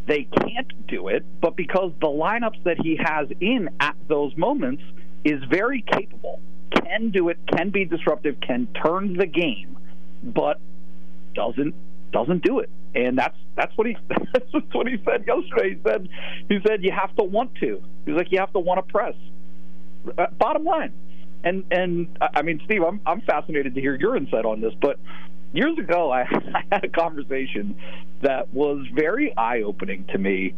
they 0.06 0.24
can't 0.24 0.86
do 0.88 1.08
it, 1.08 1.24
but 1.40 1.56
because 1.56 1.92
the 2.00 2.08
lineups 2.08 2.62
that 2.64 2.78
he 2.80 2.98
has 3.02 3.28
in 3.40 3.68
at 3.78 3.94
those 4.08 4.36
moments 4.36 4.82
is 5.24 5.42
very 5.44 5.82
capable 5.82 6.40
can 6.70 7.10
do 7.10 7.28
it, 7.28 7.38
can 7.46 7.70
be 7.70 7.84
disruptive, 7.84 8.40
can 8.40 8.66
turn 8.82 9.14
the 9.14 9.26
game, 9.26 9.76
but 10.22 10.58
doesn't 11.34 11.74
doesn't 12.12 12.42
do 12.42 12.58
it. 12.58 12.70
And 12.94 13.18
that's 13.18 13.36
that's 13.56 13.76
what 13.76 13.86
he 13.86 13.96
that's 14.32 14.52
what 14.72 14.86
he 14.86 14.96
said 15.04 15.24
yesterday. 15.26 15.74
He 15.74 15.80
said 15.84 16.08
he 16.48 16.58
said 16.66 16.84
you 16.84 16.92
have 16.92 17.14
to 17.16 17.24
want 17.24 17.54
to. 17.56 17.82
He's 18.06 18.14
like 18.14 18.32
you 18.32 18.38
have 18.38 18.52
to 18.52 18.60
want 18.60 18.86
to 18.86 18.92
press. 18.92 19.14
Uh, 20.16 20.26
bottom 20.38 20.64
line. 20.64 20.92
And 21.44 21.64
and 21.70 22.18
I 22.20 22.42
mean, 22.42 22.60
Steve, 22.64 22.82
I'm 22.82 23.00
I'm 23.06 23.20
fascinated 23.22 23.74
to 23.74 23.80
hear 23.80 23.94
your 23.94 24.16
insight 24.16 24.44
on 24.44 24.60
this, 24.60 24.74
but 24.80 24.98
years 25.52 25.78
ago 25.78 26.10
I, 26.12 26.22
I 26.22 26.64
had 26.70 26.84
a 26.84 26.88
conversation 26.88 27.76
that 28.22 28.52
was 28.52 28.86
very 28.92 29.36
eye 29.36 29.62
opening 29.62 30.04
to 30.12 30.18
me, 30.18 30.54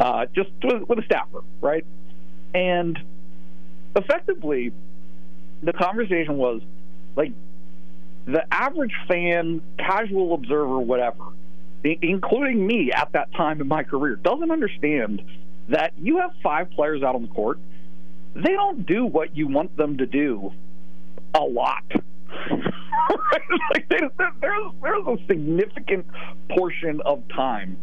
uh, 0.00 0.26
just 0.34 0.50
with, 0.62 0.88
with 0.88 0.98
a 0.98 1.04
staffer, 1.04 1.42
right? 1.60 1.86
And 2.52 2.98
effectively, 3.94 4.72
the 5.62 5.72
conversation 5.72 6.36
was 6.36 6.62
like 7.16 7.32
the 8.26 8.42
average 8.52 8.94
fan, 9.06 9.60
casual 9.78 10.34
observer, 10.34 10.78
whatever, 10.78 11.24
including 11.84 12.66
me 12.66 12.90
at 12.92 13.12
that 13.12 13.32
time 13.34 13.60
in 13.60 13.68
my 13.68 13.82
career, 13.82 14.16
doesn't 14.16 14.50
understand 14.50 15.22
that 15.68 15.92
you 15.98 16.18
have 16.18 16.32
five 16.42 16.70
players 16.70 17.02
out 17.02 17.14
on 17.14 17.22
the 17.22 17.28
court. 17.28 17.58
They 18.34 18.52
don't 18.52 18.86
do 18.86 19.06
what 19.06 19.36
you 19.36 19.48
want 19.48 19.76
them 19.76 19.98
to 19.98 20.06
do 20.06 20.52
a 21.34 21.40
lot. 21.40 21.84
like 23.72 23.88
they, 23.88 24.00
there's, 24.40 24.72
there's 24.82 25.06
a 25.06 25.16
significant 25.26 26.06
portion 26.50 27.00
of 27.04 27.22
time 27.28 27.76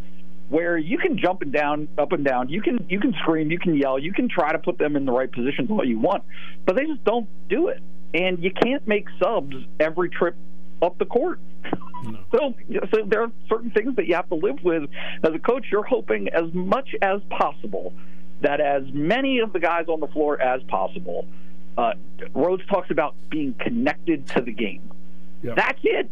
where 0.50 0.78
you 0.78 0.98
can 0.98 1.18
jump 1.18 1.42
and 1.42 1.54
down, 1.54 1.88
up 1.98 2.12
and 2.12 2.26
down. 2.26 2.50
You 2.50 2.62
can 2.62 2.86
you 2.90 3.00
can 3.00 3.14
scream, 3.22 3.52
you 3.52 3.60
can 3.60 3.76
yell, 3.76 3.98
you 3.98 4.12
can 4.12 4.28
try 4.28 4.52
to 4.52 4.60
put 4.60 4.78
them 4.78 4.96
in 4.96 5.06
the 5.06 5.12
right 5.12 5.32
positions 5.32 5.72
all 5.72 5.86
you 5.86 5.98
want, 5.98 6.24
but 6.66 6.76
they 6.76 6.86
just 6.86 7.04
don't 7.06 7.28
do 7.50 7.70
it. 7.70 7.82
And 8.14 8.44
you 8.44 8.52
can't 8.52 8.86
make 8.88 9.08
subs 9.22 9.56
every 9.80 10.10
trip 10.10 10.36
up 10.82 10.98
the 10.98 11.06
court. 11.06 11.40
No. 12.04 12.18
So, 12.32 12.56
so 12.92 13.06
there 13.06 13.22
are 13.22 13.32
certain 13.48 13.70
things 13.70 13.96
that 13.98 14.08
you 14.08 14.16
have 14.16 14.28
to 14.30 14.36
live 14.36 14.64
with 14.64 14.90
as 15.24 15.36
a 15.36 15.38
coach. 15.38 15.68
You're 15.72 15.84
hoping 15.84 16.30
as 16.30 16.52
much 16.52 16.96
as 17.00 17.22
possible 17.30 17.94
that 18.42 18.60
as 18.60 18.84
many 18.92 19.40
of 19.40 19.54
the 19.54 19.60
guys 19.60 19.88
on 19.88 20.00
the 20.00 20.08
floor 20.08 20.42
as 20.42 20.64
possible. 20.64 21.28
Uh, 21.78 21.94
Rhoades 22.36 22.68
talks 22.68 22.92
about 22.92 23.16
being 23.30 23.54
connected 23.54 24.28
to 24.30 24.42
the 24.42 24.52
game. 24.52 24.90
Yep. 25.44 25.56
That's 25.56 25.80
it. 25.84 26.10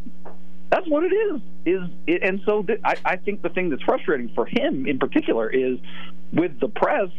That's 0.70 0.88
what 0.88 1.04
it 1.04 1.14
is. 1.14 1.42
Is 1.66 1.90
it, 2.08 2.24
and 2.24 2.42
so 2.46 2.64
th- 2.64 2.80
I, 2.84 2.96
I 3.04 3.16
think 3.18 3.42
the 3.42 3.50
thing 3.50 3.70
that's 3.70 3.82
frustrating 3.82 4.30
for 4.36 4.46
him 4.46 4.86
in 4.88 5.00
particular 5.00 5.50
is 5.50 5.80
with 6.32 6.60
the 6.60 6.68
press. 6.68 7.10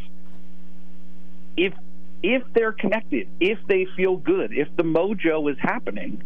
If 1.56 1.74
if 2.22 2.42
they're 2.54 2.72
connected, 2.72 3.28
if 3.40 3.58
they 3.66 3.86
feel 3.96 4.16
good, 4.16 4.52
if 4.52 4.68
the 4.76 4.82
mojo 4.82 5.50
is 5.50 5.58
happening, 5.60 6.22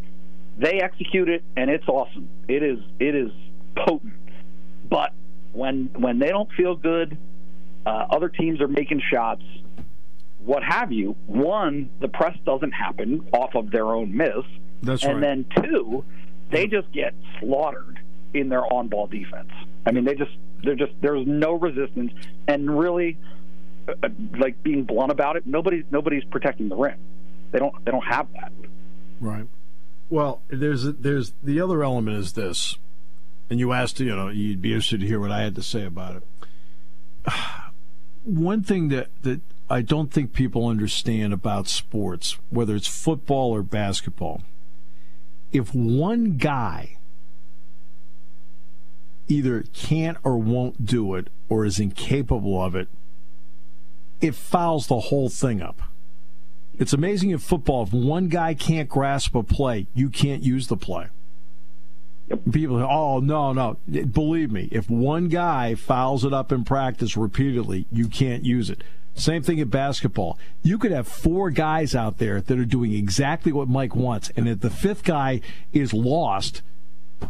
they 0.56 0.80
execute 0.80 1.28
it 1.28 1.44
and 1.56 1.70
it's 1.70 1.86
awesome. 1.88 2.28
It 2.48 2.62
is 2.62 2.78
it 2.98 3.14
is 3.14 3.30
potent. 3.76 4.14
But 4.88 5.12
when 5.52 5.90
when 5.94 6.18
they 6.18 6.28
don't 6.28 6.50
feel 6.52 6.76
good, 6.76 7.16
uh, 7.86 8.06
other 8.10 8.28
teams 8.28 8.60
are 8.60 8.68
making 8.68 9.02
shots, 9.10 9.42
what 10.38 10.62
have 10.62 10.92
you. 10.92 11.16
One, 11.26 11.90
the 12.00 12.08
press 12.08 12.36
doesn't 12.44 12.72
happen 12.72 13.28
off 13.32 13.54
of 13.54 13.70
their 13.70 13.86
own 13.86 14.16
miss. 14.16 14.44
That's 14.82 15.04
and 15.04 15.14
right. 15.14 15.20
then 15.20 15.46
two, 15.64 16.04
they 16.50 16.66
just 16.66 16.90
get 16.92 17.14
slaughtered 17.40 18.00
in 18.34 18.48
their 18.48 18.64
on-ball 18.72 19.06
defense. 19.06 19.50
I 19.86 19.92
mean, 19.92 20.04
they 20.04 20.14
just 20.14 20.32
they're 20.62 20.74
just 20.74 20.92
there's 21.00 21.26
no 21.26 21.52
resistance, 21.52 22.12
and 22.48 22.78
really, 22.78 23.16
uh, 23.88 24.08
like 24.38 24.62
being 24.62 24.84
blunt 24.84 25.10
about 25.10 25.36
it, 25.36 25.46
nobody 25.46 25.84
nobody's 25.90 26.24
protecting 26.24 26.68
the 26.68 26.76
rim. 26.76 26.98
They 27.52 27.58
don't 27.58 27.84
they 27.84 27.90
don't 27.90 28.04
have 28.04 28.32
that. 28.32 28.52
Right. 29.20 29.46
Well, 30.10 30.42
there's 30.48 30.84
there's 30.84 31.32
the 31.42 31.60
other 31.60 31.82
element 31.82 32.16
is 32.18 32.32
this, 32.32 32.76
and 33.50 33.58
you 33.58 33.72
asked 33.72 34.00
you 34.00 34.14
know 34.14 34.28
you'd 34.28 34.62
be 34.62 34.70
interested 34.70 35.00
to 35.00 35.06
hear 35.06 35.20
what 35.20 35.30
I 35.30 35.42
had 35.42 35.54
to 35.56 35.62
say 35.62 35.84
about 35.84 36.16
it. 36.16 36.22
One 38.24 38.62
thing 38.62 38.88
that 38.88 39.08
that 39.22 39.40
I 39.68 39.82
don't 39.82 40.12
think 40.12 40.32
people 40.32 40.66
understand 40.66 41.32
about 41.32 41.68
sports, 41.68 42.38
whether 42.50 42.74
it's 42.74 42.88
football 42.88 43.54
or 43.54 43.62
basketball 43.62 44.42
if 45.54 45.72
one 45.72 46.36
guy 46.36 46.98
either 49.28 49.62
can't 49.72 50.18
or 50.24 50.36
won't 50.36 50.84
do 50.84 51.14
it 51.14 51.30
or 51.48 51.64
is 51.64 51.78
incapable 51.78 52.60
of 52.60 52.74
it, 52.74 52.88
it 54.20 54.34
fouls 54.34 54.86
the 54.86 55.00
whole 55.00 55.28
thing 55.28 55.60
up. 55.62 55.80
It's 56.78 56.92
amazing 56.92 57.30
in 57.30 57.38
football, 57.38 57.84
if 57.84 57.92
one 57.92 58.28
guy 58.28 58.54
can't 58.54 58.88
grasp 58.88 59.34
a 59.34 59.42
play, 59.42 59.86
you 59.94 60.10
can't 60.10 60.42
use 60.42 60.66
the 60.66 60.76
play. 60.76 61.06
Yep. 62.28 62.40
People 62.52 62.78
say, 62.78 62.86
oh, 62.88 63.20
no, 63.20 63.52
no. 63.52 63.76
Believe 64.06 64.50
me, 64.50 64.68
if 64.72 64.90
one 64.90 65.28
guy 65.28 65.74
fouls 65.74 66.24
it 66.24 66.32
up 66.32 66.50
in 66.50 66.64
practice 66.64 67.16
repeatedly, 67.16 67.86
you 67.92 68.08
can't 68.08 68.44
use 68.44 68.70
it. 68.70 68.82
Same 69.14 69.42
thing 69.42 69.58
in 69.58 69.68
basketball. 69.68 70.38
You 70.62 70.78
could 70.78 70.90
have 70.90 71.06
four 71.06 71.50
guys 71.50 71.94
out 71.94 72.18
there 72.18 72.40
that 72.40 72.58
are 72.58 72.64
doing 72.64 72.92
exactly 72.92 73.52
what 73.52 73.68
Mike 73.68 73.94
wants, 73.94 74.30
and 74.36 74.48
if 74.48 74.60
the 74.60 74.70
fifth 74.70 75.04
guy 75.04 75.40
is 75.72 75.94
lost, 75.94 76.62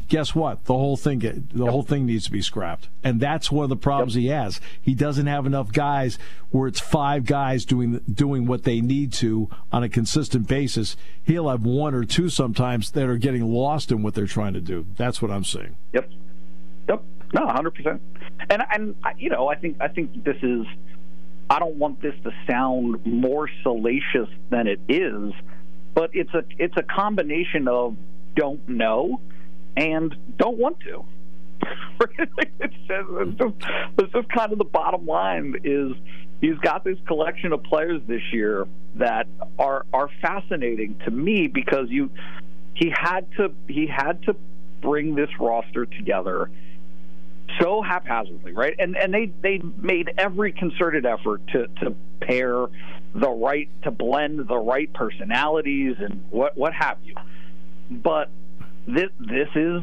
guess 0.09 0.35
what? 0.35 0.65
The 0.65 0.75
whole 0.75 0.97
thing 0.97 1.49
the 1.53 1.67
whole 1.67 1.83
thing 1.83 2.07
needs 2.07 2.25
to 2.25 2.31
be 2.31 2.43
scrapped, 2.43 2.89
and 3.03 3.21
that's 3.21 3.51
one 3.51 3.65
of 3.65 3.71
the 3.71 3.77
problems 3.77 4.17
yep. 4.17 4.23
he 4.23 4.29
has. 4.29 4.61
He 4.81 4.95
doesn't 4.95 5.27
have 5.27 5.47
enough 5.47 5.73
guys 5.73 6.19
where 6.51 6.69
it's 6.69 6.81
five 6.81 7.25
guys 7.25 7.65
doing 7.65 8.01
doing 8.13 8.47
what 8.47 8.65
they 8.65 8.81
need 8.81 9.13
to 9.15 9.49
on 9.73 9.83
a 9.83 9.89
consistent 9.89 10.47
basis. 10.47 10.97
He'll 11.23 11.49
have 11.49 11.65
one 11.65 11.95
or 11.95 12.05
two 12.05 12.29
sometimes 12.29 12.91
that 12.93 13.09
are 13.09 13.17
getting 13.17 13.47
lost 13.47 13.91
in 13.91 14.03
what 14.03 14.15
they're 14.15 14.27
trying 14.27 14.55
to 14.55 14.61
do. 14.61 14.87
That's 14.97 15.21
what 15.21 15.31
I'm 15.31 15.45
saying. 15.45 15.77
Yep. 15.93 16.11
Yep. 16.89 17.03
No, 17.35 17.47
hundred 17.49 17.75
percent. 17.75 18.03
And 18.51 18.63
and 18.73 18.95
you 19.19 19.31
know, 19.31 19.49
I 19.49 19.57
think 19.57 19.79
I 19.81 19.89
think 19.89 20.25
this 20.25 20.37
is 20.43 20.67
I 21.51 21.59
don't 21.59 21.77
want 21.77 22.01
this 22.01 22.15
to 22.25 22.31
sound 22.49 23.05
more 23.07 23.49
salacious 23.63 24.29
than 24.51 24.67
it 24.67 24.81
is, 24.89 25.33
but 25.95 26.11
it's 26.13 26.33
a 26.35 26.45
it's 26.59 26.77
a 26.77 26.83
combination 26.83 27.69
of 27.69 27.97
don't 28.37 28.69
know 28.69 29.21
and 29.77 30.15
don't 30.37 30.59
want 30.59 30.81
to. 30.81 31.05
it's, 32.61 32.75
just, 34.13 34.29
kind 34.29 34.53
of 34.53 34.59
the 34.59 34.65
bottom 34.65 35.07
line 35.07 35.55
is 35.65 35.93
he's 36.41 36.59
got 36.59 36.85
this 36.85 36.99
collection 37.07 37.53
of 37.53 37.63
players 37.63 38.03
this 38.07 38.23
year 38.33 38.67
that 38.97 39.27
are 39.59 39.87
are 39.93 40.11
fascinating 40.21 40.99
to 41.05 41.11
me 41.11 41.47
because 41.47 41.89
you 41.89 42.11
he 42.75 42.93
had 42.95 43.27
to 43.37 43.53
he 43.69 43.87
had 43.87 44.23
to 44.25 44.37
bring 44.83 45.15
this 45.15 45.31
roster 45.41 45.87
together 45.87 46.51
so 47.61 47.83
haphazardly, 47.83 48.53
right? 48.53 48.75
And 48.79 48.97
and 48.97 49.13
they 49.13 49.31
they 49.43 49.61
made 49.81 50.13
every 50.19 50.53
concerted 50.53 51.07
effort 51.07 51.47
to 51.49 51.69
to 51.83 51.95
pair 52.21 52.67
the 53.15 53.31
right 53.31 53.69
to 53.83 53.91
blend 53.91 54.49
the 54.49 54.57
right 54.57 54.93
personalities 54.93 55.97
and 55.99 56.25
what 56.31 56.57
what 56.57 56.73
have 56.73 56.99
you. 57.05 57.15
But 57.91 58.31
this 58.87 59.11
this 59.19 59.49
is 59.55 59.83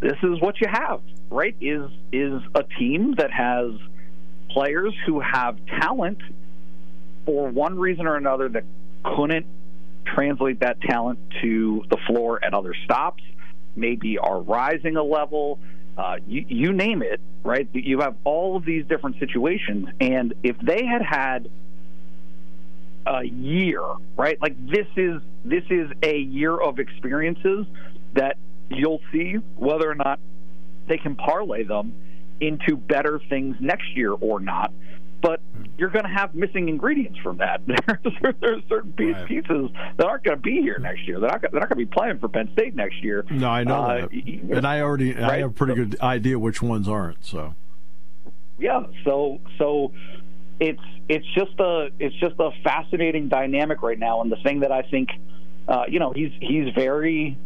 this 0.00 0.16
is 0.22 0.40
what 0.40 0.60
you 0.60 0.68
have, 0.70 1.00
right? 1.30 1.54
Is 1.60 1.90
is 2.12 2.40
a 2.54 2.62
team 2.78 3.14
that 3.16 3.30
has 3.30 3.72
players 4.50 4.94
who 5.06 5.20
have 5.20 5.58
talent 5.66 6.18
for 7.26 7.48
one 7.48 7.78
reason 7.78 8.06
or 8.06 8.16
another 8.16 8.48
that 8.48 8.64
couldn't 9.04 9.46
translate 10.04 10.60
that 10.60 10.80
talent 10.80 11.18
to 11.42 11.84
the 11.90 11.96
floor 12.06 12.42
at 12.44 12.54
other 12.54 12.74
stops, 12.84 13.22
maybe 13.76 14.18
are 14.18 14.40
rising 14.40 14.96
a 14.96 15.02
level. 15.02 15.58
Uh, 15.96 16.16
you, 16.26 16.44
you 16.48 16.72
name 16.72 17.02
it, 17.02 17.20
right? 17.44 17.68
You 17.72 18.00
have 18.00 18.16
all 18.24 18.56
of 18.56 18.64
these 18.64 18.86
different 18.86 19.18
situations, 19.18 19.88
and 20.00 20.34
if 20.42 20.56
they 20.58 20.84
had 20.84 21.02
had 21.02 21.50
a 23.06 23.24
year, 23.24 23.82
right? 24.16 24.40
Like 24.40 24.56
this 24.66 24.86
is 24.96 25.20
this 25.44 25.64
is 25.70 25.90
a 26.02 26.16
year 26.16 26.56
of 26.56 26.78
experiences 26.78 27.66
that 28.14 28.36
you'll 28.68 29.00
see 29.12 29.34
whether 29.56 29.90
or 29.90 29.94
not 29.94 30.20
they 30.88 30.98
can 30.98 31.16
parlay 31.16 31.64
them 31.64 31.94
into 32.40 32.76
better 32.76 33.20
things 33.28 33.56
next 33.60 33.96
year 33.96 34.12
or 34.12 34.40
not. 34.40 34.72
But 35.22 35.40
you're 35.76 35.90
going 35.90 36.04
to 36.04 36.10
have 36.10 36.34
missing 36.34 36.70
ingredients 36.70 37.18
from 37.18 37.38
that. 37.38 37.60
There's, 37.66 38.34
there's 38.40 38.62
certain 38.70 38.92
piece, 38.94 39.14
right. 39.14 39.28
pieces 39.28 39.70
that 39.98 40.06
aren't 40.06 40.24
going 40.24 40.38
to 40.38 40.42
be 40.42 40.62
here 40.62 40.78
next 40.78 41.06
year. 41.06 41.20
They're 41.20 41.30
not, 41.30 41.42
they're 41.42 41.60
not 41.60 41.68
going 41.68 41.78
to 41.78 41.86
be 41.86 41.86
playing 41.86 42.18
for 42.20 42.28
Penn 42.28 42.48
State 42.54 42.74
next 42.74 43.02
year. 43.02 43.26
No, 43.30 43.50
I 43.50 43.64
know 43.64 43.82
uh, 43.82 44.00
that. 44.00 44.12
And 44.12 44.66
I 44.66 44.80
already 44.80 45.12
right? 45.12 45.24
I 45.24 45.38
have 45.38 45.50
a 45.50 45.52
pretty 45.52 45.74
good 45.74 46.00
idea 46.00 46.38
which 46.38 46.62
ones 46.62 46.88
aren't. 46.88 47.22
So 47.24 47.54
yeah, 48.58 48.84
so 49.04 49.40
so 49.58 49.92
it's 50.58 50.82
it's 51.08 51.26
just 51.34 51.58
a 51.58 51.88
it's 51.98 52.14
just 52.16 52.36
a 52.38 52.50
fascinating 52.62 53.28
dynamic 53.28 53.82
right 53.82 53.98
now, 53.98 54.20
and 54.20 54.30
the 54.30 54.36
thing 54.36 54.60
that 54.60 54.70
I 54.70 54.82
think, 54.82 55.08
uh, 55.66 55.84
you 55.88 55.98
know, 55.98 56.12
he's 56.12 56.32
he's 56.40 56.72
very 56.74 57.38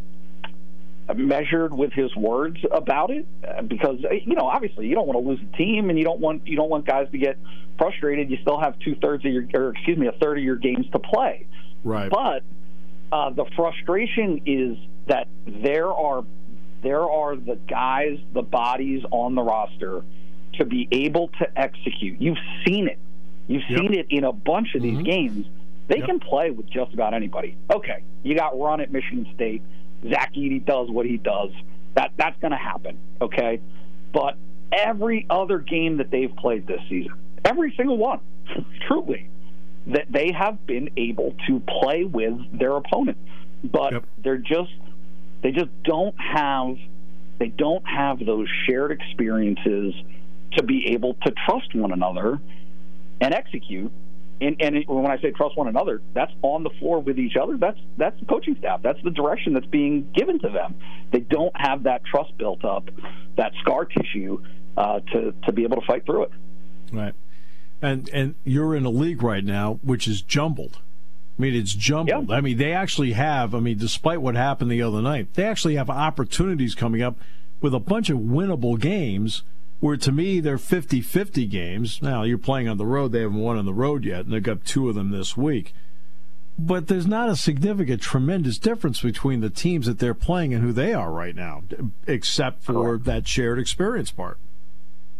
measured 1.14 1.74
with 1.74 1.92
his 1.92 2.14
words 2.16 2.56
about 2.72 3.10
it 3.10 3.26
because 3.68 3.98
you 4.24 4.34
know 4.34 4.46
obviously 4.46 4.86
you 4.86 4.94
don't 4.94 5.06
want 5.06 5.22
to 5.22 5.28
lose 5.28 5.40
a 5.40 5.56
team 5.56 5.90
and 5.90 5.98
you 5.98 6.04
don't 6.04 6.20
want 6.20 6.46
you 6.46 6.56
don't 6.56 6.70
want 6.70 6.86
guys 6.86 7.08
to 7.12 7.18
get 7.18 7.38
frustrated. 7.78 8.30
You 8.30 8.38
still 8.40 8.58
have 8.58 8.78
two 8.78 8.94
thirds 8.96 9.24
of 9.24 9.32
your 9.32 9.44
or 9.54 9.70
excuse 9.70 9.98
me 9.98 10.06
a 10.06 10.12
third 10.12 10.38
of 10.38 10.44
your 10.44 10.56
games 10.56 10.86
to 10.92 10.98
play. 10.98 11.46
Right. 11.82 12.10
But 12.10 12.42
uh, 13.12 13.30
the 13.30 13.44
frustration 13.54 14.42
is 14.46 14.78
that 15.06 15.28
there 15.46 15.92
are 15.92 16.24
there 16.82 17.02
are 17.02 17.36
the 17.36 17.56
guys, 17.68 18.18
the 18.32 18.42
bodies 18.42 19.02
on 19.10 19.34
the 19.34 19.42
roster 19.42 20.02
to 20.54 20.64
be 20.64 20.88
able 20.92 21.28
to 21.38 21.58
execute. 21.58 22.20
You've 22.20 22.38
seen 22.66 22.88
it. 22.88 22.98
You've 23.46 23.62
yep. 23.68 23.78
seen 23.80 23.94
it 23.94 24.06
in 24.10 24.24
a 24.24 24.32
bunch 24.32 24.74
of 24.74 24.82
these 24.82 24.94
mm-hmm. 24.94 25.02
games. 25.02 25.46
They 25.88 25.98
yep. 25.98 26.06
can 26.06 26.20
play 26.20 26.50
with 26.50 26.66
just 26.70 26.94
about 26.94 27.14
anybody. 27.14 27.56
Okay, 27.70 28.02
you 28.22 28.36
got 28.36 28.58
run 28.58 28.80
at 28.80 28.90
Michigan 28.90 29.26
State. 29.34 29.62
Zach 30.08 30.34
Edey 30.34 30.64
does 30.64 30.90
what 30.90 31.06
he 31.06 31.16
does. 31.16 31.50
That 31.94 32.12
that's 32.16 32.38
going 32.40 32.50
to 32.50 32.56
happen. 32.56 32.98
Okay, 33.20 33.60
but 34.12 34.36
every 34.72 35.26
other 35.30 35.58
game 35.58 35.98
that 35.98 36.10
they've 36.10 36.34
played 36.36 36.66
this 36.66 36.80
season, 36.88 37.14
every 37.44 37.74
single 37.76 37.96
one, 37.96 38.20
truly, 38.86 39.28
that 39.86 40.06
they 40.10 40.32
have 40.32 40.66
been 40.66 40.90
able 40.96 41.34
to 41.46 41.60
play 41.60 42.04
with 42.04 42.34
their 42.58 42.76
opponent, 42.76 43.18
but 43.62 43.92
yep. 43.92 44.04
they're 44.22 44.38
just 44.38 44.72
they 45.42 45.52
just 45.52 45.70
don't 45.84 46.14
have 46.18 46.76
they 47.38 47.48
don't 47.48 47.86
have 47.86 48.24
those 48.24 48.48
shared 48.66 48.92
experiences 48.92 49.94
to 50.52 50.62
be 50.62 50.88
able 50.88 51.14
to 51.14 51.32
trust 51.46 51.74
one 51.74 51.92
another 51.92 52.40
and 53.20 53.34
execute. 53.34 53.92
And, 54.40 54.60
and 54.60 54.84
when 54.86 55.06
I 55.06 55.18
say 55.20 55.30
trust 55.30 55.56
one 55.56 55.68
another, 55.68 56.02
that's 56.12 56.32
on 56.42 56.64
the 56.64 56.70
floor 56.80 57.00
with 57.00 57.18
each 57.18 57.36
other. 57.40 57.56
That's 57.56 57.78
that's 57.96 58.18
the 58.18 58.26
coaching 58.26 58.56
staff. 58.58 58.82
That's 58.82 59.00
the 59.02 59.10
direction 59.10 59.54
that's 59.54 59.66
being 59.66 60.10
given 60.12 60.38
to 60.40 60.48
them. 60.48 60.74
They 61.12 61.20
don't 61.20 61.54
have 61.56 61.84
that 61.84 62.04
trust 62.04 62.36
built 62.36 62.64
up, 62.64 62.90
that 63.36 63.52
scar 63.60 63.84
tissue 63.84 64.42
uh, 64.76 65.00
to 65.12 65.34
to 65.44 65.52
be 65.52 65.62
able 65.62 65.80
to 65.80 65.86
fight 65.86 66.04
through 66.04 66.24
it. 66.24 66.30
Right, 66.92 67.14
and 67.80 68.08
and 68.12 68.34
you're 68.44 68.74
in 68.74 68.84
a 68.84 68.90
league 68.90 69.22
right 69.22 69.44
now 69.44 69.78
which 69.82 70.08
is 70.08 70.20
jumbled. 70.20 70.78
I 71.38 71.42
mean, 71.42 71.54
it's 71.54 71.74
jumbled. 71.74 72.30
I 72.30 72.40
mean, 72.40 72.58
they 72.58 72.72
actually 72.72 73.12
have. 73.12 73.54
I 73.54 73.60
mean, 73.60 73.78
despite 73.78 74.20
what 74.20 74.34
happened 74.34 74.70
the 74.70 74.82
other 74.82 75.02
night, 75.02 75.34
they 75.34 75.44
actually 75.44 75.76
have 75.76 75.90
opportunities 75.90 76.74
coming 76.74 77.02
up 77.02 77.16
with 77.60 77.74
a 77.74 77.80
bunch 77.80 78.10
of 78.10 78.18
winnable 78.18 78.78
games 78.78 79.42
where 79.80 79.96
to 79.96 80.12
me 80.12 80.40
they're 80.40 80.56
50-50 80.56 81.48
games. 81.48 82.00
Now 82.02 82.22
you're 82.22 82.38
playing 82.38 82.68
on 82.68 82.78
the 82.78 82.87
road; 82.87 83.12
they 83.12 83.20
haven't 83.20 83.40
won 83.40 83.58
on 83.58 83.66
the 83.66 83.74
road 83.74 84.04
yet, 84.04 84.20
and 84.20 84.32
they've 84.32 84.42
got 84.42 84.64
two 84.64 84.88
of 84.88 84.94
them 84.94 85.10
this 85.10 85.37
week. 85.37 85.74
But 86.58 86.87
there's 86.87 87.06
not 87.06 87.28
a 87.28 87.37
significant, 87.37 88.00
tremendous 88.00 88.58
difference 88.58 89.00
between 89.00 89.40
the 89.40 89.50
teams 89.50 89.87
that 89.87 89.98
they're 89.98 90.14
playing 90.14 90.54
and 90.54 90.62
who 90.62 90.72
they 90.72 90.94
are 90.94 91.10
right 91.10 91.34
now, 91.34 91.64
except 92.06 92.62
for 92.62 92.72
Correct. 92.72 93.04
that 93.06 93.26
shared 93.26 93.58
experience 93.58 94.12
part. 94.12 94.38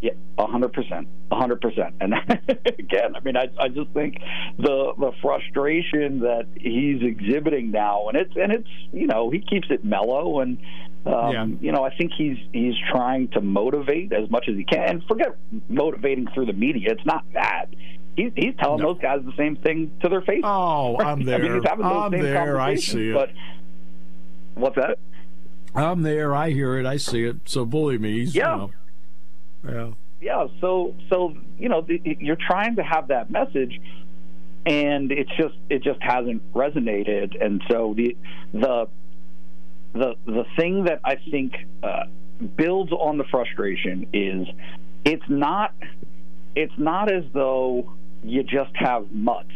Yeah, 0.01 0.11
hundred 0.37 0.71
percent, 0.71 1.07
hundred 1.31 1.61
percent. 1.61 1.95
And 1.99 2.13
again, 2.67 3.15
I 3.15 3.19
mean, 3.21 3.35
I, 3.35 3.49
I 3.59 3.69
just 3.69 3.89
think 3.91 4.19
the 4.57 4.93
the 4.97 5.11
frustration 5.21 6.19
that 6.19 6.47
he's 6.55 7.01
exhibiting 7.01 7.71
now, 7.71 8.07
and 8.07 8.17
it's 8.17 8.33
and 8.35 8.51
it's 8.51 8.69
you 8.91 9.07
know 9.07 9.29
he 9.29 9.39
keeps 9.39 9.67
it 9.69 9.83
mellow, 9.83 10.41
and 10.41 10.57
um, 11.05 11.31
yeah. 11.31 11.45
You 11.61 11.71
know, 11.71 11.83
I 11.83 11.95
think 11.95 12.11
he's 12.17 12.37
he's 12.51 12.73
trying 12.91 13.27
to 13.29 13.41
motivate 13.41 14.11
as 14.11 14.29
much 14.29 14.47
as 14.49 14.55
he 14.55 14.63
can. 14.63 14.89
And 14.89 15.03
forget 15.03 15.35
motivating 15.69 16.27
through 16.33 16.47
the 16.47 16.53
media; 16.53 16.91
it's 16.91 17.05
not 17.05 17.23
that. 17.33 17.67
He's, 18.15 18.31
he's 18.35 18.55
telling 18.57 18.81
no. 18.81 18.93
those 18.93 19.01
guys 19.01 19.21
the 19.23 19.35
same 19.37 19.57
thing 19.57 19.91
to 20.01 20.09
their 20.09 20.21
face. 20.21 20.41
Oh, 20.43 20.97
I'm 20.99 21.23
there. 21.23 21.35
I 21.35 21.39
mean, 21.39 21.55
he's 21.55 21.63
having 21.67 21.85
those 21.85 21.95
I'm 21.95 22.11
same 22.11 22.23
there. 22.23 22.59
I 22.59 22.75
see 22.75 23.09
it. 23.09 23.13
But 23.13 23.31
what's 24.55 24.75
that? 24.77 24.97
I'm 25.75 26.01
there. 26.01 26.33
I 26.33 26.51
hear 26.51 26.79
it. 26.79 26.85
I 26.85 26.97
see 26.97 27.25
it. 27.25 27.37
So 27.45 27.65
bully 27.65 27.97
me. 27.97 28.19
He's, 28.19 28.33
yeah. 28.33 28.53
You 28.53 28.57
know, 28.57 28.71
yeah. 29.69 29.91
Yeah. 30.21 30.47
So 30.61 30.95
so 31.09 31.35
you 31.59 31.69
know 31.69 31.81
the, 31.81 32.01
you're 32.19 32.37
trying 32.37 32.77
to 32.77 32.83
have 32.83 33.09
that 33.09 33.29
message, 33.29 33.79
and 34.65 35.11
it's 35.11 35.31
just 35.37 35.55
it 35.69 35.83
just 35.83 36.01
hasn't 36.01 36.41
resonated, 36.53 37.43
and 37.43 37.61
so 37.69 37.93
the 37.95 38.17
the 38.53 38.87
the 39.95 40.15
the 40.25 40.45
thing 40.57 40.83
that 40.83 40.99
I 41.03 41.15
think 41.15 41.53
uh, 41.81 42.03
builds 42.55 42.91
on 42.91 43.17
the 43.17 43.23
frustration 43.23 44.07
is 44.13 44.47
it's 45.05 45.23
not 45.29 45.73
it's 46.55 46.77
not 46.77 47.11
as 47.11 47.23
though 47.33 47.93
you 48.23 48.43
just 48.43 48.75
have 48.75 49.11
mutts 49.11 49.49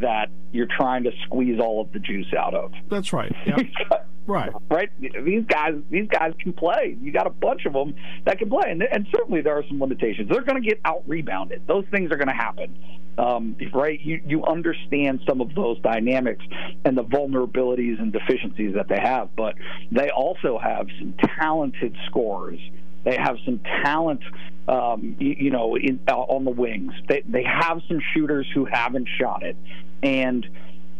that 0.00 0.30
you're 0.52 0.68
trying 0.68 1.04
to 1.04 1.12
squeeze 1.24 1.60
all 1.60 1.80
of 1.80 1.92
the 1.92 1.98
juice 1.98 2.32
out 2.36 2.54
of. 2.54 2.72
That's 2.88 3.12
right. 3.12 3.32
Yep. 3.46 4.08
Right. 4.26 4.52
Right. 4.70 4.90
These 5.00 5.44
guys, 5.46 5.74
these 5.90 6.08
guys 6.08 6.32
can 6.38 6.52
play. 6.52 6.96
You 7.00 7.12
got 7.12 7.26
a 7.26 7.30
bunch 7.30 7.66
of 7.66 7.72
them 7.72 7.94
that 8.24 8.38
can 8.38 8.48
play, 8.48 8.70
and, 8.70 8.82
and 8.82 9.06
certainly 9.14 9.40
there 9.40 9.56
are 9.56 9.64
some 9.68 9.80
limitations. 9.80 10.28
They're 10.30 10.42
going 10.42 10.62
to 10.62 10.68
get 10.68 10.80
out 10.84 11.02
rebounded. 11.06 11.66
Those 11.66 11.84
things 11.90 12.10
are 12.10 12.16
going 12.16 12.28
to 12.28 12.34
happen. 12.34 12.76
Um, 13.16 13.56
right. 13.72 14.00
You 14.00 14.20
you 14.26 14.44
understand 14.44 15.20
some 15.28 15.40
of 15.40 15.54
those 15.54 15.78
dynamics 15.80 16.44
and 16.84 16.96
the 16.96 17.04
vulnerabilities 17.04 18.00
and 18.00 18.12
deficiencies 18.12 18.74
that 18.74 18.88
they 18.88 18.98
have, 18.98 19.34
but 19.36 19.54
they 19.92 20.10
also 20.10 20.58
have 20.58 20.88
some 20.98 21.14
talented 21.38 21.96
scorers. 22.06 22.58
They 23.04 23.16
have 23.16 23.36
some 23.44 23.60
talent, 23.84 24.22
um, 24.66 25.16
you, 25.20 25.36
you, 25.38 25.50
know, 25.50 25.76
in, 25.76 26.00
uh, 26.08 26.16
on 26.16 26.44
the 26.44 26.50
wings. 26.50 26.92
They 27.06 27.22
they 27.26 27.44
have 27.44 27.82
some 27.86 28.00
shooters 28.14 28.46
who 28.52 28.64
haven't 28.64 29.08
shot 29.20 29.42
it, 29.42 29.56
and 30.02 30.46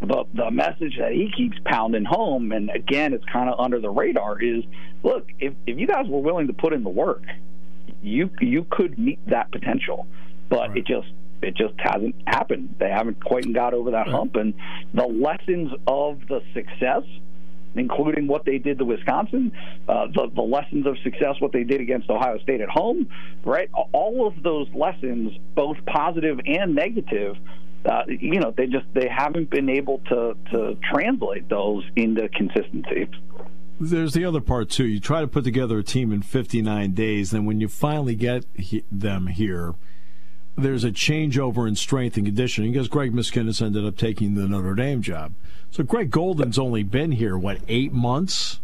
the 0.04 0.24
the 0.34 0.50
message 0.50 0.96
that 0.98 1.12
he 1.12 1.30
keeps 1.36 1.56
pounding 1.64 2.04
home, 2.04 2.52
and 2.52 2.70
again, 2.70 3.12
it's 3.12 3.24
kind 3.26 3.48
of 3.48 3.58
under 3.58 3.80
the 3.80 3.90
radar, 3.90 4.40
is 4.40 4.64
look, 5.02 5.28
if 5.40 5.54
if 5.66 5.78
you 5.78 5.86
guys 5.86 6.06
were 6.08 6.20
willing 6.20 6.46
to 6.46 6.52
put 6.52 6.72
in 6.72 6.82
the 6.82 6.90
work, 6.90 7.22
you 8.02 8.30
you 8.40 8.66
could 8.70 8.98
meet 8.98 9.18
that 9.28 9.50
potential, 9.52 10.06
but 10.48 10.68
right. 10.68 10.78
it 10.78 10.86
just 10.86 11.08
it 11.42 11.54
just 11.56 11.74
hasn't 11.78 12.14
happened. 12.26 12.76
They 12.78 12.90
haven't 12.90 13.22
quite 13.24 13.52
got 13.52 13.74
over 13.74 13.92
that 13.92 14.06
right. 14.06 14.14
hump, 14.14 14.36
and 14.36 14.54
the 14.92 15.06
lessons 15.06 15.72
of 15.86 16.20
the 16.28 16.40
success 16.54 17.02
including 17.76 18.26
what 18.26 18.44
they 18.44 18.58
did 18.58 18.78
to 18.78 18.84
Wisconsin, 18.84 19.52
uh, 19.88 20.06
the, 20.06 20.30
the 20.34 20.42
lessons 20.42 20.86
of 20.86 20.96
success, 21.02 21.36
what 21.40 21.52
they 21.52 21.64
did 21.64 21.80
against 21.80 22.08
Ohio 22.08 22.38
State 22.38 22.60
at 22.60 22.68
home, 22.68 23.08
right? 23.44 23.68
All 23.92 24.26
of 24.26 24.42
those 24.42 24.68
lessons, 24.74 25.32
both 25.54 25.76
positive 25.86 26.38
and 26.46 26.74
negative, 26.74 27.36
uh, 27.84 28.02
you 28.06 28.40
know, 28.40 28.52
they 28.56 28.66
just 28.66 28.86
they 28.94 29.08
haven't 29.08 29.50
been 29.50 29.68
able 29.68 29.98
to 30.08 30.36
to 30.52 30.76
translate 30.92 31.48
those 31.48 31.84
into 31.96 32.28
consistency. 32.30 33.08
There's 33.80 34.14
the 34.14 34.24
other 34.24 34.40
part 34.40 34.70
too. 34.70 34.86
You 34.86 35.00
try 35.00 35.20
to 35.20 35.26
put 35.26 35.44
together 35.44 35.78
a 35.78 35.82
team 35.82 36.12
in 36.12 36.22
59 36.22 36.92
days, 36.92 37.32
and 37.32 37.46
when 37.46 37.60
you 37.60 37.68
finally 37.68 38.14
get 38.14 38.44
he- 38.54 38.84
them 38.90 39.26
here, 39.26 39.74
there's 40.56 40.84
a 40.84 40.90
changeover 40.90 41.66
in 41.66 41.74
strength 41.74 42.16
and 42.16 42.26
conditioning 42.26 42.72
because 42.72 42.88
Greg 42.88 43.12
Miskinnis 43.12 43.60
ended 43.60 43.84
up 43.84 43.96
taking 43.96 44.34
the 44.34 44.46
Notre 44.46 44.74
Dame 44.74 45.02
job. 45.02 45.34
So 45.70 45.82
Greg 45.82 46.10
Golden's 46.10 46.58
only 46.58 46.84
been 46.84 47.12
here 47.12 47.36
what 47.36 47.58
eight 47.66 47.92
months. 47.92 48.60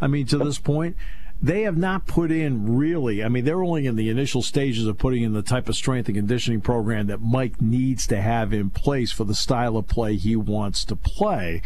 I 0.00 0.06
mean, 0.06 0.26
to 0.26 0.38
this 0.38 0.58
point, 0.58 0.96
they 1.44 1.62
have 1.62 1.76
not 1.76 2.06
put 2.06 2.30
in 2.30 2.76
really. 2.76 3.22
I 3.22 3.28
mean, 3.28 3.44
they're 3.44 3.62
only 3.62 3.86
in 3.86 3.96
the 3.96 4.08
initial 4.08 4.40
stages 4.40 4.86
of 4.86 4.96
putting 4.96 5.22
in 5.22 5.34
the 5.34 5.42
type 5.42 5.68
of 5.68 5.76
strength 5.76 6.08
and 6.08 6.16
conditioning 6.16 6.62
program 6.62 7.06
that 7.08 7.20
Mike 7.20 7.60
needs 7.60 8.06
to 8.06 8.20
have 8.20 8.54
in 8.54 8.70
place 8.70 9.12
for 9.12 9.24
the 9.24 9.34
style 9.34 9.76
of 9.76 9.86
play 9.86 10.16
he 10.16 10.36
wants 10.36 10.86
to 10.86 10.96
play. 10.96 11.60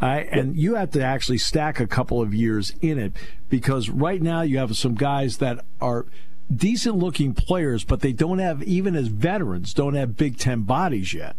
And 0.00 0.56
you 0.56 0.76
have 0.76 0.92
to 0.92 1.02
actually 1.02 1.38
stack 1.38 1.80
a 1.80 1.86
couple 1.88 2.22
of 2.22 2.32
years 2.32 2.72
in 2.80 2.98
it 2.98 3.12
because 3.48 3.90
right 3.90 4.22
now 4.22 4.42
you 4.42 4.58
have 4.58 4.76
some 4.76 4.94
guys 4.94 5.38
that 5.38 5.64
are 5.80 6.06
decent 6.54 6.96
looking 6.96 7.34
players, 7.34 7.82
but 7.82 8.00
they 8.00 8.12
don't 8.12 8.38
have, 8.38 8.62
even 8.62 8.94
as 8.94 9.08
veterans, 9.08 9.74
don't 9.74 9.94
have 9.94 10.16
Big 10.16 10.38
Ten 10.38 10.62
bodies 10.62 11.12
yet. 11.12 11.34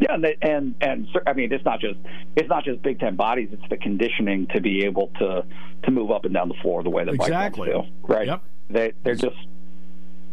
Yeah, 0.00 0.14
and, 0.14 0.26
and 0.42 0.74
and 0.80 1.08
I 1.26 1.34
mean 1.34 1.52
it's 1.52 1.64
not 1.64 1.80
just 1.80 1.98
it's 2.34 2.48
not 2.48 2.64
just 2.64 2.82
Big 2.82 2.98
Ten 2.98 3.14
bodies; 3.14 3.50
it's 3.52 3.68
the 3.70 3.76
conditioning 3.76 4.48
to 4.54 4.60
be 4.60 4.84
able 4.84 5.08
to 5.18 5.44
to 5.84 5.90
move 5.90 6.10
up 6.10 6.24
and 6.24 6.34
down 6.34 6.48
the 6.48 6.56
floor 6.62 6.82
the 6.82 6.90
way 6.90 7.04
that 7.04 7.14
exactly. 7.14 7.70
To. 7.70 7.82
Right? 8.02 8.26
Yep. 8.26 8.42
They 8.70 8.92
they're 9.04 9.14
just 9.14 9.36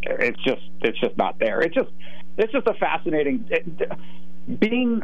it's 0.04 0.42
just 0.44 0.62
it's 0.82 1.00
just 1.00 1.16
not 1.18 1.38
there. 1.40 1.62
It's 1.62 1.76
just 1.76 1.90
it's 2.38 2.52
just 2.52 2.68
a 2.68 2.74
fascinating 2.74 3.46
it, 3.50 4.60
being 4.60 5.04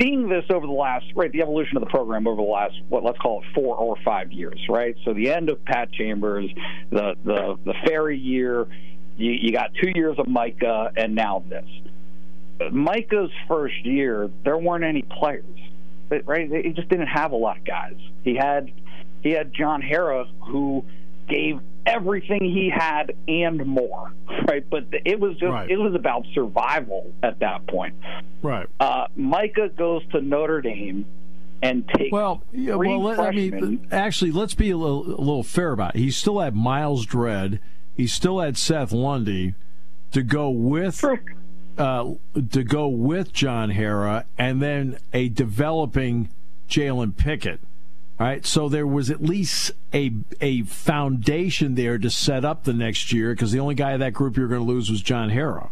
seeing 0.00 0.28
this 0.28 0.44
over 0.50 0.66
the 0.66 0.72
last 0.72 1.06
right 1.14 1.30
the 1.32 1.42
evolution 1.42 1.76
of 1.76 1.82
the 1.82 1.90
program 1.90 2.26
over 2.26 2.36
the 2.36 2.42
last 2.42 2.74
what 2.88 3.04
let's 3.04 3.18
call 3.18 3.42
it 3.42 3.46
four 3.54 3.76
or 3.76 3.96
five 4.04 4.32
years 4.32 4.58
right 4.68 4.96
so 5.04 5.12
the 5.14 5.30
end 5.30 5.48
of 5.48 5.64
pat 5.64 5.92
chambers 5.92 6.50
the 6.90 7.14
the 7.24 7.56
the 7.64 7.74
ferry 7.86 8.18
year 8.18 8.66
you, 9.16 9.30
you 9.30 9.52
got 9.52 9.70
two 9.80 9.92
years 9.94 10.18
of 10.18 10.26
micah 10.26 10.90
and 10.96 11.14
now 11.14 11.44
this 11.48 11.64
micah's 12.70 13.30
first 13.48 13.84
year 13.84 14.30
there 14.44 14.58
weren't 14.58 14.84
any 14.84 15.02
players 15.02 15.44
right 16.24 16.50
he 16.50 16.72
just 16.72 16.88
didn't 16.88 17.06
have 17.08 17.32
a 17.32 17.36
lot 17.36 17.58
of 17.58 17.64
guys 17.64 17.96
he 18.22 18.34
had 18.34 18.70
he 19.22 19.30
had 19.30 19.52
john 19.52 19.82
harrar 19.82 20.26
who 20.40 20.84
gave 21.28 21.60
everything 21.86 22.44
he 22.44 22.70
had 22.70 23.14
and 23.28 23.64
more, 23.66 24.12
right? 24.48 24.68
But 24.68 24.86
it 25.04 25.18
was 25.18 25.32
just 25.36 25.50
right. 25.50 25.70
it 25.70 25.76
was 25.76 25.94
about 25.94 26.26
survival 26.34 27.12
at 27.22 27.40
that 27.40 27.66
point. 27.66 27.94
Right. 28.42 28.68
Uh, 28.80 29.06
Micah 29.16 29.68
goes 29.68 30.02
to 30.12 30.20
Notre 30.20 30.60
Dame 30.60 31.06
and 31.62 31.88
takes 31.88 32.12
well, 32.12 32.42
yeah, 32.52 32.74
well. 32.74 33.02
Let, 33.02 33.20
I 33.20 33.30
mean, 33.30 33.86
actually, 33.90 34.32
let's 34.32 34.54
be 34.54 34.70
a 34.70 34.76
little, 34.76 35.06
a 35.06 35.20
little 35.20 35.42
fair 35.42 35.72
about 35.72 35.94
it. 35.94 35.98
He 35.98 36.10
still 36.10 36.40
had 36.40 36.54
Myles 36.54 37.06
Dread. 37.06 37.60
He 37.94 38.06
still 38.06 38.40
had 38.40 38.58
Seth 38.58 38.92
Lundy 38.92 39.54
to 40.12 40.22
go 40.22 40.50
with. 40.50 40.98
True. 40.98 41.18
Uh, 41.76 42.14
to 42.52 42.62
go 42.62 42.88
with 42.88 43.32
John 43.32 43.70
Harrar, 43.70 44.24
and 44.38 44.62
then 44.62 44.98
a 45.12 45.28
developing 45.28 46.28
Jalen 46.68 47.16
Pickett. 47.16 47.60
All 48.20 48.26
right, 48.28 48.46
so 48.46 48.68
there 48.68 48.86
was 48.86 49.10
at 49.10 49.20
least 49.20 49.72
a 49.92 50.12
a 50.40 50.62
foundation 50.62 51.74
there 51.74 51.98
to 51.98 52.08
set 52.10 52.44
up 52.44 52.62
the 52.62 52.72
next 52.72 53.12
year 53.12 53.32
because 53.32 53.50
the 53.50 53.58
only 53.58 53.74
guy 53.74 53.92
of 53.92 54.00
that 54.00 54.12
group 54.12 54.36
you're 54.36 54.46
going 54.46 54.60
to 54.60 54.66
lose 54.66 54.88
was 54.88 55.02
John 55.02 55.30
Harrar. 55.30 55.70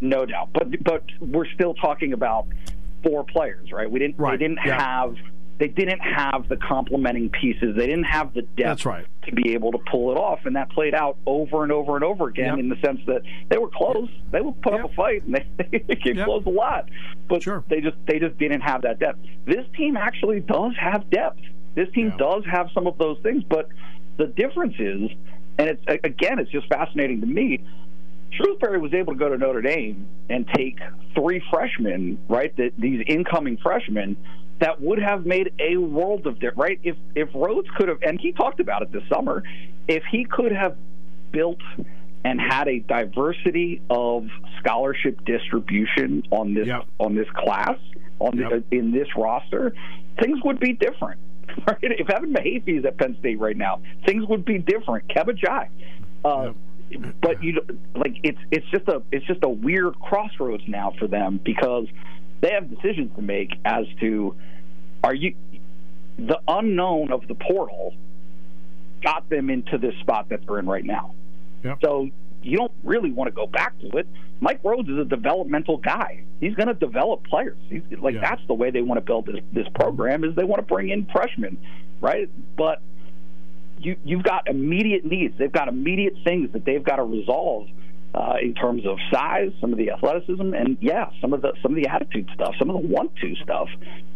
No 0.00 0.26
doubt, 0.26 0.50
but 0.52 0.82
but 0.82 1.04
we're 1.20 1.48
still 1.54 1.74
talking 1.74 2.12
about 2.12 2.46
four 3.04 3.22
players, 3.24 3.70
right? 3.70 3.88
We 3.90 4.00
didn't 4.00 4.18
Right, 4.18 4.38
they 4.38 4.44
didn't 4.44 4.58
yeah. 4.66 4.82
have 4.82 5.16
they 5.58 5.68
didn't 5.68 6.00
have 6.00 6.48
the 6.48 6.56
complementing 6.56 7.30
pieces. 7.30 7.74
They 7.76 7.86
didn't 7.86 8.04
have 8.04 8.34
the 8.34 8.42
depth 8.42 8.56
That's 8.58 8.86
right. 8.86 9.06
to 9.26 9.34
be 9.34 9.54
able 9.54 9.72
to 9.72 9.78
pull 9.90 10.10
it 10.12 10.16
off, 10.18 10.40
and 10.44 10.54
that 10.56 10.68
played 10.70 10.94
out 10.94 11.16
over 11.26 11.62
and 11.62 11.72
over 11.72 11.94
and 11.96 12.04
over 12.04 12.28
again 12.28 12.50
Yep. 12.50 12.58
in 12.58 12.68
the 12.68 12.76
sense 12.84 13.00
that 13.06 13.22
they 13.48 13.56
were 13.56 13.68
close. 13.70 14.08
They 14.30 14.40
would 14.42 14.60
put 14.60 14.74
up 14.74 14.90
a 14.90 14.94
fight, 14.94 15.24
and 15.24 15.34
they, 15.34 15.78
they 15.88 15.96
came 15.96 16.16
Yep. 16.16 16.26
close 16.26 16.44
a 16.46 16.50
lot, 16.50 16.88
but 17.28 17.42
Sure. 17.42 17.64
they 17.68 17.80
just 17.80 17.96
they 18.06 18.18
just 18.18 18.36
didn't 18.38 18.60
have 18.60 18.82
that 18.82 18.98
depth. 18.98 19.18
This 19.46 19.64
team 19.76 19.96
actually 19.96 20.40
does 20.40 20.72
have 20.78 21.08
depth. 21.10 21.40
This 21.74 21.88
team 21.94 22.08
Yeah. 22.08 22.16
does 22.18 22.44
have 22.44 22.70
some 22.74 22.86
of 22.86 22.98
those 22.98 23.18
things, 23.22 23.42
but 23.44 23.68
the 24.18 24.26
difference 24.26 24.74
is, 24.78 25.10
and 25.58 25.68
it's 25.70 25.82
again, 26.04 26.38
it's 26.38 26.50
just 26.50 26.66
fascinating 26.68 27.20
to 27.22 27.26
me. 27.26 27.60
Shrewsberry 28.32 28.80
was 28.80 28.92
able 28.92 29.14
to 29.14 29.18
go 29.18 29.30
to 29.30 29.38
Notre 29.38 29.62
Dame 29.62 30.06
and 30.28 30.46
take 30.54 30.78
three 31.14 31.40
freshmen, 31.50 32.18
right? 32.28 32.54
That 32.56 32.72
these 32.76 33.02
incoming 33.06 33.56
freshmen 33.56 34.16
that 34.60 34.80
would 34.80 34.98
have 35.00 35.26
made 35.26 35.52
a 35.58 35.76
world 35.76 36.26
of 36.26 36.34
difference, 36.40 36.58
right? 36.58 36.80
If 36.82 36.96
if 37.14 37.30
Rhoades 37.32 37.68
could 37.76 37.88
have, 37.88 37.98
and 38.02 38.20
he 38.20 38.32
talked 38.32 38.60
about 38.60 38.82
it 38.82 38.92
this 38.92 39.02
summer, 39.12 39.42
if 39.88 40.02
he 40.10 40.24
could 40.24 40.52
have 40.52 40.76
built 41.32 41.60
and 42.24 42.40
had 42.40 42.66
a 42.68 42.80
diversity 42.80 43.82
of 43.90 44.26
scholarship 44.58 45.24
distribution 45.24 46.22
on 46.30 46.54
this 46.54 46.66
Yep. 46.66 46.84
on 46.98 47.14
this 47.14 47.28
class 47.30 47.78
on 48.18 48.38
Yep. 48.38 48.50
the, 48.70 48.76
in 48.76 48.92
this 48.92 49.08
roster, 49.16 49.74
things 50.20 50.38
would 50.44 50.58
be 50.60 50.72
different. 50.72 51.20
Right? 51.66 51.78
If 51.80 52.10
Evan 52.10 52.34
Mahaffey 52.34 52.78
is 52.80 52.84
at 52.84 52.98
Penn 52.98 53.16
State 53.20 53.38
right 53.38 53.56
now, 53.56 53.80
things 54.04 54.26
would 54.26 54.44
be 54.44 54.58
different. 54.58 55.08
Kebba 55.08 55.38
Njie. 55.38 55.68
Uh, 56.24 56.52
But 57.22 57.42
you 57.42 57.60
like 57.94 58.18
it's 58.22 58.38
it's 58.50 58.66
just 58.70 58.86
a 58.88 59.02
it's 59.10 59.24
just 59.26 59.42
a 59.42 59.48
weird 59.48 59.98
crossroads 60.00 60.62
now 60.68 60.92
for 60.98 61.06
them 61.06 61.40
because 61.42 61.86
they 62.40 62.50
have 62.52 62.68
decisions 62.70 63.14
to 63.16 63.22
make 63.22 63.50
as 63.64 63.86
to 64.00 64.34
are 65.02 65.14
you 65.14 65.34
the 66.18 66.40
unknown 66.48 67.12
of 67.12 67.26
the 67.28 67.34
portal 67.34 67.94
got 69.02 69.28
them 69.28 69.50
into 69.50 69.78
this 69.78 69.94
spot 70.00 70.28
that 70.30 70.40
they're 70.46 70.58
in 70.58 70.66
right 70.66 70.84
now. 70.84 71.14
Yep. 71.62 71.78
So 71.82 72.08
you 72.42 72.56
don't 72.56 72.72
really 72.82 73.10
want 73.12 73.28
to 73.28 73.32
go 73.32 73.46
back 73.46 73.78
to 73.80 73.98
it. 73.98 74.06
Mike 74.40 74.62
Rhoades 74.62 74.90
is 74.90 74.98
a 74.98 75.04
developmental 75.04 75.76
guy. 75.78 76.22
He's 76.40 76.54
going 76.54 76.68
to 76.68 76.74
develop 76.74 77.24
players. 77.24 77.56
He's 77.68 77.82
like 78.00 78.14
Yeah. 78.14 78.20
that's 78.22 78.42
the 78.46 78.54
way 78.54 78.70
they 78.70 78.82
want 78.82 78.98
to 78.98 79.04
build 79.04 79.26
this 79.26 79.42
this 79.52 79.66
program 79.74 80.24
is 80.24 80.34
they 80.34 80.44
want 80.44 80.66
to 80.66 80.74
bring 80.74 80.88
in 80.90 81.06
freshmen, 81.06 81.58
right? 82.00 82.28
But 82.56 82.80
you 83.78 83.96
you've 84.04 84.22
got 84.22 84.48
immediate 84.48 85.04
needs. 85.04 85.36
They've 85.38 85.52
got 85.52 85.68
immediate 85.68 86.14
things 86.24 86.52
that 86.52 86.64
they've 86.64 86.82
got 86.84 86.96
to 86.96 87.04
resolve 87.04 87.68
uh, 88.16 88.36
in 88.40 88.54
terms 88.54 88.86
of 88.86 88.98
size, 89.12 89.50
some 89.60 89.72
of 89.72 89.78
the 89.78 89.90
athleticism, 89.90 90.54
and 90.54 90.78
yeah, 90.80 91.10
some 91.20 91.34
of 91.34 91.42
the 91.42 91.52
some 91.62 91.72
of 91.72 91.76
the 91.76 91.88
attitude 91.88 92.28
stuff, 92.34 92.54
some 92.58 92.70
of 92.70 92.80
the 92.80 92.88
want 92.88 93.14
to 93.16 93.34
stuff 93.42 93.68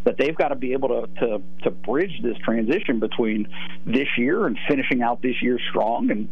that 0.05 0.17
they've 0.17 0.37
got 0.37 0.49
to 0.49 0.57
be 0.57 0.73
able 0.73 0.89
to 0.89 1.07
to 1.21 1.43
to 1.65 1.71
bridge 1.71 2.19
this 2.23 2.37
transition 2.39 2.99
between 2.99 3.47
this 3.85 4.09
year 4.17 4.47
and 4.47 4.59
finishing 4.67 5.03
out 5.03 5.21
this 5.21 5.43
year 5.43 5.59
strong 5.69 6.11
and 6.11 6.29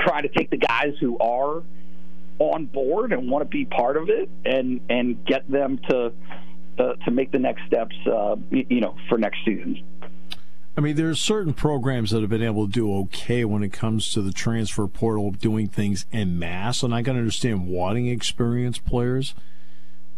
try 0.00 0.20
to 0.20 0.28
take 0.28 0.50
the 0.50 0.58
guys 0.58 0.92
who 1.00 1.18
are 1.18 1.62
on 2.38 2.66
board 2.66 3.12
and 3.12 3.30
want 3.30 3.42
to 3.42 3.48
be 3.48 3.64
part 3.64 3.96
of 3.96 4.10
it 4.10 4.28
and 4.44 4.80
and 4.90 5.24
get 5.24 5.50
them 5.50 5.78
to 5.88 6.12
to, 6.76 6.94
to 7.04 7.10
make 7.10 7.32
the 7.32 7.38
next 7.38 7.62
steps 7.66 7.96
uh, 8.06 8.36
you 8.50 8.80
know 8.80 8.96
for 9.08 9.16
next 9.16 9.38
season 9.46 9.82
I 10.74 10.80
mean, 10.80 10.96
there 10.96 11.10
are 11.10 11.14
certain 11.14 11.52
programs 11.52 12.10
that 12.10 12.22
have 12.22 12.30
been 12.30 12.42
able 12.42 12.66
to 12.66 12.72
do 12.72 12.94
okay 13.00 13.44
when 13.44 13.62
it 13.62 13.74
comes 13.74 14.12
to 14.14 14.22
the 14.22 14.32
transfer 14.32 14.86
portal, 14.86 15.30
doing 15.30 15.68
things 15.68 16.06
en 16.12 16.38
masse, 16.38 16.82
and 16.82 16.94
I 16.94 17.02
can 17.02 17.16
understand 17.16 17.66
wanting 17.66 18.06
experienced 18.06 18.86
players. 18.86 19.34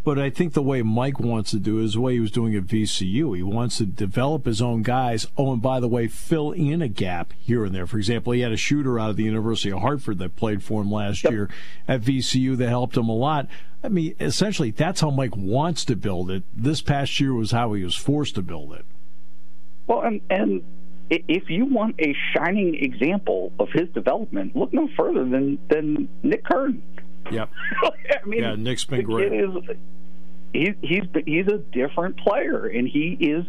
But 0.05 0.17
I 0.19 0.29
think 0.29 0.53
the 0.53 0.61
way 0.61 0.83
Mike 0.83 1.19
wants 1.19 1.49
to 1.51 1.59
do 1.59 1.79
it 1.79 1.85
is 1.85 1.93
the 1.93 2.01
way 2.01 2.13
he 2.13 2.19
was 2.19 2.31
doing 2.31 2.55
at 2.55 2.67
VCU. 2.67 3.35
He 3.35 3.43
wants 3.43 3.79
to 3.79 3.87
develop 3.87 4.45
his 4.45 4.61
own 4.61 4.83
guys. 4.83 5.25
Oh, 5.35 5.51
and 5.51 5.61
by 5.61 5.79
the 5.79 5.87
way, 5.87 6.07
fill 6.07 6.51
in 6.51 6.81
a 6.81 6.87
gap 6.87 7.33
here 7.39 7.65
and 7.65 7.73
there. 7.73 7.87
For 7.87 7.97
example, 7.97 8.31
he 8.31 8.41
had 8.41 8.51
a 8.51 8.57
shooter 8.57 8.99
out 8.99 9.09
of 9.09 9.17
the 9.17 9.23
University 9.23 9.71
of 9.71 9.79
Hartford 9.79 10.19
that 10.19 10.35
played 10.35 10.63
for 10.63 10.83
him 10.83 10.91
last 10.91 11.23
year 11.23 11.49
at 11.87 12.01
VCU 12.01 12.55
that 12.57 12.69
helped 12.69 12.95
him 12.95 13.09
a 13.09 13.15
lot. 13.15 13.47
I 13.83 13.89
mean, 13.89 14.15
essentially, 14.19 14.69
that's 14.69 15.01
how 15.01 15.09
Mike 15.09 15.35
wants 15.35 15.83
to 15.85 15.95
build 15.95 16.29
it. 16.29 16.43
This 16.55 16.81
past 16.81 17.19
year 17.19 17.33
was 17.33 17.49
how 17.49 17.73
he 17.73 17.83
was 17.83 17.95
forced 17.95 18.35
to 18.35 18.43
build 18.43 18.73
it. 18.73 18.85
Well, 19.87 20.01
and 20.01 20.21
and 20.29 20.63
if 21.09 21.49
you 21.49 21.65
want 21.65 21.95
a 21.99 22.15
shining 22.35 22.75
example 22.75 23.51
of 23.59 23.69
his 23.71 23.89
development, 23.89 24.55
look 24.55 24.73
no 24.73 24.89
further 24.97 25.23
than 25.23 25.59
than 25.69 26.09
Nick 26.23 26.43
Kern. 26.43 26.81
Yep. 27.31 27.49
I 27.83 28.25
mean, 28.27 28.41
Yeah, 28.41 28.55
Nick's 28.55 28.85
been 28.85 29.03
great. 29.03 29.31
is 29.33 29.49
he, 30.53 30.73
he's 30.81 31.03
he's 31.25 31.47
a 31.47 31.57
different 31.57 32.17
player, 32.17 32.65
and 32.65 32.87
he 32.87 33.17
is 33.19 33.45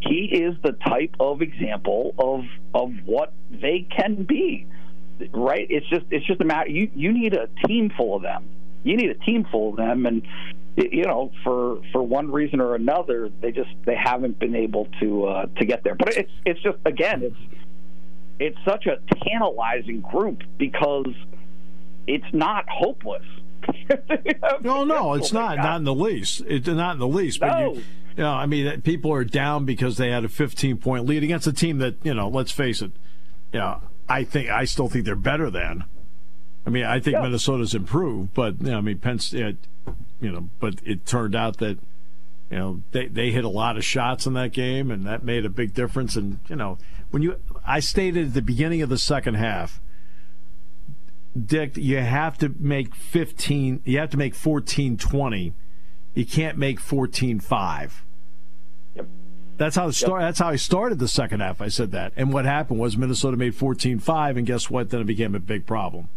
he 0.00 0.24
is 0.26 0.56
the 0.62 0.72
type 0.72 1.14
of 1.20 1.40
example 1.42 2.14
of 2.18 2.44
of 2.74 2.92
what 3.04 3.32
they 3.50 3.86
can 3.96 4.24
be. 4.24 4.66
Right? 5.32 5.66
It's 5.70 5.88
just 5.88 6.04
it's 6.10 6.26
just 6.26 6.40
a 6.40 6.44
matter. 6.44 6.68
You 6.70 6.90
you 6.94 7.12
need 7.12 7.34
a 7.34 7.48
team 7.66 7.90
full 7.96 8.16
of 8.16 8.22
them. 8.22 8.44
You 8.82 8.96
need 8.96 9.10
a 9.10 9.14
team 9.14 9.46
full 9.50 9.70
of 9.70 9.76
them, 9.76 10.04
and 10.06 10.22
you 10.76 11.04
know 11.04 11.30
for 11.44 11.80
for 11.92 12.02
one 12.02 12.30
reason 12.32 12.60
or 12.60 12.74
another, 12.74 13.30
they 13.40 13.52
just 13.52 13.70
they 13.84 13.94
haven't 13.94 14.38
been 14.38 14.54
able 14.56 14.88
to 15.00 15.24
uh, 15.26 15.46
to 15.58 15.64
get 15.64 15.84
there. 15.84 15.94
But 15.94 16.16
it's 16.16 16.32
it's 16.44 16.60
just 16.62 16.78
again 16.84 17.22
it's 17.22 17.36
it's 18.40 18.58
such 18.64 18.86
a 18.86 18.98
tantalizing 19.24 20.00
group 20.00 20.42
because 20.58 21.06
it's 22.06 22.26
not 22.32 22.64
hopeless. 22.68 23.24
No, 24.60 24.84
no, 24.84 25.14
it's 25.14 25.34
Oh 25.34 25.38
not. 25.40 25.56
Not 25.58 25.76
in 25.78 25.84
the 25.84 25.94
least. 25.94 26.42
It's 26.46 26.66
not 26.66 26.92
in 26.94 26.98
the 26.98 27.08
least. 27.08 27.40
But 27.40 27.58
No. 27.58 27.72
you, 27.74 27.78
you 28.16 28.22
know, 28.22 28.30
I 28.32 28.46
mean, 28.46 28.80
people 28.82 29.12
are 29.12 29.24
down 29.24 29.64
because 29.64 29.96
they 29.96 30.10
had 30.10 30.24
a 30.24 30.28
15 30.28 30.78
point 30.78 31.06
lead 31.06 31.22
against 31.22 31.46
a 31.46 31.52
team 31.52 31.78
that, 31.78 31.94
you 32.02 32.14
know, 32.14 32.28
let's 32.28 32.50
face 32.52 32.82
it, 32.82 32.92
you 33.52 33.58
know, 33.60 33.80
I 34.08 34.24
think 34.24 34.48
I 34.50 34.64
still 34.64 34.88
think 34.88 35.04
they're 35.04 35.16
better 35.16 35.50
than. 35.50 35.84
I 36.66 36.70
mean, 36.70 36.84
I 36.84 37.00
think 37.00 37.14
Yeah. 37.14 37.22
Minnesota's 37.22 37.74
improved, 37.74 38.32
but 38.34 38.60
you 38.60 38.70
know, 38.70 38.78
I 38.78 38.80
mean, 38.80 38.98
Penn 38.98 39.18
State, 39.18 39.56
you 40.24 40.32
know, 40.32 40.48
but 40.58 40.76
it 40.84 41.04
turned 41.04 41.36
out 41.36 41.58
that 41.58 41.78
you 42.50 42.58
know 42.58 42.82
they 42.92 43.08
they 43.08 43.30
hit 43.30 43.44
a 43.44 43.48
lot 43.48 43.76
of 43.76 43.84
shots 43.84 44.26
in 44.26 44.32
that 44.34 44.52
game, 44.52 44.90
and 44.90 45.06
that 45.06 45.22
made 45.22 45.44
a 45.44 45.50
big 45.50 45.74
difference. 45.74 46.16
And 46.16 46.38
you 46.48 46.56
know, 46.56 46.78
when 47.10 47.22
you, 47.22 47.38
I 47.66 47.80
stated 47.80 48.28
at 48.28 48.34
the 48.34 48.42
beginning 48.42 48.80
of 48.80 48.88
the 48.88 48.98
second 48.98 49.34
half, 49.34 49.80
Dick, 51.38 51.76
you 51.76 51.98
have 51.98 52.38
to 52.38 52.54
make 52.58 52.94
15, 52.94 53.82
you 53.84 53.98
have 53.98 54.10
to 54.10 54.16
make 54.16 54.34
14 54.34 54.96
20. 54.96 55.52
You 56.14 56.24
can't 56.24 56.56
make 56.56 56.80
14 56.80 57.40
5. 57.40 58.04
Yep. 58.94 59.06
That's 59.56 59.76
how 59.76 59.86
the 59.86 59.92
start. 59.92 60.22
That's 60.22 60.38
how 60.38 60.48
I 60.48 60.56
started 60.56 60.98
the 60.98 61.08
second 61.08 61.40
half. 61.40 61.60
I 61.60 61.68
said 61.68 61.90
that, 61.92 62.12
and 62.16 62.32
what 62.32 62.46
happened 62.46 62.80
was 62.80 62.96
Minnesota 62.96 63.36
made 63.36 63.54
14-5, 63.54 64.38
and 64.38 64.46
guess 64.46 64.70
what? 64.70 64.90
Then 64.90 65.02
it 65.02 65.06
became 65.06 65.34
a 65.34 65.40
big 65.40 65.66
problem. 65.66 66.08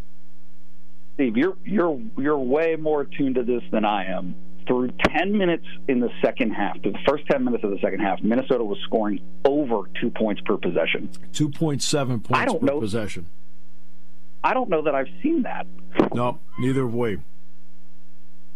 Steve, 1.18 1.36
you're 1.36 1.58
you're 1.66 2.00
you're 2.16 2.38
way 2.38 2.76
more 2.76 3.04
tuned 3.04 3.36
to 3.36 3.44
this 3.44 3.64
than 3.72 3.84
I 3.84 4.06
am. 4.06 4.36
Through 4.68 4.92
10 5.16 5.36
minutes 5.36 5.66
in 5.88 6.00
the 6.00 6.10
second 6.22 6.52
half, 6.52 6.80
through 6.84 6.92
the 6.92 7.00
first 7.08 7.26
10 7.28 7.44
minutes 7.44 7.64
of 7.64 7.72
the 7.72 7.80
second 7.80 8.02
half, 8.02 8.22
Minnesota 8.22 8.64
was 8.64 8.78
scoring 8.84 9.20
over 9.46 9.84
two 10.00 10.12
points 10.12 10.42
per 10.42 10.58
possession. 10.58 11.10
2.7 11.34 11.60
points 11.60 12.30
I 12.34 12.46
don't 12.46 12.60
per 12.60 12.66
know. 12.68 12.80
possession. 12.80 13.28
I 14.44 14.54
don't 14.54 14.70
know 14.70 14.84
that 14.84 14.94
I've 14.94 15.08
seen 15.24 15.44
that. 15.44 15.66
No, 16.14 16.40
neither 16.60 16.82
have 16.82 16.94
we. 16.94 17.18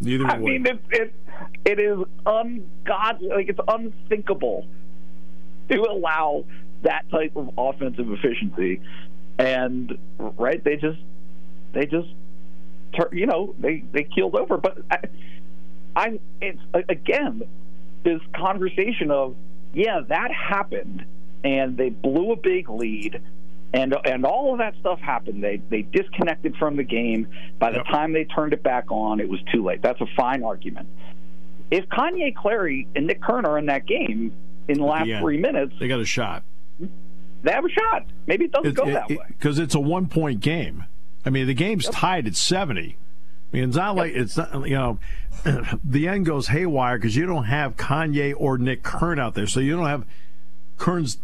Neither 0.01 0.26
I 0.28 0.32
have 0.34 0.41
we. 0.41 0.49
I 0.51 0.57
mean, 0.59 0.68
it, 0.68 0.80
it 0.91 1.14
it 1.66 1.80
is 1.80 1.97
ungodly, 2.26 3.30
like 3.30 3.49
it's 3.49 3.59
unthinkable 3.68 4.68
to 5.70 5.80
allow 5.89 6.45
that 6.84 7.09
type 7.09 7.36
of 7.36 7.51
offensive 7.57 8.12
efficiency, 8.12 8.82
and 9.39 9.97
right, 10.20 10.64
they 10.64 10.76
just 10.76 10.99
they 11.74 11.86
just 11.86 12.09
you 13.12 13.26
know 13.26 13.56
they 13.60 13.84
they 13.92 14.04
keeled 14.04 14.36
over. 14.36 14.58
But 14.58 14.80
I, 14.89 14.98
I 15.96 16.20
it's 16.42 16.60
again 16.89 17.44
this 18.04 18.22
conversation 18.36 19.12
of 19.12 19.36
yeah 19.74 20.02
that 20.10 20.32
happened, 20.32 21.06
and 21.44 21.78
they 21.78 21.89
blew 21.89 22.32
a 22.32 22.36
big 22.38 22.70
lead. 22.70 23.22
And, 23.74 23.96
and 24.04 24.26
all 24.26 24.52
of 24.52 24.58
that 24.60 24.74
stuff 24.82 25.00
happened. 25.00 25.42
They 25.42 25.62
they 25.70 25.84
disconnected 25.84 26.58
from 26.58 26.76
the 26.76 26.84
game. 26.84 27.28
By 27.58 27.72
the 27.72 27.78
Yep. 27.78 27.86
time 27.88 28.12
they 28.12 28.26
turned 28.26 28.52
it 28.52 28.62
back 28.64 28.92
on, 28.92 29.22
it 29.22 29.30
was 29.30 29.39
too 29.54 29.64
late. 29.64 29.82
That's 29.82 30.02
a 30.02 30.08
fine 30.18 30.44
argument. 30.44 30.89
If 31.70 31.86
Kanye 31.88 32.36
Clary 32.36 32.86
and 32.98 33.08
Nick 33.08 33.22
Kern 33.22 33.46
are 33.46 33.58
in 33.58 33.68
that 33.68 33.86
game 33.86 34.34
in 34.68 34.78
the 34.80 34.84
last 34.84 35.08
three 35.22 35.38
minutes, 35.38 35.74
they 35.80 35.88
got 35.88 36.02
a 36.02 36.06
shot. 36.06 36.44
they 37.44 37.52
have 37.52 37.64
a 37.64 37.70
shot. 37.70 38.08
Maybe 38.28 38.44
it 38.44 38.52
doesn't 38.52 38.74
go 38.74 38.86
that 38.92 39.10
way. 39.10 39.20
because 39.30 39.58
it's 39.58 39.74
a 39.74 39.80
one 39.80 40.08
point 40.08 40.42
game. 40.42 40.84
I 41.26 41.30
mean, 41.30 41.47
the 41.47 41.53
game's 41.53 41.88
tied 41.88 42.28
at 42.28 42.36
seventy. 42.36 42.97
I 43.51 43.57
mean, 43.57 43.69
it's 43.69 43.78
not 43.78 43.95
like 43.95 44.13
it's 44.13 44.38
not 44.38 44.67
you 44.67 44.76
know 44.76 44.99
the 45.84 46.07
end 46.07 46.26
goes 46.26 46.47
haywire 46.47 46.97
because 46.97 47.15
you 47.15 47.26
don't 47.26 47.45
have 47.45 47.78
Kanye 47.78 48.34
or 48.38 48.57
Nick 48.57 48.84
Kern 48.84 49.19
out 49.19 49.36
there, 49.36 49.47
so 49.47 49.59
you 49.59 49.76
don't 49.76 49.88
have 49.88 50.05
Kern's 50.78 51.17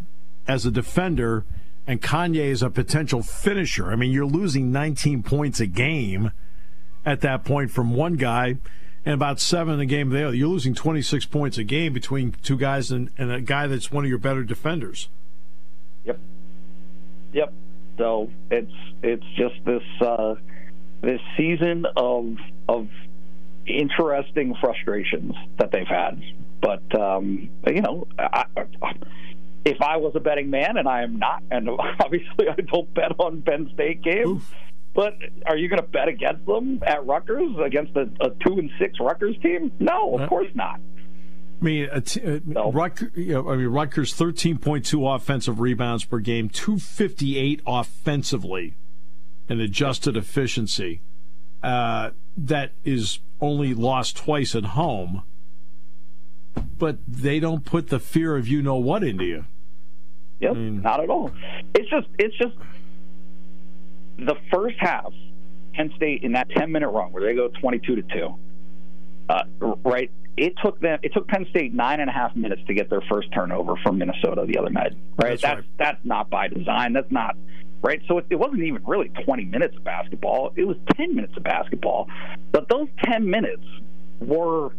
as 0.47 0.65
a 0.65 0.71
defender 0.71 1.45
and 1.87 2.01
Kanye 2.01 2.49
is 2.49 2.61
a 2.61 2.69
potential 2.69 3.23
finisher. 3.23 3.91
I 3.91 3.95
mean, 3.95 4.11
you're 4.11 4.25
losing 4.25 4.71
19 4.73 5.23
points 5.23 5.61
a 5.61 5.65
game 5.65 6.31
at 7.05 7.21
that 7.21 7.45
point 7.45 7.71
from 7.71 7.95
one 7.95 8.15
guy. 8.15 8.57
And 9.05 9.13
about 9.13 9.39
seven 9.39 9.79
a 9.79 9.85
game 9.85 10.09
there, 10.09 10.33
you're 10.33 10.49
losing 10.49 10.75
26 10.75 11.27
points 11.27 11.57
a 11.57 11.63
game 11.63 11.93
between 11.93 12.33
two 12.43 12.57
guys 12.57 12.91
and, 12.91 13.09
and 13.17 13.31
a 13.31 13.39
guy 13.39 13.65
that's 13.67 13.89
one 13.89 14.03
of 14.03 14.09
your 14.09 14.19
better 14.19 14.43
defenders. 14.43 15.07
Yep. 16.03 16.19
Yep. 17.31 17.53
So 17.97 18.29
it's 18.51 18.73
it's 19.03 19.25
just 19.35 19.55
this 19.65 19.83
uh, 20.01 20.35
this 21.01 21.21
season 21.35 21.85
of 21.95 22.37
of 22.67 22.87
interesting 23.65 24.55
frustrations 24.59 25.33
that 25.57 25.71
they've 25.71 25.87
had. 25.87 26.21
But 26.61 26.99
um, 26.99 27.49
you 27.65 27.81
know, 27.81 28.07
I, 28.17 28.45
if 29.65 29.81
I 29.81 29.97
was 29.97 30.13
a 30.15 30.19
betting 30.19 30.49
man, 30.49 30.77
and 30.77 30.87
I 30.87 31.03
am 31.03 31.17
not, 31.17 31.43
and 31.51 31.69
obviously 31.99 32.49
I 32.49 32.61
don't 32.61 32.91
bet 32.93 33.11
on 33.19 33.41
Penn 33.41 33.69
State 33.73 34.01
games. 34.01 34.43
But 34.93 35.13
are 35.45 35.55
you 35.55 35.69
going 35.69 35.81
to 35.81 35.87
bet 35.87 36.07
against 36.07 36.47
them 36.47 36.81
at 36.83 37.05
Rutgers 37.05 37.55
against 37.63 37.95
a, 37.95 38.09
a 38.19 38.31
two 38.43 38.57
and 38.57 38.71
six 38.79 38.99
Rutgers 38.99 39.35
team? 39.43 39.71
No, 39.79 40.17
of 40.17 40.27
course 40.27 40.49
not. 40.55 40.79
I 41.59 41.63
mean, 41.63 41.89
a 41.91 42.01
t- 42.01 42.21
uh, 42.21 42.39
No. 42.45 42.71
Rutger, 42.71 43.15
you 43.15 43.33
know, 43.33 43.49
I 43.49 43.55
mean, 43.55 43.67
Rutgers 43.67 44.13
thirteen 44.13 44.57
point 44.57 44.85
two 44.85 45.07
offensive 45.07 45.59
rebounds 45.59 46.05
per 46.05 46.19
game, 46.19 46.49
two 46.49 46.77
fifty 46.77 47.37
eight 47.37 47.61
offensively, 47.65 48.75
an 49.49 49.59
adjusted 49.59 50.15
efficiency. 50.15 51.01
Uh, 51.63 52.11
that 52.37 52.73
is 52.83 53.19
only 53.41 53.73
lost 53.73 54.15
twice 54.17 54.55
at 54.55 54.63
home, 54.65 55.23
but 56.77 56.99
they 57.07 57.39
don't 57.39 57.65
put 57.65 57.87
the 57.87 57.99
fear 57.99 58.35
of 58.37 58.47
you 58.47 58.61
know 58.61 58.75
what 58.75 59.03
into 59.03 59.23
you. 59.25 59.45
Yep, 60.39 60.55
not 60.55 60.99
at 61.01 61.09
all. 61.09 61.31
It's 61.73 61.89
just 61.89 62.07
it's 62.19 62.37
just 62.37 62.55
the 64.19 64.35
first 64.51 64.75
half. 64.79 65.11
Penn 65.73 65.91
State 65.95 66.23
in 66.23 66.31
that 66.33 66.49
ten 66.49 66.71
minute 66.71 66.89
run 66.89 67.11
where 67.11 67.23
they 67.23 67.33
go 67.33 67.47
twenty 67.59 67.79
two 67.79 67.95
to 67.95 68.01
two. 68.03 68.35
Uh, 69.29 69.43
right, 69.83 70.11
it 70.37 70.53
took 70.63 70.79
them. 70.79 70.99
It 71.03 71.13
took 71.13 71.27
Penn 71.27 71.45
State 71.49 71.73
nine 71.73 71.99
and 71.99 72.09
a 72.09 72.13
half 72.13 72.35
minutes 72.35 72.61
to 72.67 72.73
get 72.73 72.89
their 72.89 73.01
first 73.11 73.31
turnover 73.33 73.73
from 73.83 73.97
Minnesota 73.97 74.45
the 74.47 74.57
other 74.57 74.69
night. 74.69 74.93
Right, 75.21 75.29
That's 75.31 75.41
that's 75.41 75.55
right. 75.61 75.65
that's 75.77 76.05
not 76.05 76.29
by 76.29 76.47
design. 76.47 76.93
That's 76.93 77.11
not 77.11 77.35
right. 77.81 78.01
So 78.07 78.19
it, 78.19 78.27
it 78.29 78.35
wasn't 78.35 78.61
even 78.63 78.83
really 78.85 79.09
twenty 79.25 79.45
minutes 79.45 79.75
of 79.75 79.83
basketball. 79.83 80.53
It 80.55 80.65
was 80.65 80.77
ten 80.95 81.15
minutes 81.15 81.35
of 81.37 81.43
basketball, 81.43 82.07
but 82.51 82.69
those 82.69 82.87
ten 83.03 83.29
minutes 83.29 83.63
were 84.21 84.71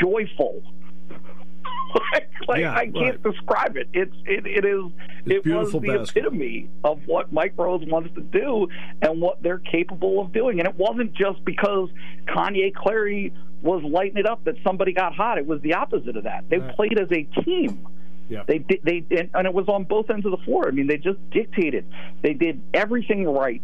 joyful. 0.00 0.62
like, 2.12 2.30
like 2.48 2.60
Yeah, 2.60 2.74
I 2.74 2.86
can't 2.86 2.96
right. 2.96 3.22
describe 3.22 3.76
it. 3.76 3.88
It's 3.92 4.14
it, 4.24 4.46
it 4.46 4.64
is 4.64 4.90
It's 5.26 5.46
it 5.46 5.52
was 5.54 5.72
the 5.72 5.80
basketball. 5.80 6.02
epitome 6.02 6.70
of 6.84 7.00
what 7.06 7.32
Mike 7.32 7.54
Rhoades 7.56 7.88
wants 7.90 8.14
to 8.14 8.20
do 8.22 8.68
and 9.02 9.20
what 9.20 9.42
they're 9.42 9.58
capable 9.58 10.20
of 10.20 10.32
doing. 10.32 10.58
And 10.60 10.68
it 10.68 10.74
wasn't 10.76 11.12
just 11.12 11.44
because 11.44 11.90
Kanye 12.26 12.74
Clary 12.74 13.32
was 13.62 13.82
lighting 13.84 14.18
it 14.18 14.26
up 14.26 14.44
that 14.44 14.56
somebody 14.64 14.92
got 14.92 15.14
hot. 15.14 15.38
It 15.38 15.46
was 15.46 15.60
the 15.62 15.74
opposite 15.74 16.16
of 16.16 16.24
that. 16.24 16.44
They 16.48 16.58
Right. 16.58 16.74
played 16.76 16.98
as 16.98 17.10
a 17.12 17.22
team. 17.42 17.86
Yeah. 18.28 18.44
They 18.46 18.58
did. 18.58 18.80
They 18.82 19.04
and, 19.16 19.30
and 19.34 19.46
it 19.46 19.54
was 19.54 19.68
on 19.68 19.84
both 19.84 20.10
ends 20.10 20.24
of 20.24 20.32
the 20.32 20.38
floor. 20.44 20.68
I 20.68 20.70
mean, 20.70 20.86
they 20.86 20.96
just 20.96 21.18
dictated. 21.30 21.84
They 22.22 22.34
did 22.34 22.62
everything 22.72 23.26
right 23.28 23.60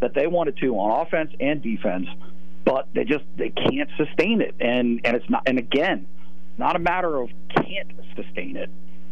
that 0.00 0.14
they 0.14 0.26
wanted 0.26 0.56
to 0.58 0.68
on 0.78 1.06
offense 1.06 1.32
and 1.40 1.62
defense, 1.62 2.06
but 2.64 2.88
they 2.94 3.04
just 3.04 3.24
they 3.36 3.50
can't 3.50 3.90
sustain 3.96 4.40
it. 4.40 4.54
And 4.60 5.00
and 5.04 5.16
it's 5.16 5.28
not. 5.28 5.42
And 5.46 5.58
again, 5.58 6.06
not 6.58 6.76
a 6.76 6.78
matter 6.78 7.16
of 7.16 7.30
can't 7.54 7.90
sustain 8.14 8.56
it. 8.56 8.70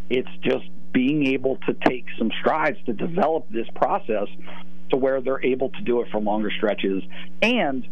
It's 0.08 0.28
just 0.42 0.66
being 0.92 1.26
able 1.26 1.56
to 1.66 1.74
take 1.74 2.06
some 2.18 2.30
strides 2.40 2.78
to 2.86 2.92
develop 2.92 3.48
this 3.50 3.68
process 3.74 4.28
to 4.90 4.96
where 4.96 5.20
they're 5.20 5.44
able 5.44 5.70
to 5.70 5.82
do 5.82 6.00
it 6.02 6.08
for 6.10 6.20
longer 6.20 6.50
stretches 6.50 7.02
and 7.42 7.86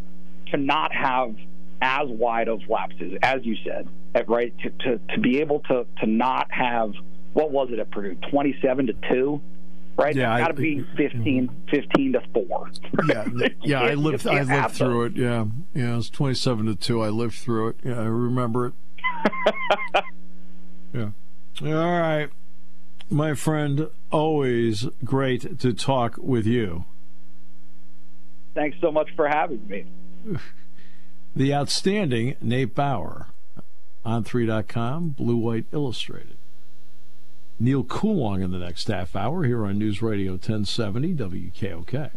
to 0.51 0.57
not 0.57 0.92
have 0.92 1.34
as 1.80 2.08
wide 2.08 2.48
of 2.48 2.60
lapses, 2.68 3.18
as 3.22 3.44
you 3.44 3.56
said, 3.64 3.88
uh, 4.14 4.24
right? 4.26 4.54
To, 4.60 4.70
to, 4.70 4.98
to 5.14 5.20
be 5.20 5.40
able 5.40 5.60
to, 5.60 5.86
to 6.00 6.06
not 6.06 6.50
have, 6.50 6.92
what 7.32 7.50
was 7.50 7.70
it 7.72 7.78
at 7.78 7.90
Purdue, 7.90 8.16
27 8.30 8.86
to 8.88 8.94
2? 9.10 9.40
Right? 9.96 10.14
Yeah, 10.14 10.36
it's 10.36 10.42
got 10.42 10.48
to 10.48 10.54
be 10.54 10.86
15, 10.96 11.50
15 11.70 12.12
to 12.12 12.22
4. 12.32 12.70
Yeah, 13.08 13.26
yeah, 13.62 13.80
I 13.80 13.94
lived. 13.94 14.28
I 14.28 14.42
lived 14.42 14.50
lived 14.50 14.74
through 14.76 15.04
it. 15.06 15.16
Yeah, 15.16 15.46
yeah, 15.74 15.94
it 15.94 15.96
was 15.96 16.08
twenty-seven 16.08 16.66
to 16.66 16.76
two. 16.76 17.02
I 17.02 17.08
lived 17.08 17.34
through 17.34 17.70
it. 17.70 17.76
Yeah, 17.82 17.98
I 17.98 18.04
remember 18.04 18.66
it. 18.66 18.74
yeah. 20.94 21.10
All 21.62 22.00
right, 22.00 22.28
my 23.10 23.34
friend. 23.34 23.88
Always 24.12 24.86
great 25.02 25.58
to 25.58 25.72
talk 25.72 26.16
with 26.16 26.46
you. 26.46 26.84
Thanks 28.54 28.76
so 28.80 28.92
much 28.92 29.08
for 29.16 29.26
having 29.28 29.66
me. 29.66 29.84
The 31.39 31.55
outstanding 31.55 32.34
Nate 32.41 32.74
Bauer 32.74 33.28
On3.com, 34.05 35.11
Blue 35.11 35.36
White 35.36 35.66
Illustrated. 35.70 36.36
Neil 37.61 37.84
Coolong 37.84 38.43
in 38.43 38.51
the 38.51 38.59
next 38.59 38.89
half 38.89 39.14
hour 39.14 39.45
here 39.45 39.64
on 39.64 39.78
News 39.78 40.03
Radio 40.03 40.32
1070 40.32 41.14
WKOK. 41.14 42.11